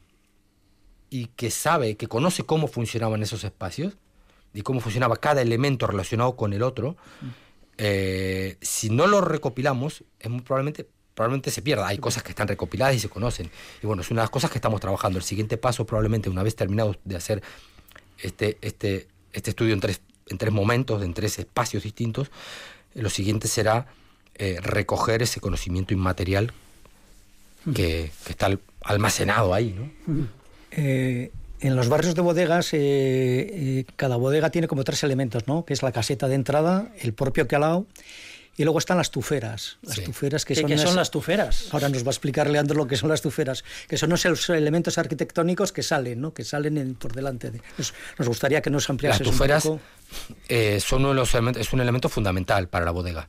y 1.11 1.27
que 1.27 1.51
sabe, 1.51 1.97
que 1.97 2.07
conoce 2.07 2.45
cómo 2.45 2.69
funcionaban 2.69 3.23
esos 3.23 3.45
espacios 3.45 3.97
y 4.55 4.63
cómo 4.63 4.81
funcionaba 4.81 5.17
cada 5.17 5.43
elemento 5.43 5.87
relacionado 5.87 6.37
con 6.37 6.53
el 6.53 6.63
otro, 6.63 6.97
eh, 7.79 8.57
si 8.61 8.91
no 8.91 9.07
lo 9.07 9.21
recopilamos, 9.21 10.05
es 10.19 10.31
muy 10.31 10.43
probablemente 10.43 10.89
probablemente 11.19 11.51
se 11.51 11.63
pierda. 11.63 11.89
Hay 11.89 11.99
cosas 11.99 12.23
que 12.23 12.31
están 12.31 12.47
recopiladas 12.47 12.95
y 12.95 13.01
se 13.01 13.09
conocen. 13.09 13.51
Y 13.83 13.87
bueno, 13.89 14.03
es 14.03 14.11
una 14.13 14.21
de 14.21 14.27
las 14.27 14.31
cosas 14.31 14.53
que 14.53 14.59
estamos 14.59 14.81
trabajando. 14.81 15.19
El 15.19 15.25
siguiente 15.25 15.57
paso, 15.57 15.85
probablemente, 15.85 16.31
una 16.31 16.45
vez 16.45 16.55
terminado 16.55 16.95
de 17.05 17.17
hacer 17.17 17.43
este, 18.21 18.57
este, 18.61 19.09
este 19.33 19.51
estudio 19.51 19.75
en 19.75 19.81
tres, 19.81 20.01
en 20.29 20.39
tres 20.39 20.53
momentos, 20.53 21.03
en 21.03 21.15
tres 21.15 21.41
espacios 21.41 21.83
distintos, 21.83 22.31
eh, 22.95 23.03
lo 23.03 23.11
siguiente 23.11 23.49
será 23.49 23.89
eh, 24.37 24.59
recoger 24.63 25.23
ese 25.23 25.41
conocimiento 25.41 25.93
inmaterial 25.93 26.53
que, 27.75 28.13
está 28.29 28.57
almacenado 28.83 29.55
ahí. 29.55 29.75
¿no? 29.77 30.29
Eh, 30.71 31.31
en 31.61 31.75
los 31.75 31.89
barrios 31.89 32.15
de 32.15 32.21
bodegas, 32.23 32.71
cada 33.97 34.17
bodega 34.17 34.51
tiene 34.51 34.69
como 34.69 34.85
tres 34.85 35.03
elementos, 35.03 35.49
¿no? 35.49 35.65
que 35.65 35.73
es 35.73 35.83
la 35.83 35.91
caseta 35.91 36.29
de 36.29 36.37
entrada, 36.37 36.93
el 37.01 37.15
propio 37.15 37.49
calao 37.49 37.87
y 38.59 38.65
luego 38.65 38.81
están 38.81 38.99
las 38.99 39.13
tuferas. 39.13 39.79
Las 39.83 40.03
tuferas 40.03 40.45
que 40.45 40.57
son, 40.57 40.67
¿Qué 40.67 40.77
son 40.77 40.97
las 40.97 41.13
tuferas? 41.13 41.69
Ahora 41.71 41.89
nos 41.89 42.03
va 42.03 42.09
a 42.09 42.11
explicar 42.11 42.51
Leandro 42.51 42.77
lo 42.77 42.89
que 42.89 42.97
son 42.97 43.09
las 43.09 43.23
tuferas, 43.23 43.65
que 43.87 43.97
son 43.97 44.11
los 44.11 44.51
elementos 44.51 44.99
arquitectónicos 44.99 45.71
que 45.71 45.85
salen, 45.85 46.21
¿no? 46.21 46.35
que 46.35 46.43
salen 46.43 46.97
por 46.97 47.13
delante. 47.13 47.53
De... 47.53 47.63
Nos, 48.19 48.29
gustaría 48.29 48.61
que 48.61 48.69
nos 48.69 48.91
ampliase 48.91 49.23
Las 49.23 49.33
tuferas 49.33 49.71
eh, 50.49 50.81
son 50.81 51.03
uno 51.03 51.11
de 51.11 51.15
los 51.15 51.33
elementos, 51.35 51.63
es 51.63 51.73
un 51.73 51.81
elemento 51.81 52.09
fundamental 52.09 52.69
para 52.69 52.85
la 52.85 52.91
bodega, 52.91 53.29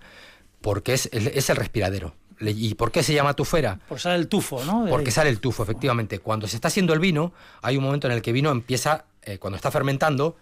porque 0.62 0.96
es, 0.96 1.08
es 1.12 1.50
el 1.52 1.56
respiradero. 1.56 2.16
¿Y 2.42 2.76
por 2.76 2.92
qué 2.92 3.04
se 3.04 3.14
llama 3.14 3.34
tufera? 3.34 3.80
Por 3.90 4.00
sale 4.00 4.16
el 4.16 4.28
tufo, 4.28 4.64
¿no? 4.64 4.86
Porque 4.88 5.12
sale 5.12 5.30
el 5.30 5.40
tufo, 5.40 5.64
efectivamente. 5.64 6.20
Cuando 6.20 6.48
se 6.48 6.56
está 6.56 6.70
haciendo 6.70 6.94
el 6.94 7.00
vino, 7.00 7.34
hay 7.62 7.78
un 7.78 7.84
momento 7.84 8.08
en 8.08 8.14
el 8.14 8.22
que 8.22 8.30
el 8.30 8.36
vino 8.36 8.52
empieza, 8.52 9.06
eh, 9.24 9.38
cuando 9.38 9.58
está 9.58 9.72
fermentando, 9.72 10.38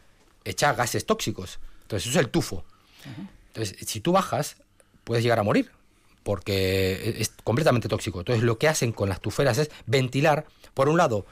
echa 0.45 0.73
gases 0.73 1.05
tóxicos. 1.05 1.59
Entonces, 1.83 2.09
eso 2.09 2.19
es 2.19 2.25
el 2.25 2.31
tufo. 2.31 2.63
Entonces, 3.47 3.77
si 3.87 4.01
tú 4.01 4.11
bajas, 4.11 4.57
puedes 5.03 5.23
llegar 5.23 5.39
a 5.39 5.43
morir, 5.43 5.71
porque 6.23 7.15
es 7.19 7.31
completamente 7.43 7.87
tóxico. 7.87 8.19
Entonces 8.19 8.43
lo 8.43 8.57
que 8.57 8.67
hacen 8.67 8.91
con 8.91 9.07
las 9.07 9.21
tuferas 9.21 9.57
es 9.57 9.71
ventilar, 9.85 10.45
por 10.73 10.89
un 10.89 10.97
lado, 10.97 11.25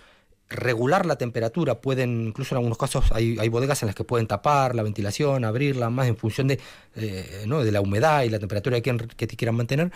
regular 0.48 1.06
la 1.06 1.18
temperatura, 1.18 1.82
pueden, 1.82 2.28
incluso 2.28 2.56
en 2.56 2.60
algunos 2.60 2.78
casos 2.78 3.12
hay, 3.12 3.50
bodegas 3.50 3.82
en 3.84 3.88
las 3.88 3.96
que 3.96 4.06
pueden 4.06 4.28
tapar 4.28 4.74
la 4.74 4.84
ventilación, 4.84 5.44
abrirla, 5.44 5.90
más 5.90 6.08
en 6.08 6.16
función 6.16 6.48
de, 6.48 6.60
eh, 6.96 7.44
¿no? 7.46 7.64
de 7.64 7.72
la 7.74 7.82
humedad 7.82 8.24
y 8.24 8.30
la 8.30 8.40
temperatura 8.40 8.80
que, 8.80 8.96
que 8.96 9.28
quieran 9.28 9.56
mantener, 9.56 9.92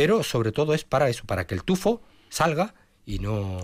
pero 0.00 0.22
sobre 0.22 0.50
todo 0.50 0.72
es 0.72 0.84
para 0.84 1.10
eso, 1.10 1.24
para 1.26 1.46
que 1.46 1.54
el 1.54 1.62
tufo 1.62 2.00
salga 2.30 2.72
y 3.04 3.18
no... 3.18 3.60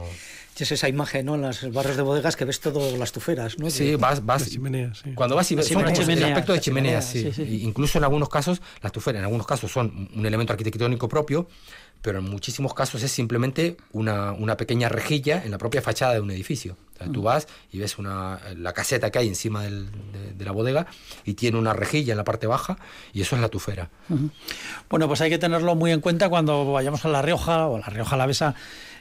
Es 0.59 0.70
esa 0.70 0.87
imagen, 0.87 1.24
¿no? 1.24 1.34
En 1.34 1.41
los 1.41 1.72
barrios 1.72 1.97
de 1.97 2.03
bodegas 2.03 2.37
que 2.37 2.45
ves 2.45 2.61
todas 2.61 2.93
las 2.99 3.11
tuferas, 3.11 3.59
¿no? 3.59 3.70
Sí, 3.70 3.95
vas, 3.95 4.24
vas. 4.24 4.51
Chimeneas, 4.51 4.99
sí. 4.99 5.12
Cuando 5.14 5.34
vas 5.34 5.51
y 5.51 5.55
ves 5.55 5.68
son 5.68 5.80
el 6.11 6.24
aspecto 6.24 6.53
de 6.53 6.61
chimeneas, 6.61 7.07
sí. 7.07 7.32
Incluso 7.62 7.97
en 7.97 8.05
algunos 8.05 8.28
casos, 8.28 8.61
las 8.82 8.93
tuferas, 8.93 9.20
en 9.20 9.24
algunos 9.24 9.47
casos 9.47 9.72
son 9.72 10.11
un 10.14 10.26
elemento 10.26 10.53
arquitectónico 10.53 11.09
propio, 11.09 11.49
pero 12.03 12.18
en 12.18 12.24
muchísimos 12.24 12.74
casos 12.74 13.03
es 13.03 13.11
simplemente 13.11 13.78
una, 13.93 14.32
una 14.32 14.59
pequeña 14.59 14.91
rejilla 14.91 15.43
en 15.43 15.53
la 15.53 15.59
propia 15.59 15.80
fachada 15.80 16.12
de 16.12 16.20
un 16.20 16.30
edificio. 16.30 16.76
Tú 17.12 17.22
vas 17.22 17.49
y 17.72 17.78
ves 17.78 17.99
una, 17.99 18.40
la 18.57 18.72
caseta 18.72 19.11
que 19.11 19.18
hay 19.18 19.28
encima 19.28 19.62
de, 19.62 19.86
la 20.38 20.53
bodega 20.53 20.86
y 21.24 21.34
tiene 21.34 21.59
una 21.59 21.72
rejilla 21.72 22.12
en 22.12 22.18
la 22.18 22.24
parte 22.24 22.47
baja 22.47 22.78
y 23.12 23.22
eso 23.22 23.34
es 23.36 23.42
la 23.42 23.49
tufera. 23.49 23.90
Bueno, 24.88 25.09
pues 25.09 25.20
hay 25.20 25.30
que 25.30 25.38
tenerlo 25.38 25.74
muy 25.74 25.92
en 25.92 26.01
cuenta 26.01 26.28
cuando 26.28 26.72
vayamos 26.72 27.05
a 27.05 27.09
La 27.09 27.22
Rioja 27.22 27.66
o 27.66 27.78
La 27.78 27.86
Rioja 27.86 28.14
Alavesa 28.14 28.55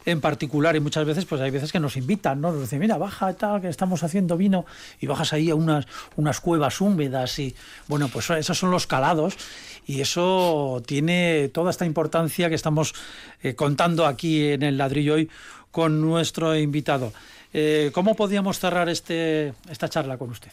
en 0.06 0.22
particular 0.22 0.76
y 0.76 0.80
muchas 0.80 1.06
veces 1.06 1.26
pues 1.26 1.42
hay 1.42 1.52
veces 1.52 1.72
que 1.72 1.80
nos 1.80 1.98
invitan, 1.98 2.40
¿no? 2.40 2.52
Nos 2.52 2.62
dicen, 2.62 2.80
mira, 2.80 2.98
baja 2.98 3.34
tal, 3.34 3.62
que 3.62 3.70
estamos 3.70 4.04
haciendo 4.04 4.38
vino 4.38 4.66
y 5.00 5.08
bajas 5.08 5.34
ahí 5.34 5.50
a 5.50 5.56
unas, 5.56 5.88
unas 6.16 6.40
cuevas 6.40 6.80
húmedas 6.80 7.40
y 7.40 7.56
bueno, 7.88 8.08
pues 8.08 8.30
esos 8.30 8.58
son 8.58 8.72
los 8.72 8.88
calados 8.88 9.36
y 9.88 10.02
eso 10.02 10.82
tiene 10.86 11.50
toda 11.54 11.72
esta 11.72 11.86
importancia 11.86 12.50
que 12.50 12.56
estamos 12.56 12.94
eh, 13.42 13.56
contando 13.56 14.06
aquí 14.06 14.52
en 14.52 14.64
el 14.64 14.78
ladrillo 14.78 15.16
hoy 15.16 15.30
con 15.72 16.02
nuestro 16.02 16.56
invitado. 16.56 17.12
Eh, 17.58 17.92
¿Cómo 17.94 18.16
podíamos 18.16 18.60
cerrar 18.60 18.90
este, 18.90 19.54
esta 19.70 19.88
charla 19.88 20.18
con 20.18 20.30
usted? 20.30 20.52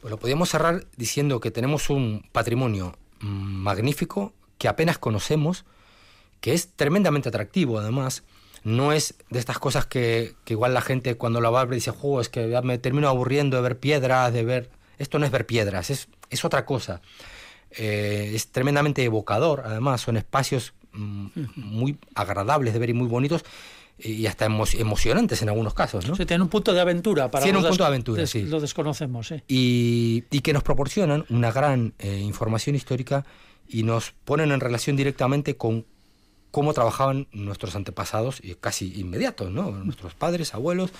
Pues 0.00 0.10
lo 0.10 0.18
podíamos 0.18 0.48
cerrar 0.48 0.84
diciendo 0.96 1.38
que 1.38 1.52
tenemos 1.52 1.90
un 1.90 2.28
patrimonio 2.32 2.98
magnífico 3.20 4.32
que 4.58 4.66
apenas 4.66 4.98
conocemos, 4.98 5.64
que 6.40 6.54
es 6.54 6.72
tremendamente 6.72 7.28
atractivo 7.28 7.78
además. 7.78 8.24
No 8.64 8.90
es 8.90 9.14
de 9.30 9.38
estas 9.38 9.60
cosas 9.60 9.86
que, 9.86 10.34
igual 10.48 10.74
la 10.74 10.80
gente 10.80 11.14
cuando 11.14 11.40
lo 11.40 11.52
va 11.52 11.60
a 11.60 11.64
ver 11.66 11.76
dice, 11.76 11.92
juego 11.92 12.20
es 12.20 12.28
que 12.28 12.60
me 12.64 12.78
termino 12.78 13.08
aburriendo 13.08 13.56
de 13.56 13.62
ver 13.62 13.78
piedras, 13.78 14.32
de 14.32 14.44
ver... 14.44 14.70
Esto 14.98 15.20
no 15.20 15.24
es 15.24 15.30
ver 15.30 15.46
piedras, 15.46 15.90
es, 15.90 16.08
es 16.30 16.44
otra 16.44 16.66
cosa. 16.66 17.00
Eh, 17.70 18.32
es 18.34 18.50
tremendamente 18.50 19.04
evocador, 19.04 19.62
además, 19.64 20.00
son 20.00 20.16
espacios 20.16 20.74
mm, 20.94 21.28
muy 21.54 21.96
agradables 22.16 22.72
de 22.72 22.80
ver 22.80 22.90
y 22.90 22.94
muy 22.94 23.06
bonitos 23.06 23.44
y 23.98 24.26
hasta 24.26 24.44
emocionantes 24.44 25.42
en 25.42 25.48
algunos 25.48 25.74
casos. 25.74 26.06
¿no? 26.06 26.16
Sí, 26.16 26.26
tiene 26.26 26.42
un 26.42 26.50
punto 26.50 26.72
de 26.72 26.80
aventura 26.80 27.30
para 27.30 27.44
tiene 27.44 27.58
un 27.58 27.64
punto 27.64 27.82
de 27.82 27.88
aventura, 27.88 28.26
sí. 28.26 28.42
Lo 28.42 28.60
desconocemos, 28.60 29.28
sí. 29.28 29.42
Y, 29.48 30.24
y, 30.30 30.40
que 30.40 30.52
nos 30.52 30.62
proporcionan 30.62 31.24
una 31.30 31.50
gran 31.50 31.94
eh, 31.98 32.18
información 32.18 32.76
histórica 32.76 33.24
y 33.68 33.82
nos 33.82 34.12
ponen 34.24 34.52
en 34.52 34.60
relación 34.60 34.96
directamente 34.96 35.56
con 35.56 35.86
cómo 36.50 36.72
trabajaban 36.72 37.26
nuestros 37.32 37.76
antepasados, 37.76 38.40
y 38.42 38.54
casi 38.54 38.98
inmediatos, 38.98 39.50
¿no? 39.50 39.70
nuestros 39.72 40.14
padres, 40.14 40.54
abuelos, 40.54 40.90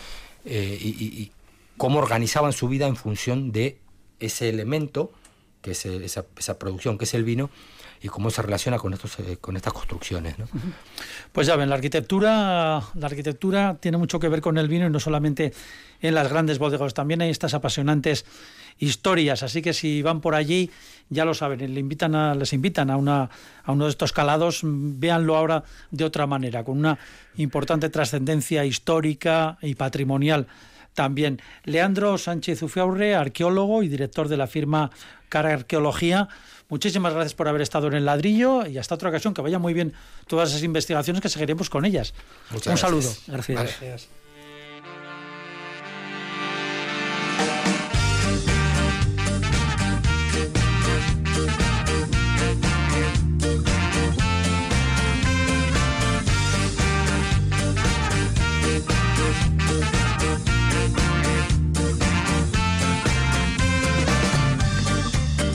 eh, 0.45 0.79
y, 0.81 1.33
cómo 1.79 1.99
organizaban 1.99 2.55
su 2.55 2.69
vida 2.69 2.87
en 2.87 2.97
función 2.97 3.53
de 3.53 3.79
ese 4.19 4.49
elemento, 4.49 5.13
que 5.61 5.73
es 5.73 5.85
esa, 5.85 6.25
esa 6.39 6.59
producción, 6.59 6.97
que 6.97 7.05
es 7.05 7.13
el 7.13 7.25
vino, 7.25 7.51
y 8.03 8.09
cómo 8.09 8.31
se 8.31 8.43
relaciona 8.43 8.79
con 8.79 8.93
estos 8.93 9.19
eh, 9.21 9.39
con 9.41 9.57
estas 9.57 9.73
construcciones. 9.73 10.39
¿no? 10.39 10.47
Pues 11.33 11.47
ya 11.47 11.57
ven, 11.57 11.69
la 11.69 11.77
arquitectura, 11.77 12.83
la 12.95 13.07
arquitectura 13.07 13.77
tiene 13.81 13.99
mucho 13.99 14.21
que 14.21 14.29
ver 14.29 14.41
con 14.41 14.59
el 14.59 14.69
vino 14.69 14.87
y 14.87 14.91
no 14.91 15.01
solamente 15.01 15.53
en 16.01 16.15
las 16.15 16.29
grandes 16.29 16.59
bodegas, 16.59 16.95
también 16.95 17.23
hay 17.23 17.31
estas 17.31 17.55
apasionantes 17.55 18.27
historias, 18.79 19.43
así 19.43 19.63
que 19.63 19.73
si 19.73 20.03
van 20.03 20.21
por 20.21 20.35
allí, 20.35 20.71
ya 21.09 21.25
lo 21.25 21.33
saben, 21.33 21.73
le 21.73 21.81
invitan 21.81 22.39
les 22.39 22.53
invitan 22.53 22.91
a, 22.91 22.97
una, 22.97 23.31
a 23.65 23.73
uno 23.73 23.85
de 23.85 23.91
estos 23.91 24.13
calados, 24.13 24.61
véanlo 24.63 25.37
ahora 25.37 25.65
de 25.91 26.05
otra 26.05 26.27
manera, 26.27 26.65
con 26.65 26.79
una 26.79 26.99
importante 27.37 27.89
trascendencia 27.89 28.65
histórica 28.65 29.57
y 29.63 29.75
patrimonial 29.75 30.47
también. 30.97 31.41
Leandro 31.65 32.19
Sánchez 32.19 32.63
Ufiaurre, 32.63 33.15
arqueólogo 33.15 33.85
y 33.85 33.89
director 33.89 34.29
de 34.29 34.37
la 34.37 34.49
firma 34.49 34.91
Cara 35.29 35.53
Arqueología, 35.53 36.29
muchísimas 36.69 37.15
gracias 37.15 37.35
por 37.35 37.49
haber 37.49 37.63
estado 37.63 37.87
en 37.89 37.95
el 37.95 38.05
ladrillo 38.05 38.67
y 38.67 38.79
hasta 38.79 38.95
otra 38.95 39.09
ocasión, 39.09 39.35
que 39.35 39.43
vaya 39.43 39.59
muy 39.59 39.75
bien 39.75 39.93
todas 40.27 40.51
esas 40.51 40.63
investigaciones 40.63 41.23
que 41.23 41.29
seguiremos 41.29 41.71
con 41.71 41.85
ellas. 41.85 42.15
Un 42.53 42.77
saludo. 42.77 43.11
gracias. 43.27 44.09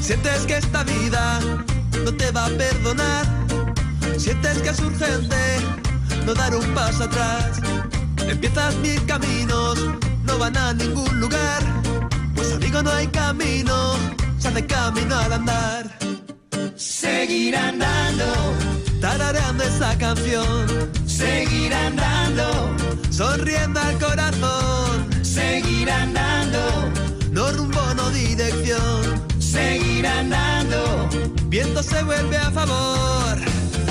Sientes 0.01 0.47
que 0.47 0.57
esta 0.57 0.83
vida 0.83 1.39
no 2.03 2.11
te 2.13 2.31
va 2.31 2.47
a 2.47 2.49
perdonar. 2.49 3.25
Sientes 4.17 4.57
que 4.63 4.69
es 4.69 4.79
urgente 4.79 5.35
no 6.25 6.33
dar 6.33 6.55
un 6.55 6.65
paso 6.73 7.03
atrás. 7.03 7.61
Empiezas 8.27 8.75
mil 8.77 9.05
caminos, 9.05 9.79
no 10.23 10.39
van 10.39 10.57
a 10.57 10.73
ningún 10.73 11.19
lugar. 11.19 11.61
Pues 12.35 12.51
amigo, 12.51 12.81
no 12.81 12.91
hay 12.91 13.07
camino, 13.07 13.95
se 14.39 14.47
hace 14.47 14.65
camino 14.65 15.15
al 15.15 15.33
andar. 15.33 15.99
Seguir 16.75 17.55
andando, 17.55 18.25
tarareando 18.99 19.63
esa 19.63 19.95
canción. 19.99 20.67
Seguir 21.05 21.73
andando, 21.75 22.75
sonriendo 23.11 23.79
al 23.79 23.99
corazón. 23.99 25.23
Seguir 25.23 25.91
andando, 25.91 26.91
no 27.31 27.51
rumbo, 27.51 27.93
no 27.95 28.09
dirección 28.09 29.30
seguir 29.51 30.07
andando. 30.07 31.09
Viento 31.47 31.83
se 31.83 32.01
vuelve 32.03 32.37
a 32.37 32.51
favor. 32.51 33.37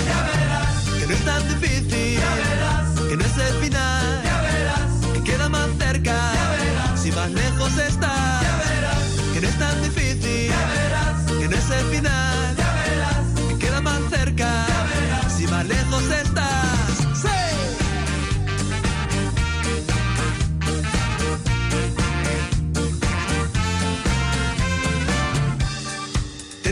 Ya 0.08 0.18
verás. 0.30 0.84
Que 0.98 1.06
no 1.06 1.12
es 1.12 1.24
tan 1.24 1.42
difícil. 1.48 2.18
Ya 2.18 2.34
verás. 2.34 3.00
Que 3.08 3.16
no 3.16 3.24
es 3.24 3.36
el 3.36 3.54
final. 3.64 4.22
Ya 4.24 4.40
verás. 4.40 4.90
Que 5.14 5.22
queda 5.22 5.48
más 5.48 5.68
cerca. 5.78 6.16
Ya 6.38 6.50
verás. 6.56 7.00
Si 7.02 7.12
más 7.12 7.30
lejos 7.30 7.76
está. 7.78 8.40
Ya 8.46 8.54
verás. 8.64 9.04
Que 9.34 9.40
no 9.42 9.48
es 9.48 9.58
tan 9.58 9.82
difícil. 9.82 10.48
Ya 10.48 10.62
verás. 10.74 11.16
Que 11.38 11.48
no 11.48 11.56
es 11.56 11.70
el 11.78 11.86
final. 11.94 12.56
Ya 12.56 12.70
verás. 12.80 13.48
Que 13.48 13.58
queda 13.58 13.80
más 13.82 14.00
cerca. 14.10 14.48
Ya 14.68 14.82
verás. 14.94 15.32
Si 15.36 15.46
más 15.46 15.66
lejos 15.66 16.04
está. 16.04 16.29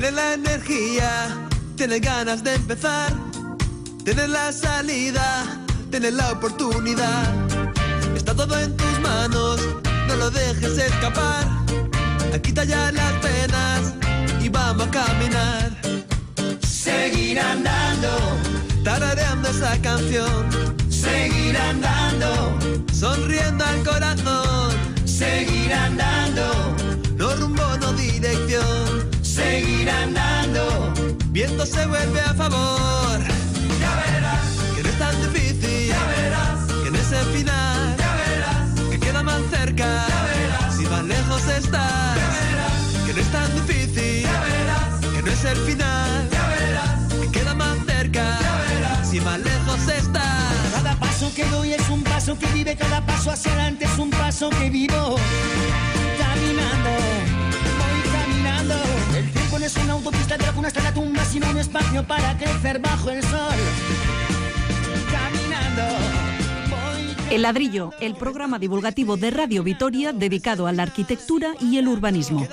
Tienes 0.09 0.25
la 0.25 0.33
energía, 0.33 1.49
tienes 1.77 2.01
ganas 2.01 2.43
de 2.43 2.55
empezar. 2.55 3.13
Tienes 4.07 4.31
la 4.31 4.51
salida, 4.53 5.45
tienes 5.91 6.15
la 6.15 6.33
oportunidad. 6.33 7.27
Está 8.17 8.35
todo 8.35 8.59
en 8.59 8.75
tus 8.75 9.01
manos, 9.01 9.61
no 10.07 10.17
lo 10.17 10.31
dejes 10.31 10.79
escapar. 10.79 11.47
Quita 12.43 12.65
ya 12.65 12.91
las 12.91 13.13
penas 13.21 13.93
y 14.41 14.49
vamos 14.49 14.87
a 14.87 14.91
caminar. 14.91 15.77
Seguir 16.63 17.39
andando, 17.41 18.09
tarareando 18.85 19.51
esa 19.51 19.79
canción. 19.83 20.49
Seguir 20.89 21.55
andando, 21.59 22.59
sonriendo 22.95 23.63
al 23.63 23.85
corazón. 23.85 24.71
Seguir 25.05 25.75
andando, 25.75 26.78
se 31.67 31.87
vuelve 31.87 32.21
a 32.21 32.35
favor. 32.35 33.19
Ya 33.81 33.95
verás 33.97 34.47
que 34.77 34.83
no 34.83 34.89
es 34.89 34.99
tan 34.99 35.33
difícil. 35.33 35.89
Ya 35.89 36.05
verás 36.05 36.85
que 36.85 36.91
no 36.91 36.99
es 36.99 37.13
el 37.13 37.27
final. 37.27 37.97
Ya 37.99 38.15
verás 38.15 38.91
que 38.91 39.01
queda 39.01 39.23
más 39.23 39.41
cerca. 39.51 40.07
Ya 40.09 40.23
verás 40.25 40.77
si 40.77 40.85
más 40.87 41.05
lejos 41.05 41.49
estás. 41.49 42.17
Ya 42.17 42.29
verás 42.29 43.07
que 43.07 43.13
no 43.15 43.21
es 43.21 43.33
tan 43.33 43.55
difícil. 43.55 44.23
Ya 44.23 44.41
verás 44.41 45.01
que 45.13 45.23
no 45.23 45.31
es 45.31 45.45
el 45.45 45.59
final. 45.59 46.29
Ya 46.31 46.49
verás 46.49 47.13
que 47.21 47.31
queda 47.31 47.55
más 47.55 47.77
cerca. 47.87 48.39
Ya 48.41 48.57
verás 48.69 49.09
si 49.09 49.21
más 49.21 49.39
lejos 49.41 49.89
estás. 49.89 50.55
Cada 50.75 50.95
paso 50.99 51.33
que 51.35 51.45
doy 51.47 51.73
es 51.73 51.89
un 51.91 52.03
paso 52.05 52.39
que 52.39 52.47
vive, 52.53 52.77
cada 52.77 53.05
paso 53.05 53.31
hacia 53.31 53.53
adelante 53.53 53.85
es 53.85 53.99
un 53.99 54.11
paso 54.11 54.51
que 54.51 54.71
vivo. 54.71 55.17
Es 59.69 59.77
una 59.85 59.93
autopista 59.93 60.39
de 60.39 60.47
la 60.47 60.53
cuna 60.53 60.69
hasta 60.69 60.83
la 60.83 60.95
tumba, 60.95 61.23
sino 61.27 61.51
un 61.51 61.59
espacio 61.59 62.03
para 62.07 62.39
crecer 62.39 62.79
bajo 62.79 63.11
el 63.11 63.23
sol. 63.23 63.59
Caminando. 65.13 65.83
El 67.31 67.43
ladrillo, 67.43 67.91
el 68.01 68.15
programa 68.15 68.59
divulgativo 68.59 69.19
de 69.19 69.31
Radio 69.31 69.63
Vitoria 69.63 70.15
dedicado 70.15 70.67
a 70.67 70.73
la 70.73 70.85
arquitectura 70.85 71.53
y 71.61 71.77
el 71.77 71.87
urbanismo. 71.87 72.49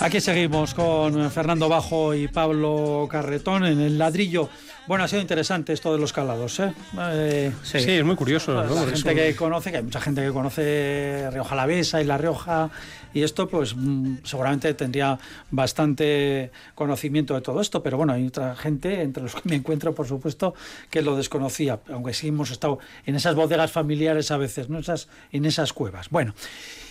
Aquí 0.00 0.20
seguimos 0.22 0.72
con 0.72 1.30
Fernando 1.30 1.68
Bajo 1.68 2.14
y 2.14 2.28
Pablo 2.28 3.06
Carretón 3.10 3.66
en 3.66 3.80
el 3.80 3.98
ladrillo. 3.98 4.48
Bueno, 4.86 5.02
ha 5.02 5.08
sido 5.08 5.20
interesante 5.20 5.72
esto 5.72 5.92
de 5.92 5.98
los 5.98 6.12
calados, 6.12 6.60
¿eh? 6.60 6.72
eh 6.96 7.52
sí. 7.64 7.80
sí. 7.80 7.90
es 7.90 8.04
muy 8.04 8.14
curioso. 8.14 8.52
¿no? 8.54 8.86
La 8.86 8.92
gente 8.92 9.14
que 9.14 9.34
conoce, 9.34 9.72
que 9.72 9.78
hay 9.78 9.82
mucha 9.82 10.00
gente 10.00 10.22
que 10.22 10.30
conoce 10.30 11.28
Rioja 11.32 11.54
Alavesa 11.54 12.00
y 12.00 12.04
La 12.04 12.16
Rioja 12.16 12.70
y 13.12 13.22
esto, 13.22 13.48
pues 13.48 13.74
mm, 13.74 14.18
seguramente 14.24 14.74
tendría 14.74 15.18
bastante 15.50 16.52
conocimiento 16.74 17.34
de 17.34 17.40
todo 17.40 17.60
esto, 17.60 17.82
pero 17.82 17.96
bueno, 17.96 18.12
hay 18.12 18.26
otra 18.26 18.54
gente, 18.54 19.02
entre 19.02 19.24
los 19.24 19.34
que 19.34 19.48
me 19.48 19.56
encuentro, 19.56 19.94
por 19.94 20.06
supuesto, 20.06 20.54
que 20.90 21.02
lo 21.02 21.16
desconocía, 21.16 21.80
aunque 21.90 22.14
sí 22.14 22.28
hemos 22.28 22.50
estado 22.50 22.78
en 23.06 23.16
esas 23.16 23.34
bodegas 23.34 23.72
familiares 23.72 24.30
a 24.30 24.36
veces, 24.36 24.68
¿no? 24.68 24.78
Esas, 24.78 25.08
en 25.32 25.46
esas 25.46 25.72
cuevas. 25.72 26.10
Bueno, 26.10 26.34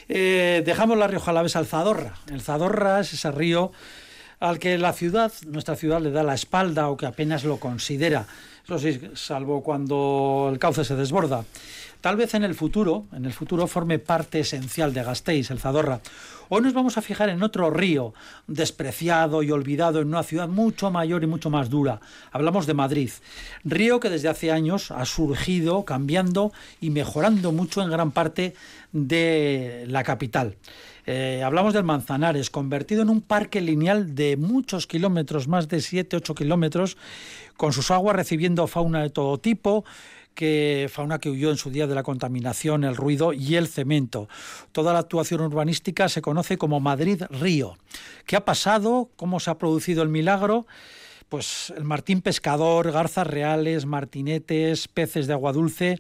eh, 0.10 0.64
dejamos 0.66 0.98
La 0.98 1.08
Rioja 1.08 1.32
Alavesa 1.32 1.60
al 1.60 1.66
Zadorra. 1.66 2.16
El 2.30 2.42
Zadorra 2.42 3.00
es 3.00 3.14
ese 3.14 3.32
río 3.32 3.72
al 4.40 4.60
que 4.60 4.78
la 4.78 4.94
ciudad, 4.94 5.32
nuestra 5.48 5.76
ciudad, 5.76 6.02
le 6.02 6.12
da 6.12 6.24
la 6.24 6.34
espalda 6.34 6.90
o 6.90 6.98
que 6.98 7.06
apenas 7.06 7.44
lo 7.44 7.58
considera. 7.58 8.28
Eso 8.64 8.80
sí, 8.80 9.00
salvo 9.14 9.62
cuando 9.62 10.50
el 10.52 10.60
cauce 10.60 10.84
se 10.84 10.96
desborda. 10.96 11.46
Tal 12.02 12.18
vez 12.18 12.36
en 12.36 12.44
el 12.44 12.54
futuro, 12.54 13.06
en 13.14 13.26
el 13.26 13.34
futuro 13.34 13.66
forme 13.66 13.98
parte 13.98 14.40
esencial 14.40 14.94
de 14.94 15.04
Gasteiz, 15.04 15.50
el 15.50 15.60
Zadorra. 15.60 16.02
Hoy 16.50 16.62
nos 16.62 16.74
vamos 16.74 17.00
a 17.00 17.02
fijar 17.02 17.30
en 17.30 17.42
otro 17.42 17.72
río, 17.72 18.14
despreciado 18.46 19.42
y 19.42 19.50
olvidado 19.50 20.02
en 20.02 20.10
una 20.10 20.22
ciudad 20.22 20.48
mucho 20.48 20.92
mayor 20.92 21.24
y 21.24 21.28
mucho 21.28 21.50
más 21.50 21.72
dura. 21.72 22.02
Hablamos 22.32 22.68
de 22.68 22.76
Madrid. 22.76 23.10
Río 23.64 24.00
que 24.00 24.12
desde 24.12 24.30
hace 24.30 24.52
años 24.52 24.92
ha 24.92 25.06
surgido, 25.06 25.84
cambiando 25.86 26.52
y 26.80 26.92
mejorando 26.92 27.52
mucho 27.52 27.82
en 27.82 27.90
gran 27.90 28.12
parte 28.12 28.54
de 28.92 29.86
la 29.88 30.04
capital. 30.04 30.58
Eh, 31.06 31.44
hablamos 31.44 31.74
del 31.74 31.84
Manzanares, 31.84 32.50
convertido 32.50 33.04
en 33.04 33.10
un 33.10 33.22
parque 33.22 33.62
lineal 33.62 34.16
de 34.16 34.38
muchos 34.38 34.88
kilómetros, 34.88 35.48
más 35.48 35.68
de 35.68 35.78
7-8 35.78 36.34
kilómetros, 36.34 36.98
con 37.58 37.74
sus 37.74 37.92
aguas 37.92 38.16
recibiendo 38.16 38.66
fauna 38.66 39.04
de 39.04 39.12
todo 39.12 39.38
tipo, 39.38 39.86
que 40.34 40.90
fauna 40.92 41.20
que 41.20 41.30
huyó 41.30 41.52
en 41.52 41.58
su 41.58 41.70
día 41.70 41.88
de 41.88 41.96
la 41.96 42.04
contaminación, 42.04 42.84
el 42.84 42.96
ruido 42.96 43.34
y 43.34 43.56
el 43.56 43.68
cemento. 43.68 44.28
Toda 44.72 44.94
la 44.94 45.00
actuación 45.00 45.42
urbanística 45.42 46.10
se 46.10 46.22
conoce 46.22 46.58
como 46.58 46.80
Madrid 46.80 47.24
Río. 47.30 47.78
¿Qué 48.26 48.36
ha 48.36 48.44
pasado? 48.44 49.12
¿Cómo 49.16 49.40
se 49.40 49.52
ha 49.52 49.58
producido 49.58 50.02
el 50.02 50.10
milagro? 50.10 50.66
Pues 51.30 51.74
el 51.78 51.84
martín 51.86 52.22
pescador, 52.22 52.92
garzas 52.92 53.28
reales, 53.28 53.86
martinetes, 53.86 54.88
peces 54.88 55.28
de 55.28 55.34
agua 55.34 55.54
dulce 55.54 56.00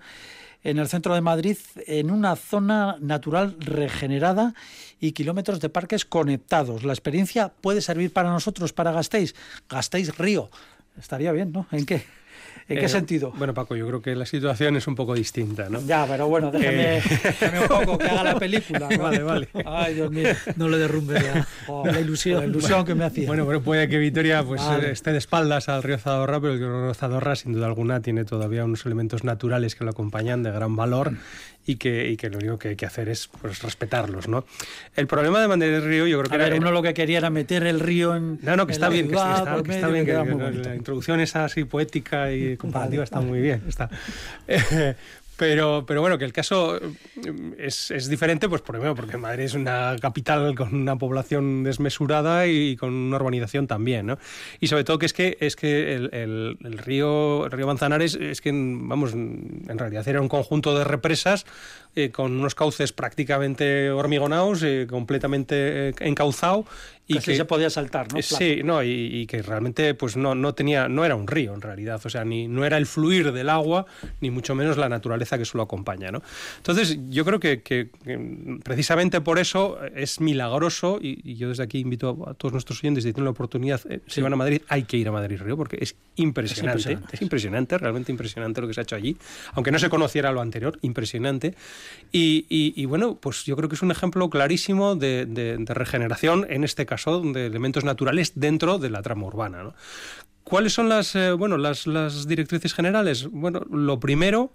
en 0.66 0.80
el 0.80 0.88
centro 0.89 1.13
de 1.13 1.22
Madrid, 1.22 1.57
en 1.86 2.09
una 2.09 2.36
zona 2.36 2.97
natural 2.99 3.55
regenerada 3.59 4.55
y 4.99 5.11
kilómetros 5.11 5.59
de 5.59 5.70
parques 5.70 6.05
conectados. 6.05 6.84
La 6.84 6.91
experiencia 6.91 7.53
puede 7.61 7.82
servir 7.82 8.11
para 8.11 8.32
nosotros, 8.32 8.74
para 8.74 8.91
Gasteiz. 8.91 9.36
Gasteiz 9.70 10.18
Río. 10.18 10.49
Estaría 10.99 11.32
bien, 11.32 11.51
¿no? 11.51 11.68
¿En 11.72 11.86
qué? 11.86 12.03
¿En 12.68 12.80
qué 12.80 12.86
eh, 12.86 12.89
sentido? 12.89 13.32
Bueno, 13.38 13.53
Paco, 13.53 13.76
yo 13.76 13.88
creo 13.88 14.01
que 14.01 14.16
la 14.16 14.26
situación 14.26 14.76
es 14.76 14.88
un 14.88 14.95
poco 14.95 15.14
distinta, 15.14 15.70
¿no? 15.70 15.82
Ya, 15.86 16.06
pero 16.08 16.28
bueno, 16.28 16.51
déjame, 16.51 16.97
eh. 16.97 17.01
un 17.62 17.68
poco 17.68 17.97
que 17.97 18.08
haga 18.08 18.24
la 18.24 18.39
película. 18.39 18.89
Vale, 18.97 19.24
vale. 19.24 19.49
Ay, 19.66 19.95
Dios 19.95 20.12
mío, 20.12 20.30
no 20.56 20.68
le 20.70 20.78
derrumbe 20.78 21.22
ya. 21.22 21.47
Oh, 21.68 21.86
la 21.86 21.99
ilusión, 21.99 22.39
la 22.39 22.45
ilusión 22.45 22.86
que 22.86 22.95
me 22.95 23.06
hacía. 23.06 23.28
Bueno, 23.28 23.45
pero 23.45 23.62
puede 23.62 23.88
que 23.88 23.97
Vitoria 23.97 24.43
pues, 24.43 24.62
esté 24.84 25.12
de 25.12 25.18
espaldas 25.18 25.70
al 25.70 25.84
río 25.84 25.97
Zadorra, 25.97 26.39
pero 26.39 26.53
el 26.53 26.60
río 26.60 26.93
Zadorra, 26.93 27.36
sin 27.36 27.53
duda 27.53 27.68
alguna, 27.68 28.01
tiene 28.01 28.26
todavía 28.26 28.66
unos 28.66 28.86
elementos 28.86 29.24
naturales 29.24 29.76
que 29.76 29.84
lo 29.84 29.91
acompañan 29.91 30.43
de 30.43 30.51
gran 30.51 30.76
valor 30.76 31.14
y 31.66 31.76
que, 31.78 32.09
y 32.09 32.18
que 32.18 32.30
lo 32.30 32.38
único 32.38 32.59
que 32.59 32.70
hay 32.70 32.76
que 32.76 32.86
hacer 32.86 33.09
es 33.09 33.28
pues, 33.41 33.61
respetarlos, 33.61 34.28
¿no? 34.28 34.45
El 34.95 35.07
problema 35.07 35.41
de 35.41 35.47
mantener 35.47 35.76
el 35.76 35.86
río, 35.86 36.07
yo 36.07 36.20
creo 36.20 36.30
que... 36.30 36.36
A 36.36 36.49
ver, 36.49 36.59
uno 36.59 36.72
lo 36.72 36.82
que 36.82 36.93
quería 36.93 37.18
era 37.18 37.30
meter 37.30 37.66
el 37.66 37.80
río 37.80 38.16
en 38.16 38.39
No, 38.41 38.55
no, 38.55 38.68
que 38.68 38.74
está 38.74 38.89
bien, 38.89 39.07
que 39.09 39.16
está, 39.16 39.61
que 39.63 39.72
está 39.72 39.88
bien, 39.88 40.05
que, 40.05 40.13
la 40.13 40.76
introducción 40.76 41.20
esa 41.20 41.45
así 41.45 41.63
poética 41.63 42.32
y 42.32 42.57
comparativa 42.57 43.03
está 43.03 43.22
muy 43.22 43.41
bien, 43.41 43.63
está. 43.68 43.89
Pero, 45.38 45.83
pero 45.86 45.99
bueno, 46.01 46.17
que 46.17 46.23
el 46.23 46.31
caso 46.31 46.77
eh, 46.77 46.93
es, 47.57 47.91
es, 47.91 48.07
diferente, 48.07 48.47
pues 48.47 48.61
primero 48.61 48.95
porque 48.95 49.17
Madrid 49.17 49.43
es 49.43 49.53
una 49.53 49.95
capital 49.99 50.55
con 50.55 50.73
una 50.73 50.97
población 50.97 51.63
desmesurada 51.63 52.47
y 52.47 52.77
con 52.77 52.93
una 52.93 53.17
urbanización 53.17 53.67
también, 53.67 54.05
¿no? 54.05 54.17
Y 54.61 54.67
sobre 54.67 54.86
todo 54.86 54.97
que 54.97 55.05
es 55.07 55.13
que 55.13 55.38
es 55.41 55.55
que 55.55 55.93
el, 55.93 56.09
el, 56.61 56.77
río, 56.77 57.45
el 57.45 57.51
río 57.51 57.67
Manzanares 57.67 58.15
es 58.15 58.39
que, 58.39 58.51
vamos, 58.53 59.13
en 59.13 59.77
realidad 59.77 60.07
era 60.07 60.21
un 60.21 60.29
conjunto 60.29 60.77
de 60.77 60.86
represas 60.86 61.45
eh, 61.96 62.12
con 62.12 62.38
unos 62.38 62.56
cauces 62.56 62.91
prácticamente 62.91 63.89
hormigonados, 63.89 64.64
eh, 64.64 64.88
completamente 64.89 65.93
encauzado 66.00 66.66
y 67.08 67.20
que 67.20 67.36
se 67.36 67.46
podía 67.46 67.70
saltar, 67.70 68.12
¿no? 68.12 68.22
Sí, 68.22 68.62
no, 68.64 68.84
y, 68.84 69.28
que 69.28 69.41
realmente 69.41 69.93
pues 69.93 70.18
no, 70.18 70.34
no 70.34 70.54
tenía, 70.54 70.88
no 70.88 71.06
era 71.06 71.16
un 71.16 71.28
río 71.28 71.54
en 71.54 71.62
realidad, 71.62 72.02
o 72.04 72.10
sea, 72.10 72.26
ni 72.26 72.48
no 72.48 72.66
era 72.66 72.78
el 72.78 72.86
fluir 72.86 73.32
del 73.32 73.50
agua, 73.50 73.86
ni 74.22 74.32
mucho 74.32 74.56
menos 74.56 74.78
la 74.78 74.89
naturaleza 74.89 75.38
que 75.38 75.43
eso 75.43 75.58
lo 75.58 75.64
acompaña, 75.64 76.12
¿no? 76.12 76.22
Entonces, 76.58 76.98
yo 77.10 77.24
creo 77.26 77.39
que, 77.39 77.89
precisamente 78.64 79.22
por 79.22 79.39
eso 79.39 79.78
es 79.96 80.20
milagroso, 80.20 81.00
y, 81.02 81.36
yo 81.36 81.50
desde 81.50 81.64
aquí 81.64 81.80
invito 81.80 82.26
a, 82.28 82.34
todos 82.34 82.54
nuestros 82.54 82.80
oyentes, 82.80 83.04
si 83.04 83.14
tienen 83.14 83.26
la 83.26 83.32
oportunidad, 83.32 83.82
eh, 83.89 84.02
si 84.08 84.22
van 84.22 84.34
a 84.34 84.36
Madrid, 84.36 84.62
hay 84.68 84.84
que 84.84 84.98
ir 84.98 85.08
a 85.08 85.12
Madrid 85.12 85.39
Río, 85.41 85.58
porque 85.58 85.78
es 85.80 85.96
impresionante, 86.16 86.98
es 87.12 87.22
impresionante, 87.22 87.78
realmente 87.78 88.12
impresionante 88.12 88.62
lo 88.62 88.68
que 88.68 88.74
se 88.74 88.82
ha 88.82 88.84
hecho 88.84 88.96
allí, 88.96 89.16
aunque 89.54 89.72
no 89.72 89.80
se 89.80 89.89
conociera 89.89 90.32
lo 90.32 90.41
anterior, 90.41 90.80
impresionante. 90.82 91.56
Y, 92.11 92.86
bueno, 92.86 93.15
pues 93.15 93.43
yo 93.43 93.57
creo 93.57 93.67
que 93.67 93.75
es 93.75 93.81
un 93.81 93.91
ejemplo 93.91 94.29
clarísimo 94.29 94.95
de, 94.95 95.25
de 95.25 95.73
regeneración, 95.73 96.45
en 96.49 96.63
este 96.63 96.86
caso 96.86 97.21
de 97.21 97.45
elementos 97.45 97.83
naturales 97.83 98.33
dentro 98.36 98.77
de 98.77 98.89
la 98.89 99.01
trama 99.01 99.25
urbana. 99.25 99.73
¿Cuáles 100.45 100.73
son 100.73 100.89
las, 100.89 101.15
eh, 101.15 101.31
bueno, 101.31 101.57
las, 101.57 101.88
las, 101.88 102.27
directrices 102.27 102.75
generales? 102.75 103.27
Bueno, 103.31 103.61
lo 103.67 103.99
primero, 103.99 104.53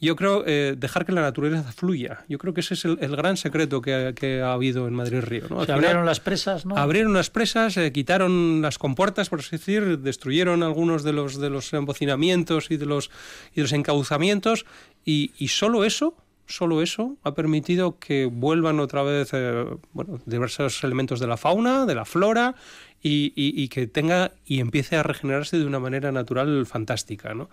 yo 0.00 0.14
creo, 0.14 0.44
eh, 0.46 0.76
dejar 0.78 1.04
que 1.04 1.10
la 1.10 1.20
naturaleza 1.20 1.72
fluya. 1.72 2.24
Yo 2.28 2.38
creo 2.38 2.54
que 2.54 2.60
ese 2.60 2.74
es 2.74 2.84
el, 2.84 3.16
gran 3.16 3.36
secreto 3.36 3.82
que, 3.82 4.40
ha 4.40 4.52
habido 4.52 4.86
en 4.86 4.94
Madrid 4.94 5.20
Río. 5.20 5.48
¿no? 5.50 5.64
Se 5.64 5.72
abrieron 5.72 6.06
las 6.06 6.20
presas, 6.20 6.64
¿no? 6.64 6.76
Abrieron 6.76 7.12
las 7.12 7.28
presas, 7.28 7.76
eh, 7.76 7.90
quitaron 7.90 8.62
las 8.62 8.78
compuertas, 8.78 9.30
por 9.30 9.40
así 9.40 9.56
decir, 9.56 9.98
destruyeron 9.98 10.62
algunos 10.62 11.02
de 11.02 11.12
los, 11.12 11.40
de 11.40 11.50
los 11.50 11.72
embocinamientos 11.72 12.70
y 12.70 12.76
de 12.76 12.86
los, 12.86 13.10
y 13.50 13.56
de 13.56 13.62
los 13.62 13.72
encauzamientos, 13.72 14.64
y, 15.04 15.32
y 15.38 15.48
solo 15.48 15.82
eso 15.82 16.14
solo 16.52 16.82
eso 16.82 17.16
ha 17.24 17.34
permitido 17.34 17.98
que 17.98 18.26
vuelvan 18.26 18.78
otra 18.80 19.02
vez 19.02 19.30
eh, 19.32 19.64
bueno, 19.92 20.20
diversos 20.26 20.84
elementos 20.84 21.18
de 21.18 21.26
la 21.26 21.36
fauna, 21.36 21.86
de 21.86 21.94
la 21.94 22.04
flora 22.04 22.54
y, 23.02 23.68
que 23.68 23.86
tenga 23.86 24.32
y 24.46 24.60
empiece 24.60 24.96
a 24.96 25.02
regenerarse 25.02 25.58
de 25.58 25.66
una 25.66 25.80
manera 25.80 26.12
natural 26.12 26.66
fantástica. 26.66 27.34
¿no? 27.34 27.48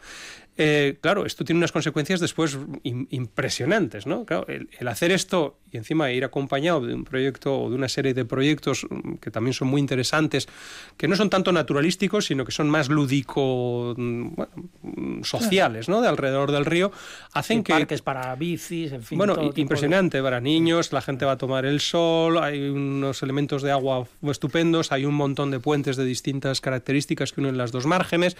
Eh, 0.61 0.97
claro, 0.99 1.25
esto 1.25 1.45
tiene 1.45 1.59
unas 1.59 1.71
consecuencias 1.71 2.19
después 2.19 2.57
impresionantes, 2.83 4.05
¿no? 4.05 4.25
Claro, 4.25 4.45
el, 4.49 4.67
hacer 4.89 5.13
esto 5.13 5.55
y 5.71 5.77
encima 5.77 6.11
ir 6.11 6.25
acompañado 6.25 6.85
de 6.85 6.93
un 6.93 7.05
proyecto 7.05 7.57
o 7.57 7.69
de 7.69 7.77
una 7.77 7.87
serie 7.87 8.13
de 8.13 8.25
proyectos 8.25 8.85
mm, 8.89 9.13
que 9.21 9.31
también 9.31 9.53
son 9.53 9.69
muy 9.69 9.79
interesantes, 9.79 10.49
que 10.97 11.07
no 11.07 11.15
son 11.15 11.29
tanto 11.29 11.53
naturalísticos, 11.53 12.25
sino 12.25 12.43
que 12.43 12.51
son 12.51 12.69
más 12.69 12.89
lúdico, 12.89 13.93
mm, 13.95 14.33
mm, 14.81 15.23
sociales, 15.23 15.87
¿no? 15.87 16.01
De 16.01 16.09
alrededor 16.09 16.51
del 16.51 16.65
río, 16.65 16.91
hacen 17.31 17.63
que... 17.63 17.71
Parques 17.71 18.01
para 18.01 18.35
bicis, 18.35 18.91
en 18.91 19.03
fin. 19.03 19.17
Bueno, 19.17 19.37
impresionante 19.55 20.21
para 20.21 20.41
niños, 20.41 20.91
la 20.91 21.01
gente 21.01 21.23
va 21.23 21.33
a 21.33 21.37
tomar 21.37 21.65
el 21.65 21.79
sol, 21.79 22.37
hay 22.37 22.67
unos 22.67 23.23
elementos 23.23 23.61
de 23.61 23.71
agua 23.71 24.05
estupendos, 24.23 24.91
hay 24.91 25.05
un 25.05 25.15
montón 25.15 25.38
de 25.47 25.59
puentes 25.59 25.95
de 25.95 26.03
distintas 26.03 26.59
características 26.59 27.31
que 27.31 27.39
unen 27.39 27.57
las 27.57 27.71
dos 27.71 27.85
márgenes 27.85 28.35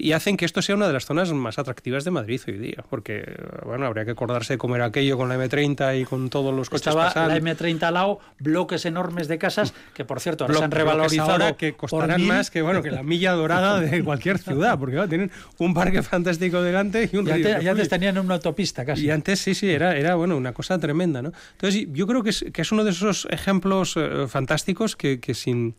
y 0.00 0.12
hacen 0.12 0.36
que 0.36 0.44
esto 0.44 0.62
sea 0.62 0.74
una 0.74 0.86
de 0.86 0.92
las 0.92 1.04
zonas 1.04 1.32
más 1.32 1.58
atractivas 1.58 2.04
de 2.04 2.10
Madrid 2.10 2.40
hoy 2.46 2.58
día, 2.58 2.84
porque 2.88 3.36
bueno, 3.64 3.86
habría 3.86 4.04
que 4.04 4.12
acordarse 4.12 4.58
cómo 4.58 4.76
era 4.76 4.86
aquello 4.86 5.16
con 5.16 5.28
la 5.28 5.36
M30 5.36 6.00
y 6.00 6.04
con 6.04 6.30
todos 6.30 6.54
los 6.54 6.70
coches 6.70 6.88
Estaba 6.88 7.12
la 7.28 7.36
M30 7.38 7.82
al 7.82 7.94
lado, 7.94 8.20
bloques 8.38 8.84
enormes 8.86 9.28
de 9.28 9.38
casas 9.38 9.74
que 9.94 10.04
por 10.04 10.20
cierto 10.20 10.44
ahora 10.44 10.58
se 10.58 10.64
han 10.64 10.70
revalorizado 10.70 11.30
ahora 11.30 11.56
que 11.56 11.74
costarán 11.74 12.26
más 12.26 12.50
que 12.50 12.62
bueno, 12.62 12.82
que 12.82 12.90
la 12.90 13.02
milla 13.02 13.32
dorada 13.32 13.80
de 13.80 14.02
cualquier 14.04 14.38
ciudad, 14.38 14.78
porque 14.78 14.96
tienen 15.08 15.30
un 15.58 15.74
parque 15.74 16.02
fantástico 16.02 16.62
delante 16.62 17.08
y 17.12 17.16
un 17.16 17.28
y 17.28 17.32
antes, 17.32 17.62
y 17.62 17.68
antes 17.68 17.88
tenían 17.88 18.18
una 18.18 18.34
autopista 18.34 18.84
casi. 18.84 19.06
Y 19.06 19.10
antes 19.10 19.40
sí, 19.40 19.54
sí, 19.54 19.70
era 19.70 19.96
era 19.96 20.14
bueno, 20.14 20.36
una 20.36 20.52
cosa 20.52 20.78
tremenda, 20.78 21.22
¿no? 21.22 21.32
Entonces, 21.52 21.86
yo 21.92 22.06
creo 22.06 22.22
que 22.22 22.30
es, 22.30 22.44
que 22.52 22.62
es 22.62 22.72
uno 22.72 22.84
de 22.84 22.90
esos 22.90 23.26
ejemplos 23.30 23.94
eh, 23.96 24.26
fantásticos 24.28 24.96
que, 24.96 25.20
que 25.20 25.34
sin 25.34 25.74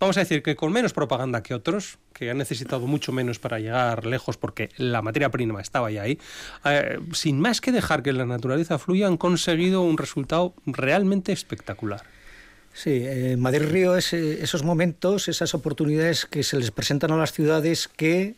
vamos 0.00 0.16
a 0.16 0.20
decir 0.20 0.42
que 0.42 0.56
con 0.56 0.72
menos 0.72 0.92
propaganda 0.92 1.42
que 1.42 1.54
otros, 1.54 1.98
que 2.12 2.30
han 2.30 2.38
necesitado 2.38 2.86
mucho 2.86 3.12
menos 3.12 3.38
para 3.38 3.57
llegar 3.58 4.06
lejos 4.06 4.36
porque 4.36 4.70
la 4.76 5.02
materia 5.02 5.30
prima 5.30 5.60
estaba 5.60 5.90
ya 5.90 6.02
ahí, 6.02 6.18
eh, 6.64 6.98
sin 7.12 7.40
más 7.40 7.60
que 7.60 7.72
dejar 7.72 8.02
que 8.02 8.12
la 8.12 8.26
naturaleza 8.26 8.78
fluya, 8.78 9.06
han 9.06 9.16
conseguido 9.16 9.82
un 9.82 9.98
resultado 9.98 10.54
realmente 10.66 11.32
espectacular. 11.32 12.02
Sí, 12.72 13.02
eh, 13.02 13.36
Madrid 13.36 13.68
Río 13.68 13.96
es 13.96 14.12
eh, 14.12 14.42
esos 14.42 14.62
momentos, 14.62 15.28
esas 15.28 15.54
oportunidades 15.54 16.26
que 16.26 16.42
se 16.42 16.56
les 16.56 16.70
presentan 16.70 17.10
a 17.10 17.16
las 17.16 17.32
ciudades 17.32 17.88
que 17.88 18.36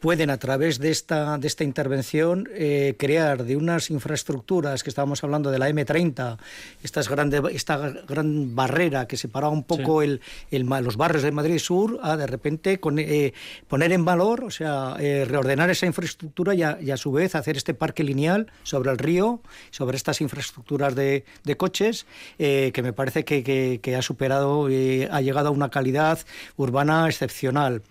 pueden 0.00 0.30
a 0.30 0.38
través 0.38 0.78
de 0.78 0.90
esta, 0.90 1.38
de 1.38 1.46
esta 1.46 1.64
intervención 1.64 2.48
eh, 2.52 2.94
crear 2.98 3.44
de 3.44 3.56
unas 3.56 3.90
infraestructuras 3.90 4.82
que 4.82 4.90
estábamos 4.90 5.24
hablando 5.24 5.50
de 5.50 5.58
la 5.58 5.68
M30, 5.70 6.38
estas 6.82 7.08
grande, 7.08 7.42
esta 7.52 7.76
gran 8.06 8.54
barrera 8.54 9.06
que 9.08 9.16
separaba 9.16 9.52
un 9.52 9.64
poco 9.64 10.02
el, 10.02 10.20
el, 10.50 10.64
los 10.64 10.96
barrios 10.96 11.22
de 11.22 11.32
Madrid 11.32 11.58
Sur, 11.58 11.98
a 12.02 12.16
de 12.16 12.26
repente 12.26 12.78
con, 12.80 12.98
eh, 12.98 13.32
poner 13.66 13.92
en 13.92 14.04
valor, 14.04 14.44
o 14.44 14.50
sea, 14.50 14.96
eh, 15.00 15.24
reordenar 15.24 15.70
esa 15.70 15.86
infraestructura 15.86 16.54
y 16.54 16.62
a, 16.62 16.78
y 16.80 16.90
a, 16.90 16.96
su 16.96 17.12
vez 17.12 17.34
hacer 17.34 17.56
este 17.56 17.74
parque 17.74 18.04
lineal 18.04 18.50
sobre 18.62 18.90
el 18.90 18.98
río, 18.98 19.40
sobre 19.70 19.96
estas 19.96 20.20
infraestructuras 20.20 20.94
de, 20.94 21.24
de 21.44 21.56
coches, 21.56 22.06
que 22.38 22.80
me 22.82 22.92
parece 22.92 23.24
que, 23.24 23.42
que, 23.42 23.80
que 23.82 23.96
ha 23.96 24.02
superado, 24.02 24.66
ha 24.66 25.20
llegado 25.20 25.48
a 25.48 25.50
una 25.50 25.70
calidad 25.70 26.18
urbana 26.56 27.06
excepcional. 27.08 27.82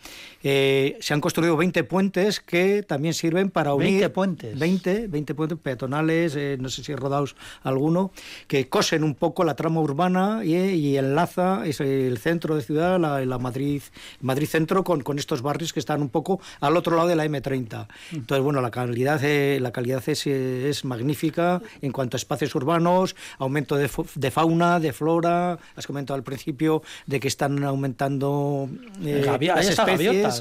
Se 0.99 1.13
han 1.13 1.21
construido 1.21 1.57
20 1.57 1.83
puentes 1.83 2.39
que 2.39 2.83
también 2.83 3.13
sirven 3.13 3.49
para 3.49 3.73
unir... 3.73 3.91
20 3.91 4.09
puentes. 4.09 4.59
20, 4.59 5.07
20 5.07 5.35
puentes 5.35 5.57
peatonales, 5.57 6.35
eh, 6.35 6.57
no 6.59 6.69
sé 6.69 6.83
si 6.83 6.95
rodados 6.95 7.35
alguno, 7.63 8.11
que 8.47 8.69
cosen 8.69 9.03
un 9.03 9.15
poco 9.15 9.43
la 9.43 9.55
trama 9.55 9.81
urbana 9.81 10.41
y, 10.43 10.55
y 10.55 10.97
enlaza 10.97 11.63
el 11.65 12.17
centro 12.17 12.55
de 12.55 12.61
ciudad, 12.61 12.99
la, 12.99 13.25
la, 13.25 13.37
Madrid, 13.37 13.81
Madrid 14.21 14.47
centro, 14.47 14.83
con, 14.83 15.01
con 15.01 15.19
estos 15.19 15.41
barrios 15.41 15.73
que 15.73 15.79
están 15.79 16.01
un 16.01 16.09
poco 16.09 16.39
al 16.59 16.77
otro 16.77 16.95
lado 16.95 17.07
de 17.07 17.15
la 17.15 17.25
M30. 17.25 17.87
Entonces, 18.13 18.43
bueno, 18.43 18.61
la 18.61 18.71
calidad, 18.71 19.23
eh, 19.23 19.59
la 19.61 19.71
calidad 19.71 20.03
es, 20.07 20.27
es, 20.27 20.85
magnífica 20.85 21.61
en 21.81 21.91
cuanto 21.91 22.17
a 22.17 22.19
espacios 22.19 22.53
urbanos, 22.55 23.15
aumento 23.39 23.75
de, 23.75 23.89
de, 24.15 24.31
fauna, 24.31 24.79
de 24.79 24.93
flora, 24.93 25.57
has 25.75 25.87
comentado 25.87 26.15
al 26.15 26.23
principio 26.23 26.81
de 27.05 27.19
que 27.19 27.27
están 27.27 27.63
aumentando 27.63 28.69
eh, 29.03 29.23
las 29.41 29.67
especies. 29.67 30.36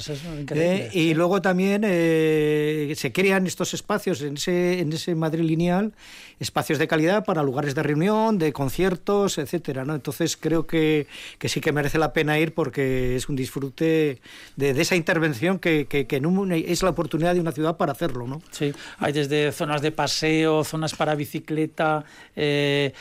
Eh, 0.51 0.91
y 0.93 1.15
luego 1.15 1.41
también 1.41 1.83
eh, 1.85 2.93
se 2.97 3.13
crean 3.13 3.47
estos 3.47 3.75
espacios 3.75 4.21
en 4.23 4.35
ese, 4.35 4.81
en 4.81 4.93
ese 4.93 5.15
Madrid 5.15 5.45
lineal, 5.45 5.93
espacios 6.39 6.79
de 6.79 6.87
calidad 6.87 7.25
para 7.25 7.43
lugares 7.43 7.75
de 7.75 7.83
reunión, 7.83 8.39
de 8.39 8.53
conciertos, 8.53 9.39
etcétera, 9.39 9.85
¿no? 9.85 9.95
Entonces 9.95 10.37
creo 10.37 10.67
que, 10.67 11.07
que 11.39 11.49
sí 11.49 11.61
que 11.61 11.73
merece 11.73 11.99
la 11.99 12.13
pena 12.13 12.39
ir 12.39 12.53
porque 12.53 13.17
es 13.17 13.29
un 13.29 13.37
disfrute 13.37 14.21
de, 14.57 14.75
de 14.75 14.83
esa 14.83 14.97
intervención 14.97 15.59
que, 15.59 15.87
que, 15.87 16.07
que 16.07 16.19
un, 16.19 16.53
es 16.53 16.83
la 16.83 16.91
oportunidad 16.91 17.35
de 17.35 17.41
una 17.41 17.53
ciudad 17.53 17.77
para 17.77 17.93
hacerlo, 17.93 18.27
¿no? 18.27 18.43
Sí, 18.51 18.73
hay 18.99 19.13
desde 19.13 19.53
zonas 19.53 19.83
de 19.83 19.93
paseo, 19.93 20.65
zonas 20.65 20.95
para 20.95 21.15
bicicleta, 21.15 22.05
eh, 22.35 22.93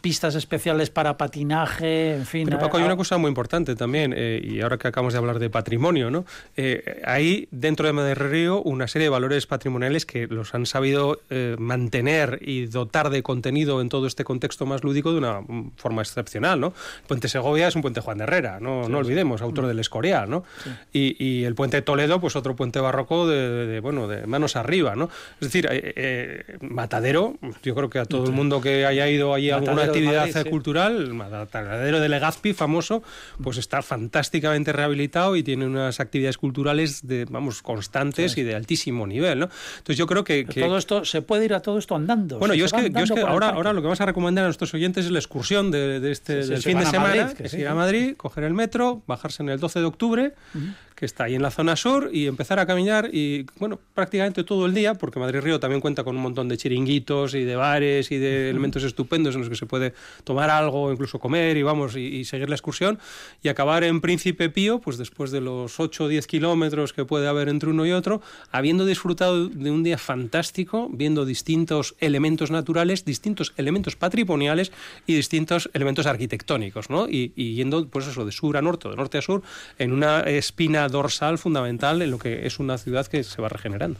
pistas 0.00 0.34
especiales 0.34 0.90
para 0.90 1.16
patinaje, 1.16 2.14
en 2.14 2.26
fin. 2.26 2.44
Pero 2.46 2.58
Paco, 2.58 2.78
hay 2.78 2.84
una 2.84 2.96
cosa 2.96 3.18
muy 3.18 3.28
importante 3.28 3.74
también, 3.74 4.14
eh, 4.16 4.40
y 4.42 4.60
ahora 4.60 4.78
que 4.78 4.88
acabamos 4.88 5.12
de 5.12 5.18
hablar 5.18 5.38
de 5.38 5.50
patrimonio, 5.50 6.10
¿no? 6.10 6.13
Eh, 6.56 7.02
hay 7.04 7.48
dentro 7.50 7.86
de 7.86 7.92
Madrid 7.92 8.14
Río 8.14 8.62
una 8.62 8.86
serie 8.88 9.06
de 9.06 9.10
valores 9.10 9.46
patrimoniales 9.46 10.06
que 10.06 10.26
los 10.26 10.54
han 10.54 10.66
sabido 10.66 11.20
eh, 11.30 11.56
mantener 11.58 12.38
y 12.42 12.66
dotar 12.66 13.10
de 13.10 13.22
contenido 13.22 13.80
en 13.80 13.88
todo 13.88 14.06
este 14.06 14.24
contexto 14.24 14.66
más 14.66 14.84
lúdico 14.84 15.12
de 15.12 15.18
una 15.18 15.40
forma 15.76 16.02
excepcional, 16.02 16.60
¿no? 16.60 16.68
El 16.68 17.06
puente 17.08 17.28
Segovia 17.28 17.68
es 17.68 17.76
un 17.76 17.82
puente 17.82 18.00
Juan 18.00 18.18
de 18.18 18.24
Herrera, 18.24 18.60
no, 18.60 18.84
sí, 18.84 18.92
no 18.92 18.98
olvidemos, 18.98 19.40
sí. 19.40 19.44
autor 19.44 19.66
del 19.66 19.78
Escorial, 19.78 20.30
¿no? 20.30 20.44
Sí. 20.62 20.70
Y, 20.92 21.24
y, 21.24 21.44
el 21.44 21.54
puente 21.54 21.82
Toledo, 21.82 22.20
pues 22.20 22.36
otro 22.36 22.54
puente 22.54 22.80
barroco 22.80 23.26
de, 23.26 23.48
de, 23.48 23.66
de 23.66 23.80
bueno, 23.80 24.06
de 24.06 24.26
manos 24.26 24.56
arriba, 24.56 24.94
¿no? 24.94 25.10
Es 25.40 25.48
decir, 25.48 25.66
eh, 25.70 25.92
eh, 25.96 26.58
Matadero, 26.60 27.36
yo 27.62 27.74
creo 27.74 27.90
que 27.90 27.98
a 27.98 28.04
todo 28.04 28.24
el 28.24 28.32
mundo 28.32 28.60
que 28.60 28.86
haya 28.86 29.08
ido 29.08 29.34
allí 29.34 29.50
a 29.50 29.56
alguna 29.56 29.84
actividad 29.84 30.26
Madrid, 30.32 30.50
cultural, 30.50 31.14
Matadero 31.14 32.00
de 32.00 32.08
Legazpi, 32.08 32.52
famoso, 32.52 33.02
pues 33.42 33.58
está 33.58 33.82
fantásticamente 33.82 34.72
rehabilitado 34.72 35.36
y 35.36 35.42
tiene 35.42 35.66
unas 35.66 36.00
actividades 36.04 36.38
culturales 36.38 37.06
de, 37.06 37.24
vamos, 37.26 37.62
constantes 37.62 38.36
y 38.38 38.42
de 38.42 38.54
altísimo 38.54 39.06
nivel, 39.06 39.40
¿no? 39.40 39.48
Entonces 39.78 39.96
yo 39.96 40.06
creo 40.06 40.24
que, 40.24 40.46
que, 40.46 40.60
todo 40.60 40.78
esto 40.78 41.04
se 41.04 41.22
puede 41.22 41.44
ir 41.44 41.54
a 41.54 41.60
todo 41.60 41.78
esto 41.78 41.94
andando. 41.94 42.38
Bueno, 42.38 42.54
yo 42.54 42.66
es, 42.66 42.72
que, 42.72 42.90
yo 42.90 43.00
es 43.00 43.10
que, 43.10 43.20
ahora, 43.20 43.50
ahora 43.50 43.72
lo 43.72 43.80
que 43.80 43.86
vamos 43.86 44.00
a 44.00 44.06
recomendar 44.06 44.44
a 44.44 44.48
nuestros 44.48 44.72
oyentes 44.74 45.06
es 45.06 45.10
la 45.10 45.18
excursión 45.18 45.70
de, 45.70 46.00
de 46.00 46.12
este 46.12 46.42
sí, 46.42 46.50
del 46.50 46.62
fin 46.62 46.78
de 46.78 46.86
semana, 46.86 47.14
Madrid, 47.14 47.36
que, 47.36 47.42
que 47.42 47.46
es 47.48 47.54
ir 47.54 47.68
a 47.68 47.74
Madrid, 47.74 48.14
coger 48.16 48.44
el 48.44 48.54
metro, 48.54 49.02
bajarse 49.06 49.42
en 49.42 49.48
el 49.48 49.58
12 49.58 49.80
de 49.80 49.84
octubre, 49.84 50.34
uh 50.54 50.58
-huh. 50.58 50.74
Que 50.94 51.06
está 51.06 51.24
ahí 51.24 51.34
en 51.34 51.42
la 51.42 51.50
zona 51.50 51.76
sur 51.76 52.10
y 52.12 52.26
empezar 52.26 52.58
a 52.58 52.66
caminar 52.66 53.10
y 53.12 53.46
bueno, 53.58 53.78
prácticamente 53.94 54.44
todo 54.44 54.66
el 54.66 54.74
día, 54.74 54.94
porque 54.94 55.18
Madrid 55.18 55.40
Río 55.40 55.60
también 55.60 55.80
cuenta 55.80 56.04
con 56.04 56.16
un 56.16 56.22
montón 56.22 56.48
de 56.48 56.56
chiringuitos 56.56 57.34
y 57.34 57.44
de 57.44 57.56
bares 57.56 58.10
y 58.12 58.18
de 58.18 58.50
elementos 58.50 58.84
estupendos 58.84 59.34
en 59.34 59.40
los 59.40 59.50
que 59.50 59.56
se 59.56 59.66
puede 59.66 59.94
tomar 60.24 60.50
algo, 60.50 60.92
incluso 60.92 61.18
comer 61.18 61.56
y 61.56 61.62
vamos 61.62 61.96
y, 61.96 62.00
y 62.00 62.24
seguir 62.24 62.48
la 62.48 62.54
excursión 62.54 62.98
y 63.42 63.48
acabar 63.48 63.84
en 63.84 64.00
Príncipe 64.00 64.50
Pío, 64.50 64.78
pues 64.78 64.98
después 64.98 65.30
de 65.30 65.40
los 65.40 65.80
8 65.80 66.04
o 66.04 66.08
10 66.08 66.26
kilómetros 66.26 66.92
que 66.92 67.04
puede 67.04 67.26
haber 67.28 67.48
entre 67.48 67.70
uno 67.70 67.86
y 67.86 67.92
otro, 67.92 68.22
habiendo 68.52 68.86
disfrutado 68.86 69.48
de 69.48 69.70
un 69.70 69.82
día 69.82 69.98
fantástico, 69.98 70.88
viendo 70.92 71.24
distintos 71.24 71.94
elementos 71.98 72.50
naturales, 72.50 73.04
distintos 73.04 73.52
elementos 73.56 73.96
patrimoniales 73.96 74.72
y 75.06 75.14
distintos 75.14 75.70
elementos 75.72 76.06
arquitectónicos, 76.06 76.90
¿no? 76.90 77.08
Y, 77.08 77.32
y 77.36 77.54
yendo, 77.54 77.86
pues 77.88 78.06
eso, 78.06 78.24
de 78.24 78.32
sur 78.32 78.56
a 78.56 78.62
norte, 78.62 78.88
de 78.88 78.96
norte 78.96 79.18
a 79.18 79.22
sur, 79.22 79.42
en 79.78 79.92
una 79.92 80.20
espina 80.20 80.83
dorsal 80.88 81.38
fundamental 81.38 82.02
en 82.02 82.10
lo 82.10 82.18
que 82.18 82.46
es 82.46 82.58
una 82.58 82.78
ciudad 82.78 83.06
que 83.06 83.24
se 83.24 83.40
va 83.40 83.48
regenerando. 83.48 83.98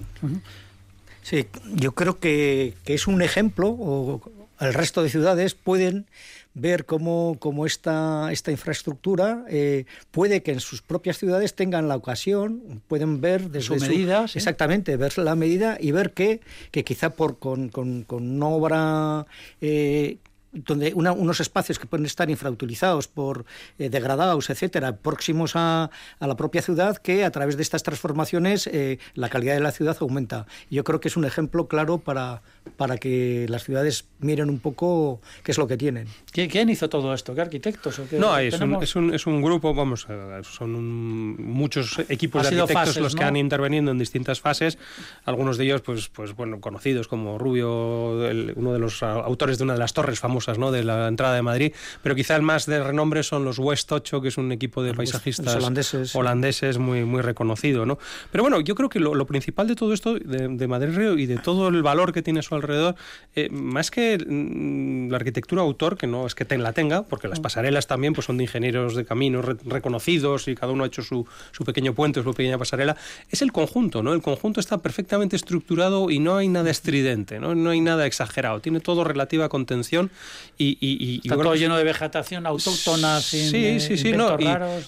Sí, 1.23 1.47
yo 1.75 1.93
creo 1.93 2.19
que, 2.19 2.75
que 2.85 2.95
es 2.95 3.07
un 3.07 3.23
ejemplo, 3.23 3.69
o 3.69 4.21
el 4.61 4.75
resto 4.75 5.03
de 5.03 5.09
ciudades 5.09 5.55
pueden 5.55 6.07
ver 6.55 6.87
cómo, 6.87 7.37
cómo 7.41 7.67
esta, 7.67 8.31
esta 8.33 8.51
infraestructura 8.51 9.45
eh, 9.49 9.87
puede 10.13 10.43
que 10.43 10.53
en 10.53 10.61
sus 10.61 10.83
propias 10.83 11.19
ciudades 11.19 11.55
tengan 11.55 11.89
la 11.89 11.97
ocasión, 11.97 12.83
pueden 12.87 13.21
ver 13.21 13.51
desde 13.51 13.67
su 13.67 13.77
medida, 13.77 14.29
¿sí? 14.29 14.39
exactamente, 14.39 14.97
ver 14.97 15.19
la 15.19 15.35
medida 15.35 15.77
y 15.81 15.91
ver 15.91 16.13
que, 16.13 16.41
que 16.71 16.85
quizá 16.85 17.11
por 17.11 17.39
con, 17.39 17.69
con, 17.69 18.05
con 18.05 18.37
una 18.37 18.47
obra 18.47 19.27
eh, 19.61 20.19
donde 20.55 20.93
una, 20.95 21.13
unos 21.13 21.41
espacios 21.41 21.79
que 21.79 21.87
pueden 21.87 22.07
estar 22.07 22.31
infrautilizados 22.31 23.09
por 23.09 23.45
eh, 23.79 23.89
degradados, 23.91 24.51
etcétera, 24.51 24.97
próximos 24.97 25.57
a, 25.57 25.91
a, 26.21 26.27
la 26.27 26.37
propia 26.37 26.63
ciudad, 26.63 26.97
que 26.97 27.25
a 27.25 27.31
través 27.31 27.57
de 27.57 27.63
estas 27.63 27.83
transformaciones 27.83 28.67
eh, 28.69 28.99
la 29.15 29.29
calidad 29.29 29.55
de 29.55 29.61
la 29.61 29.73
ciudad 29.73 29.97
aumenta. 30.01 30.47
Yo 30.71 30.85
creo 30.85 31.01
que 31.01 31.09
es 31.09 31.17
un 31.17 31.25
ejemplo 31.25 31.67
claro 31.67 31.99
para, 31.99 32.43
para 32.77 32.97
que 32.99 33.47
las 33.49 33.65
ciudades 33.65 34.07
miren 34.21 34.49
un 34.49 34.61
poco 34.61 35.21
qué 35.43 35.53
es 35.53 35.59
lo 35.59 35.67
que 35.67 35.77
tienen. 35.77 36.07
¿Quién 36.33 36.71
hizo 36.71 36.89
todo 36.89 37.13
esto? 37.13 37.35
¿Qué 37.35 37.41
arquitectos? 37.41 37.99
O 37.99 38.09
qué 38.09 38.19
no, 38.19 38.39
es 38.39 38.61
un, 38.61 38.83
es, 38.83 38.97
un, 38.97 39.15
es 39.15 39.27
un, 39.27 39.43
grupo, 39.43 39.75
vamos, 39.75 40.07
son 40.43 40.75
un, 40.75 41.37
muchos 41.39 41.99
equipos 42.09 42.43
de 42.43 42.49
arquitectos 42.49 42.73
fases, 42.73 43.03
los 43.03 43.15
¿no? 43.15 43.19
que 43.19 43.25
han 43.25 43.37
intervenido 43.37 43.91
en 43.91 43.99
distintas 43.99 44.41
fases, 44.41 44.79
algunos 45.25 45.59
de 45.59 45.65
ellos, 45.65 45.83
pues, 45.83 46.09
pues 46.09 46.35
bueno, 46.35 46.61
conocidos 46.61 47.09
como 47.09 47.39
Rubio, 47.39 48.29
el, 48.29 48.53
uno 48.57 48.73
de 48.73 48.79
los 48.79 49.03
autores 49.03 49.59
de 49.59 49.65
una 49.65 49.75
de 49.75 49.79
las 49.79 49.93
torres 49.93 50.21
famosas 50.21 50.44
famosas 50.45 50.59
¿no? 50.59 50.71
de 50.71 50.85
la 50.85 51.09
entrada 51.09 51.35
de 51.35 51.43
Madrid, 51.43 51.73
pero 52.03 52.15
quizá 52.15 52.37
el 52.37 52.43
más 52.43 52.67
de 52.67 52.83
renombre 52.83 53.23
son 53.23 53.45
los 53.45 53.59
West 53.59 53.91
8, 53.91 54.21
que 54.21 54.29
es 54.29 54.39
un 54.39 54.53
equipo 54.53 54.83
de 54.83 54.95
paisajistas 54.95 55.55
holandeses, 55.57 56.15
holandeses 56.15 56.79
muy, 56.79 57.05
muy 57.05 57.23
reconocido. 57.23 57.87
¿no? 57.87 57.99
Pero 58.31 58.45
bueno, 58.45 58.61
yo 58.61 58.75
creo 58.75 58.89
que 58.89 59.01
lo, 59.01 59.25
principal 59.27 59.67
de 59.67 59.75
todo 59.75 59.95
esto, 59.95 60.15
de, 60.15 60.69
Madrid 60.69 60.97
Río 60.97 61.19
y 61.19 61.27
de 61.27 61.39
todo 61.39 61.69
el 61.69 61.83
valor 61.83 62.13
que 62.13 62.23
tiene 62.23 62.41
a 62.41 62.43
su 62.43 62.55
alrededor, 62.55 62.95
eh, 63.35 63.49
más 63.51 63.91
que 63.91 64.19
mm, 64.19 65.11
la 65.11 65.17
arquitectura 65.17 65.63
autor, 65.63 65.97
que 65.97 66.07
no 66.07 66.27
es 66.27 66.35
que 66.35 66.45
la 66.55 66.73
tenga, 66.73 67.03
porque 67.03 67.27
las 67.27 67.41
mm. 67.41 67.43
pasarelas 67.43 67.87
también 67.87 68.13
pues, 68.13 68.27
son 68.27 68.37
de 68.37 68.45
ingenieros 68.45 68.95
de 68.95 69.05
caminos 69.05 69.45
reconocidos 69.65 70.47
y 70.47 70.55
cada 70.55 70.73
uno 70.73 70.85
ha 70.85 70.87
hecho 70.87 71.03
su, 71.03 71.27
su 71.53 71.65
pequeño 71.65 71.95
puente, 71.95 72.23
su 72.23 72.33
pequeña 72.33 72.59
pasarela, 72.59 72.97
es 73.31 73.43
el 73.43 73.51
conjunto. 73.51 74.03
¿no? 74.03 74.13
El 74.13 74.23
conjunto 74.23 74.61
está 74.61 74.79
perfectamente 74.79 75.37
estructurado 75.37 76.11
y 76.11 76.19
no 76.19 76.37
hay 76.37 76.49
nada 76.49 76.71
estridente, 76.71 77.41
no, 77.41 77.55
no 77.55 77.71
hay 77.71 77.81
nada 77.81 78.07
exagerado, 78.07 78.61
tiene 78.61 78.81
todo 78.81 79.05
relativa 79.05 79.49
contención 79.49 80.11
y... 80.59 80.79
y, 80.81 81.21
Está 81.25 81.37
todo 81.37 81.55
lleno 81.55 81.77
de 81.77 81.85
vegetación 81.85 82.47
autóctona, 82.47 83.21
sin 83.21 83.51
sí, 83.51 83.81
sí, 83.81 83.97
sí, 83.97 84.13
no, 84.13 84.37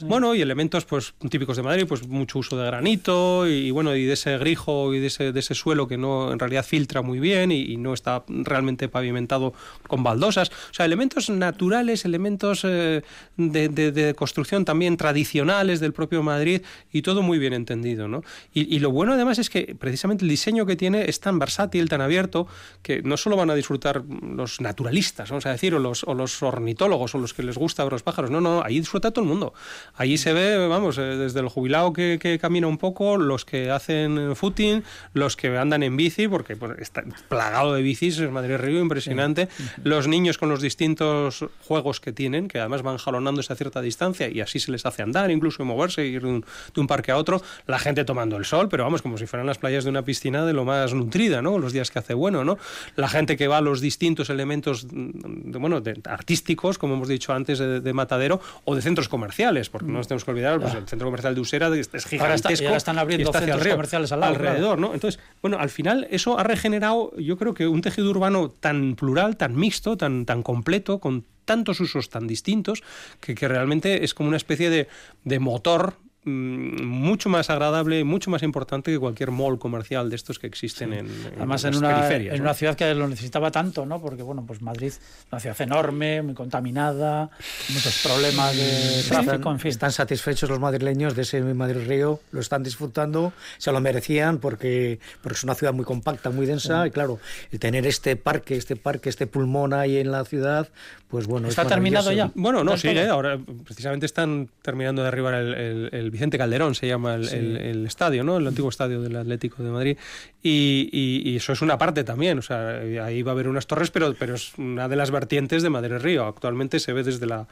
Bueno, 0.03 0.35
y 0.35 0.43
elementos 0.43 0.85
pues 0.85 1.15
típicos 1.31 1.57
de 1.57 1.63
Madrid, 1.63 1.87
pues 1.87 2.07
mucho 2.07 2.39
uso 2.39 2.57
de 2.57 2.67
granito 2.67 3.49
y, 3.49 3.71
bueno, 3.71 3.95
y 3.95 4.05
de 4.05 4.13
ese 4.13 4.39
grijo 4.39 4.95
y 4.95 5.01
de 5.01 5.07
ese, 5.07 5.33
de 5.33 5.41
ese 5.41 5.55
suelo 5.55 5.89
que 5.89 5.97
no 5.97 6.33
en 6.33 6.39
realidad 6.39 6.65
filtra 6.65 7.03
muy 7.03 7.19
bien 7.19 7.53
y, 7.53 7.77
no 7.77 7.93
está 7.93 8.25
realmente 8.27 8.89
pavimentado 8.89 9.53
con 9.87 10.03
baldosas. 10.03 10.51
O 10.71 10.75
sea, 10.75 10.87
elementos 10.87 11.29
naturales, 11.29 12.07
elementos 12.07 12.63
eh, 12.65 13.03
de, 13.37 13.69
de, 13.69 14.15
construcción 14.15 14.65
también 14.65 14.97
tradicionales 14.97 15.79
del 15.79 15.93
propio 15.93 16.23
Madrid 16.23 16.63
y 16.91 17.03
todo 17.03 17.21
muy 17.21 17.39
bien 17.39 17.53
entendido, 17.53 18.09
¿no? 18.09 18.23
Y, 18.55 18.75
y 18.75 18.79
lo 18.79 18.91
bueno 18.91 19.13
además 19.13 19.39
es 19.39 19.51
que 19.51 19.77
precisamente 19.79 20.25
el 20.25 20.31
diseño 20.31 20.65
que 20.65 20.75
tiene 20.77 21.09
es 21.09 21.21
tan 21.21 21.39
versátil, 21.39 21.89
tan 21.89 22.01
abierto, 22.01 22.47
que 22.83 23.03
no 23.03 23.17
solo 23.17 23.37
van 23.37 23.51
a 23.51 23.55
disfrutar 23.55 24.05
los 24.07 24.61
naturalistas, 24.61 25.26
vamos 25.31 25.47
a 25.47 25.51
decir, 25.51 25.75
o 25.75 25.79
los, 25.79 26.05
o 26.05 26.15
los 26.15 26.43
ornitólogos, 26.43 27.15
o 27.15 27.19
los 27.19 27.33
que 27.33 27.43
les 27.43 27.57
gusta 27.57 27.85
ver 27.85 27.93
los 27.93 28.03
pájaros. 28.03 28.31
No, 28.31 28.41
no, 28.41 28.63
ahí 28.63 28.79
disfruta 28.81 29.11
todo 29.11 29.23
el 29.23 29.29
mundo. 29.29 29.55
Ahí 29.95 30.19
se 30.19 30.33
ve, 30.33 30.67
vamos, 30.67 30.99
eh, 30.99 31.03
desde 31.03 31.41
el 31.41 31.49
jubilado 31.49 31.93
que, 31.93 32.39
camina 32.41 32.67
un 32.67 32.79
poco, 32.79 33.17
los 33.17 33.45
que 33.45 33.71
hacen 33.71 34.35
footing, 34.37 34.83
los 35.13 35.37
que 35.37 35.57
andan 35.57 35.83
en 35.83 35.97
bici, 35.97 36.29
porque 36.29 36.57
pues, 36.57 36.79
está 36.79 37.05
plagado 37.29 37.75
de 37.75 37.83
bicis, 37.83 38.19
es 38.19 38.31
Madrid 38.31 38.57
Río, 38.57 38.81
impresionante. 38.81 39.49
Los 39.85 40.09
niños 40.09 40.39
con 40.39 40.49
los 40.49 40.61
distintos 40.61 41.45
juegos 41.67 42.01
que 42.01 42.13
tienen, 42.13 42.49
que 42.49 42.59
además 42.59 42.83
van 42.83 42.99
jalonando 42.99 43.37
a 43.41 43.55
cierta 43.55 43.83
distancia 43.83 44.29
y 44.29 44.41
así 44.41 44.59
se 44.59 44.73
les 44.73 44.87
hace 44.87 45.03
andar, 45.03 45.31
incluso 45.31 45.65
moverse, 45.65 46.07
ir 46.07 46.23
de 46.23 46.29
un, 46.29 46.41
de 46.75 46.81
un 46.81 46.87
parque 46.87 47.13
a 47.13 47.17
otro. 47.17 47.43
La 47.67 47.79
gente 47.79 48.05
tomando 48.05 48.37
el 48.37 48.45
sol, 48.45 48.69
pero 48.69 48.85
vamos, 48.85 49.03
como 49.03 49.19
si 49.19 49.27
fueran 49.27 49.47
las 49.47 49.59
playas 49.59 49.85
de 49.85 49.91
una 49.91 50.03
piscina 50.03 50.45
de 50.45 50.53
lo 50.53 50.65
más 50.65 50.95
nutrida, 50.95 51.43
¿no? 51.43 51.59
Los 51.59 51.73
días 51.73 51.91
que 51.91 51.99
hace 51.99 52.15
bueno, 52.15 52.45
¿no? 52.45 52.59
La 52.97 53.09
gente 53.09 53.37
que 53.37 53.49
va 53.49 53.59
a 53.59 53.61
los 53.61 53.81
distintos 53.81 54.31
elementos, 54.31 54.87
de, 55.25 55.59
bueno, 55.59 55.81
de, 55.81 56.01
artísticos, 56.05 56.79
como 56.79 56.95
hemos 56.95 57.09
dicho 57.09 57.33
antes, 57.33 57.59
de, 57.59 57.93
matadero, 57.93 58.41
o 58.65 58.75
de 58.75 58.83
centros 58.83 59.09
comerciales, 59.09 59.69
porque 59.71 59.87
no 59.87 59.95
nos 59.95 60.09
tenemos 60.09 60.25
que 60.25 60.31
olvidar, 60.31 60.61
pues 60.61 60.75
el 60.75 60.87
centro 60.87 61.07
comercial 61.07 61.35
de 61.35 61.41
Usera 61.41 61.69
es 61.77 61.89
gigantesco. 62.07 62.67
Ahora, 62.67 62.77
están 62.77 62.99
abriendo 62.99 63.33
centros 63.33 63.67
comerciales 63.67 64.13
al 64.13 64.23
alrededor, 64.23 64.79
¿no? 64.79 64.95
Entonces, 64.95 65.21
bueno, 65.43 65.59
al 65.59 65.71
final 65.71 66.07
eso 66.11 66.39
ha 66.39 66.43
regenerado, 66.43 67.17
yo 67.17 67.37
creo 67.37 67.55
que 67.55 67.67
un 67.67 67.81
tejido 67.81 68.11
urbano 68.11 68.51
tan 68.51 68.97
plural, 68.97 69.37
tan 69.37 69.57
mixto, 69.57 69.97
tan, 69.97 70.27
tan 70.27 70.43
completo, 70.43 70.99
con 70.99 71.25
tantos 71.45 71.81
usos 71.81 72.11
tan 72.11 72.27
distintos, 72.27 72.83
que, 73.21 73.35
que 73.35 73.47
realmente 73.49 74.05
es 74.05 74.15
como 74.15 74.29
una 74.29 74.37
especie 74.37 74.69
de, 74.69 74.89
de 75.25 75.39
motor 75.39 75.95
Mm, 75.95 76.06
mucho 76.27 77.29
más 77.29 77.51
agradable, 77.51 78.03
mucho 78.03 78.31
más 78.31 78.43
importante 78.43 78.91
que 78.91 78.99
cualquier 78.99 79.31
mall 79.31 79.59
comercial 79.59 80.11
de 80.11 80.17
estos 80.17 80.39
que 80.39 80.47
existen 80.47 80.93
en, 80.93 81.09
Además, 81.37 81.65
en, 81.65 81.77
una, 81.77 82.11
en 82.11 82.41
una 82.41 82.55
ciudad 82.55 82.75
que 82.75 82.93
lo 82.95 83.07
necesitaba 83.07 83.51
tanto, 83.51 83.87
¿no? 83.87 84.01
Porque, 84.01 84.23
bueno, 84.23 84.45
pues 84.47 84.61
Madrid 84.61 84.89
es 84.89 85.01
una 85.31 85.41
ciudad 85.41 85.61
enorme, 85.61 86.23
muy 86.23 86.35
contaminada, 86.35 87.31
muchos 87.69 88.03
problemas 88.03 88.57
de 88.57 89.05
tráfico, 89.09 89.51
en 89.51 89.61
fin. 89.61 89.71
Están 89.71 89.93
satisfechos 89.93 90.51
los 90.51 90.59
madrileños 90.59 91.15
de 91.15 91.23
ese 91.23 91.41
Madrid-Río, 91.41 92.21
lo 92.33 92.41
están 92.41 92.63
disfrutando, 92.65 93.33
se 93.59 93.71
lo 93.71 93.81
merecían 93.81 94.39
porque, 94.39 94.99
porque 95.23 95.37
es 95.37 95.45
una 95.45 95.55
ciudad 95.55 95.73
muy 95.73 95.85
compacta, 95.85 96.31
muy 96.31 96.47
densa, 96.47 96.87
y 96.87 96.91
claro, 96.91 97.21
el 97.53 97.61
tener 97.61 97.87
este 97.87 98.17
parque, 98.17 98.57
este 98.57 98.75
parque, 98.75 99.09
este 99.09 99.29
pulmón 99.29 99.73
ahí 99.73 99.99
en 99.99 100.11
la 100.11 100.25
ciudad, 100.25 100.69
pues 101.09 101.27
bueno. 101.27 101.49
¿Está 101.49 101.67
terminado 101.67 102.11
ya? 102.13 102.31
Bueno, 102.35 102.65
no, 102.65 102.77
sigue, 102.77 103.07
ahora 103.07 103.39
precisamente 103.65 104.07
están 104.07 104.49
terminando 104.63 105.03
de 105.03 105.09
arribar 105.09 105.35
el, 105.35 105.89
el 105.93 106.11
Vicente 106.11 106.37
Calderón 106.37 106.75
se 106.75 106.89
llama 106.89 107.15
el, 107.15 107.87
estadio, 107.87 108.25
¿no? 108.25 108.39
El 108.39 108.47
antiguo 108.47 108.71
estadio 108.71 109.01
del 109.01 109.17
Atlético 109.17 109.63
de 109.63 109.71
Madrid. 109.71 109.97
Y, 110.43 111.37
eso 111.37 111.53
es 111.53 111.63
una 111.63 111.79
parte 111.79 112.03
también, 112.05 112.39
o 112.39 112.43
sea, 112.43 112.79
ahí 113.05 113.23
va 113.23 113.33
a 113.33 113.35
haber 113.35 113.49
unas 113.49 113.67
torres, 113.67 113.91
pero, 113.91 114.15
pero 114.15 114.35
es 114.35 114.57
una 114.59 114.89
de 114.89 114.97
las 114.97 115.11
vertientes 115.11 115.63
de 115.63 115.71
Madrid 115.71 115.99
Río. 115.99 116.27
Actualmente 116.27 116.81
se 116.81 116.93
ve 116.93 117.03
desde 117.03 117.27
la 117.27 117.47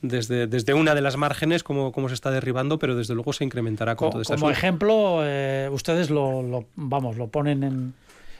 desde, 0.00 0.46
desde 0.46 0.74
una 0.74 0.94
de 0.94 1.00
las 1.00 1.16
márgenes 1.16 1.64
cómo, 1.64 1.92
cómo 1.92 2.08
se 2.08 2.14
está 2.14 2.30
derribando, 2.30 2.78
pero 2.78 2.94
desde 2.94 3.14
luego 3.14 3.32
se 3.32 3.44
incrementará 3.44 3.96
con 3.96 4.10
todo 4.10 4.22
esto. 4.22 4.34
Como 4.34 4.50
ejemplo, 4.50 5.20
eh, 5.22 5.68
ustedes 5.72 6.10
lo, 6.10 6.66
vamos, 6.76 7.16
lo 7.16 7.28
ponen 7.28 7.64
en, 7.64 7.94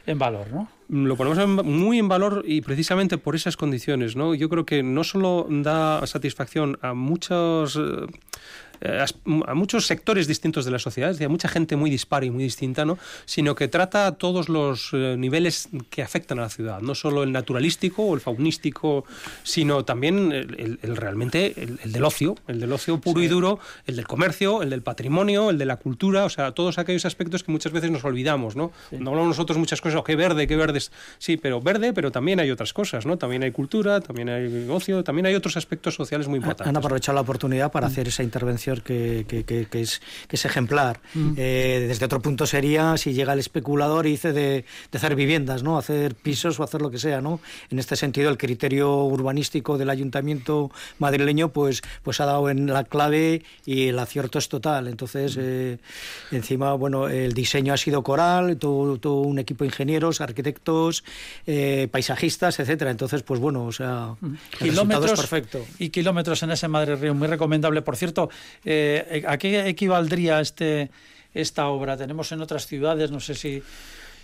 en 0.08 0.18
valor, 0.18 0.46
¿no? 0.50 0.68
Lo 0.88 1.16
ponemos 1.16 1.64
muy 1.64 1.98
en 1.98 2.08
valor 2.08 2.42
y 2.46 2.62
precisamente 2.62 3.18
por 3.18 3.36
esas 3.36 3.58
condiciones, 3.58 4.16
¿no? 4.16 4.34
Yo 4.34 4.48
creo 4.48 4.64
que 4.64 4.82
no 4.82 5.04
solo 5.04 5.46
da 5.50 6.06
satisfacción 6.06 6.78
a 6.80 6.94
muchos 6.94 7.76
eh, 7.76 8.06
a 9.46 9.54
muchos 9.54 9.86
sectores 9.86 10.26
distintos 10.26 10.64
de 10.64 10.70
la 10.70 10.78
sociedad, 10.78 11.10
es 11.10 11.16
decir, 11.16 11.26
a 11.26 11.30
mucha 11.30 11.48
gente 11.48 11.76
muy 11.76 11.90
dispar 11.90 12.24
y 12.24 12.30
muy 12.30 12.44
distinta, 12.44 12.84
¿no? 12.84 12.98
sino 13.24 13.54
que 13.54 13.68
trata 13.68 14.06
a 14.06 14.12
todos 14.12 14.48
los 14.48 14.90
eh, 14.92 15.16
niveles 15.18 15.68
que 15.90 16.02
afectan 16.02 16.38
a 16.38 16.42
la 16.42 16.48
ciudad, 16.48 16.80
no 16.80 16.94
solo 16.94 17.22
el 17.22 17.32
naturalístico 17.32 18.04
o 18.04 18.14
el 18.14 18.20
faunístico, 18.20 19.04
sino 19.42 19.84
también 19.84 20.32
el, 20.32 20.96
realmente 20.96 21.54
el, 21.56 21.92
del 21.92 22.04
ocio, 22.04 22.36
el 22.46 22.60
del 22.60 22.72
ocio 22.72 23.00
puro 23.00 23.22
y 23.22 23.28
duro, 23.28 23.58
el 23.86 23.96
del 23.96 24.06
comercio, 24.06 24.62
el 24.62 24.70
del 24.70 24.82
patrimonio, 24.82 25.50
el 25.50 25.58
de 25.58 25.64
la 25.64 25.76
cultura, 25.76 26.24
o 26.24 26.30
sea, 26.30 26.52
todos 26.52 26.78
aquellos 26.78 27.04
aspectos 27.04 27.42
que 27.42 27.52
muchas 27.52 27.72
veces 27.72 27.90
nos 27.90 28.04
olvidamos, 28.04 28.56
¿no? 28.56 28.72
No 28.92 29.10
hablamos 29.10 29.28
nosotros 29.28 29.58
muchas 29.58 29.80
cosas, 29.80 30.00
oh, 30.00 30.04
qué 30.04 30.16
verde, 30.16 30.46
qué 30.46 30.56
verdes, 30.56 30.92
sí, 31.18 31.36
pero 31.36 31.60
verde, 31.60 31.92
pero 31.92 32.10
también 32.10 32.40
hay 32.40 32.50
otras 32.50 32.72
cosas, 32.72 33.06
¿no? 33.06 33.16
También 33.16 33.42
hay 33.42 33.50
cultura, 33.50 34.00
también 34.00 34.28
hay 34.28 34.68
ocio, 34.68 35.02
también 35.04 35.26
hay 35.26 35.34
otros 35.34 35.56
aspectos 35.56 35.94
sociales 35.94 36.28
muy 36.28 36.36
importantes. 36.36 36.68
Han 36.68 36.76
aprovechado 36.76 37.16
la 37.16 37.22
oportunidad 37.22 37.72
para 37.72 37.88
mm. 37.88 37.90
hacer 37.90 38.08
esa 38.08 38.22
intervención 38.22 38.67
que, 38.76 39.24
que, 39.28 39.80
es, 39.80 40.00
que 40.28 40.36
es 40.36 40.44
ejemplar. 40.44 41.00
Mm. 41.14 41.34
Eh, 41.36 41.84
desde 41.88 42.04
otro 42.04 42.20
punto 42.20 42.46
sería 42.46 42.96
si 42.96 43.12
llega 43.12 43.32
el 43.32 43.38
especulador 43.38 44.06
y 44.06 44.10
dice 44.10 44.32
de, 44.32 44.64
hacer 44.92 45.14
viviendas, 45.14 45.62
¿no? 45.62 45.78
hacer 45.78 46.14
pisos 46.14 46.58
o 46.60 46.62
hacer 46.62 46.82
lo 46.82 46.90
que 46.90 46.98
sea. 46.98 47.20
¿no? 47.20 47.40
En 47.70 47.78
este 47.78 47.96
sentido, 47.96 48.30
el 48.30 48.38
criterio 48.38 49.04
urbanístico 49.04 49.78
del 49.78 49.90
ayuntamiento 49.90 50.70
madrileño 50.98 51.50
pues, 51.50 51.82
pues 52.02 52.20
ha 52.20 52.26
dado 52.26 52.50
en 52.50 52.66
la 52.66 52.84
clave 52.84 53.42
y 53.64 53.88
el 53.88 53.98
acierto 53.98 54.38
es 54.38 54.48
total. 54.48 54.88
Entonces, 54.88 55.36
mm. 55.36 55.40
eh, 55.42 55.78
encima, 56.32 56.74
bueno, 56.74 57.08
el 57.08 57.32
diseño 57.32 57.72
ha 57.72 57.76
sido 57.76 58.02
coral, 58.02 58.56
todo, 58.58 58.98
todo 58.98 59.20
un 59.20 59.38
equipo 59.38 59.64
de 59.64 59.68
ingenieros, 59.68 60.20
arquitectos, 60.20 61.04
eh, 61.46 61.88
paisajistas, 61.90 62.58
etcétera. 62.60 62.90
Entonces, 62.90 63.22
pues 63.22 63.40
bueno, 63.40 63.64
o 63.64 63.72
sea, 63.72 64.16
el 64.60 64.70
kilómetros, 64.70 65.12
es 65.12 65.20
perfecto. 65.20 65.64
Y 65.78 65.90
kilómetros 65.90 66.42
en 66.42 66.50
ese 66.50 66.68
Madrid 66.68 66.94
Río, 67.00 67.14
muy 67.14 67.28
recomendable. 67.28 67.82
Por 67.82 67.96
cierto, 67.96 68.30
eh, 68.64 69.24
¿A 69.26 69.38
qué 69.38 69.68
equivaldría 69.68 70.40
este, 70.40 70.90
esta 71.34 71.68
obra? 71.68 71.96
Tenemos 71.96 72.30
en 72.32 72.40
otras 72.40 72.66
ciudades, 72.66 73.10
no 73.10 73.20
sé 73.20 73.34
si 73.34 73.62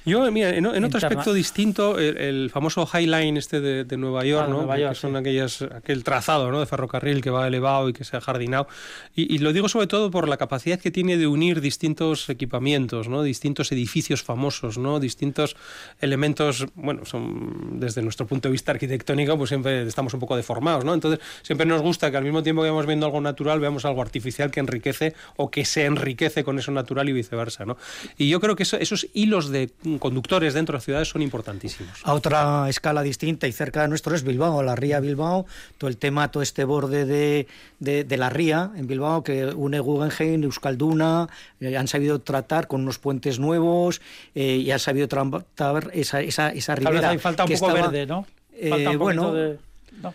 yo, 0.05 0.30
mira, 0.30 0.50
en, 0.50 0.66
otro 0.66 0.98
aspecto 0.98 1.32
distinto, 1.32 1.98
el, 1.98 2.50
famoso 2.50 2.84
High 2.84 3.07
Line 3.07 3.38
este 3.38 3.61
de, 3.61 3.96
Nueva 3.96 4.24
York, 4.24 4.46
ah, 4.48 4.50
¿no? 4.50 4.68
que 4.68 4.94
son 4.94 5.16
aquellas, 5.16 5.62
aquel 5.62 6.05
trazado 6.05 6.50
¿no? 6.50 6.61
de 6.61 6.66
ferrocarril 6.66 7.22
que 7.22 7.30
va 7.30 7.46
elevado 7.46 7.88
y 7.88 7.92
que 7.92 8.05
se 8.05 8.16
ha 8.16 8.20
jardinado. 8.20 8.68
Y, 9.14 9.38
lo 9.38 9.52
digo 9.52 9.68
sobre 9.68 9.86
todo 9.86 10.11
por 10.11 10.28
la 10.28 10.36
capacidad 10.36 10.78
que 10.78 10.90
tiene 10.90 11.16
de 11.16 11.26
unir 11.26 11.61
distintos 11.61 12.28
equipamientos, 12.28 13.09
¿no? 13.09 13.22
distintos 13.22 13.72
edificios 13.72 14.22
famosos, 14.22 14.78
¿no? 14.78 15.00
distintos 15.00 15.57
elementos, 16.00 16.66
bueno, 16.74 17.05
son 17.05 17.80
desde 17.80 18.02
nuestro 18.02 18.26
punto 18.26 18.48
de 18.48 18.52
vista 18.52 18.72
arquitectónico, 18.72 19.36
pues 19.38 19.48
siempre 19.48 19.86
estamos 19.86 20.12
un 20.14 20.20
poco 20.20 20.36
deformados, 20.36 20.84
¿no? 20.84 20.94
Entonces, 20.94 21.20
siempre 21.42 21.66
nos 21.66 21.80
gusta 21.80 22.11
que 22.11 22.16
al 22.16 22.24
mismo 22.24 22.42
tiempo 22.42 22.62
que 22.62 22.68
vamos 22.68 22.86
viendo 22.86 23.07
algo 23.07 23.20
natural, 23.20 23.61
veamos 23.61 23.84
algo 23.84 24.02
artificial 24.02 24.50
que 24.50 24.61
enriquece 24.61 25.14
o 25.36 25.50
que 25.50 25.64
se 25.64 25.84
enriquece 25.84 26.44
con 26.44 26.59
eso 26.59 26.72
natural 26.72 27.09
y 27.09 27.12
viceversa, 27.12 27.64
¿no? 27.64 27.76
Y 28.18 28.28
yo 28.28 28.40
creo 28.40 28.57
que 28.57 28.62
esos 28.62 29.07
hilos 29.14 29.50
de 29.50 29.70
conductores 29.99 30.55
dentro 30.55 30.72
de 30.72 30.76
las 30.78 30.84
ciudades 30.84 31.09
son 31.09 31.22
importantísimos. 31.22 32.01
A 32.03 32.14
otra 32.14 32.68
escala 32.68 33.03
distinta 33.03 33.47
y 33.47 33.53
cerca 33.53 33.82
de 33.82 33.88
nuestro 33.88 34.14
es 34.14 34.22
Bilbao, 34.22 34.62
la 34.62 34.74
ría 34.76 35.01
Bilbao, 35.01 35.47
todo 35.78 35.88
el 35.88 35.97
tema, 35.97 36.30
todo 36.30 36.42
este 36.42 36.64
borde 36.64 37.05
de, 37.05 37.47
de, 37.78 38.16
la 38.16 38.30
ría 38.30 38.70
en 38.76 38.86
Bilbao 38.86 39.22
que 39.22 39.47
une 39.47 39.80
Guggenheim, 39.80 40.45
Euskalduna, 40.45 41.28
eh, 41.61 41.76
han 41.76 41.88
sabido 41.88 42.20
tratar 42.20 42.66
con 42.66 42.82
unos 42.82 42.99
puentes 42.99 43.38
nuevos 43.38 44.01
eh, 44.34 44.57
y 44.57 44.70
han 44.70 44.78
sabido 44.78 45.09
tratar 45.09 45.90
esa, 45.95 46.20
esa, 46.20 46.51
esa 46.51 46.74
ribera. 46.74 47.18
falta 47.18 47.45
un 47.45 47.53
poco 47.53 47.72
verde, 47.72 48.07
¿no? 48.07 48.26
Eh, 48.57 48.97
bueno, 48.97 49.34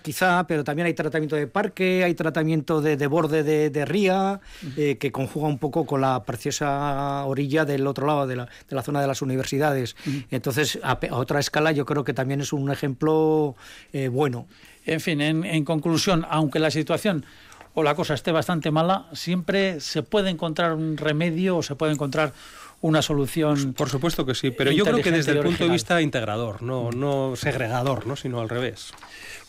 quizá, 0.01 0.45
pero 0.47 0.63
también 0.63 0.86
hay 0.86 0.93
tratamiento 0.93 1.36
de 1.36 1.47
parque, 1.47 2.03
hay 2.03 2.13
tratamiento 2.13 2.82
de, 2.82 3.07
borde 3.07 3.43
de, 3.43 3.86
ría, 3.86 4.39
eh, 4.77 4.97
que 4.97 5.11
conjuga 5.11 5.47
un 5.47 5.57
poco 5.57 5.86
con 5.86 6.01
la 6.01 6.23
preciosa 6.23 7.25
orilla 7.25 7.65
del 7.65 7.88
otro 7.88 8.07
lado 8.07 8.27
de 8.27 8.36
la, 8.36 8.84
zona 8.84 9.01
de 9.01 9.07
las 9.07 9.21
universidades. 9.21 9.95
Entonces, 10.32 10.80
a, 10.84 10.99
otra 11.11 11.39
escala, 11.39 11.71
yo 11.71 11.86
creo 11.86 12.03
que 12.03 12.13
también 12.13 12.41
es 12.41 12.53
un 12.53 12.71
ejemplo 12.71 13.55
eh, 13.93 14.07
bueno. 14.07 14.47
En 14.86 15.01
fin, 15.01 15.21
en 15.21 15.65
conclusión, 15.65 16.25
aunque 16.30 16.57
la 16.57 16.71
situación 16.71 17.25
o 17.73 17.84
la 17.84 17.95
cosa 17.95 18.13
esté 18.13 18.32
bastante 18.32 18.71
mala, 18.71 19.07
siempre 19.13 19.80
se 19.80 20.03
puede 20.03 20.30
encontrar 20.30 20.73
un 20.73 20.97
remedio 20.97 21.57
o 21.57 21.63
se 21.63 21.75
puede 21.75 21.93
encontrar 21.93 22.34
una 22.82 23.01
solución. 23.01 23.73
Por 23.73 23.89
supuesto 23.89 24.25
que 24.25 24.36
sí, 24.36 24.51
pero 24.51 24.71
yo 24.71 24.86
creo 24.86 25.01
que 25.01 25.11
desde 25.11 25.34
el 25.34 25.39
punto 25.39 25.65
de 25.65 25.69
vista 25.69 26.01
integrador, 26.01 26.61
no, 26.61 26.91
no 26.91 27.36
segregador, 27.36 28.07
¿no? 28.07 28.15
sino 28.15 28.39
al 28.39 28.49
revés. 28.49 28.93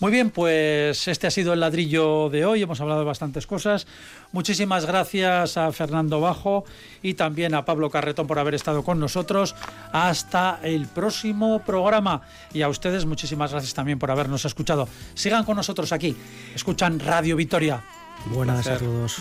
Muy 0.00 0.10
bien, 0.10 0.30
pues 0.30 1.06
este 1.08 1.26
ha 1.26 1.30
sido 1.30 1.52
el 1.52 1.60
ladrillo 1.60 2.30
de 2.30 2.44
hoy. 2.44 2.62
Hemos 2.62 2.80
hablado 2.80 3.00
de 3.00 3.06
bastantes 3.06 3.46
cosas. 3.46 3.86
Muchísimas 4.32 4.86
gracias 4.86 5.56
a 5.58 5.70
Fernando 5.72 6.20
Bajo 6.20 6.64
y 7.02 7.14
también 7.14 7.54
a 7.54 7.64
Pablo 7.64 7.90
Carretón 7.90 8.26
por 8.26 8.38
haber 8.38 8.54
estado 8.54 8.82
con 8.82 8.98
nosotros. 8.98 9.54
Hasta 9.92 10.58
el 10.62 10.86
próximo 10.86 11.62
programa. 11.64 12.22
Y 12.54 12.62
a 12.62 12.68
ustedes 12.68 13.04
muchísimas 13.04 13.52
gracias 13.52 13.74
también 13.74 13.98
por 13.98 14.10
habernos 14.10 14.44
escuchado. 14.44 14.88
Sigan 15.14 15.44
con 15.44 15.56
nosotros 15.56 15.92
aquí. 15.92 16.16
Escuchan 16.54 16.98
Radio 16.98 17.36
Victoria. 17.36 17.82
Buenas 18.26 18.66
a 18.66 18.78
todos. 18.78 19.18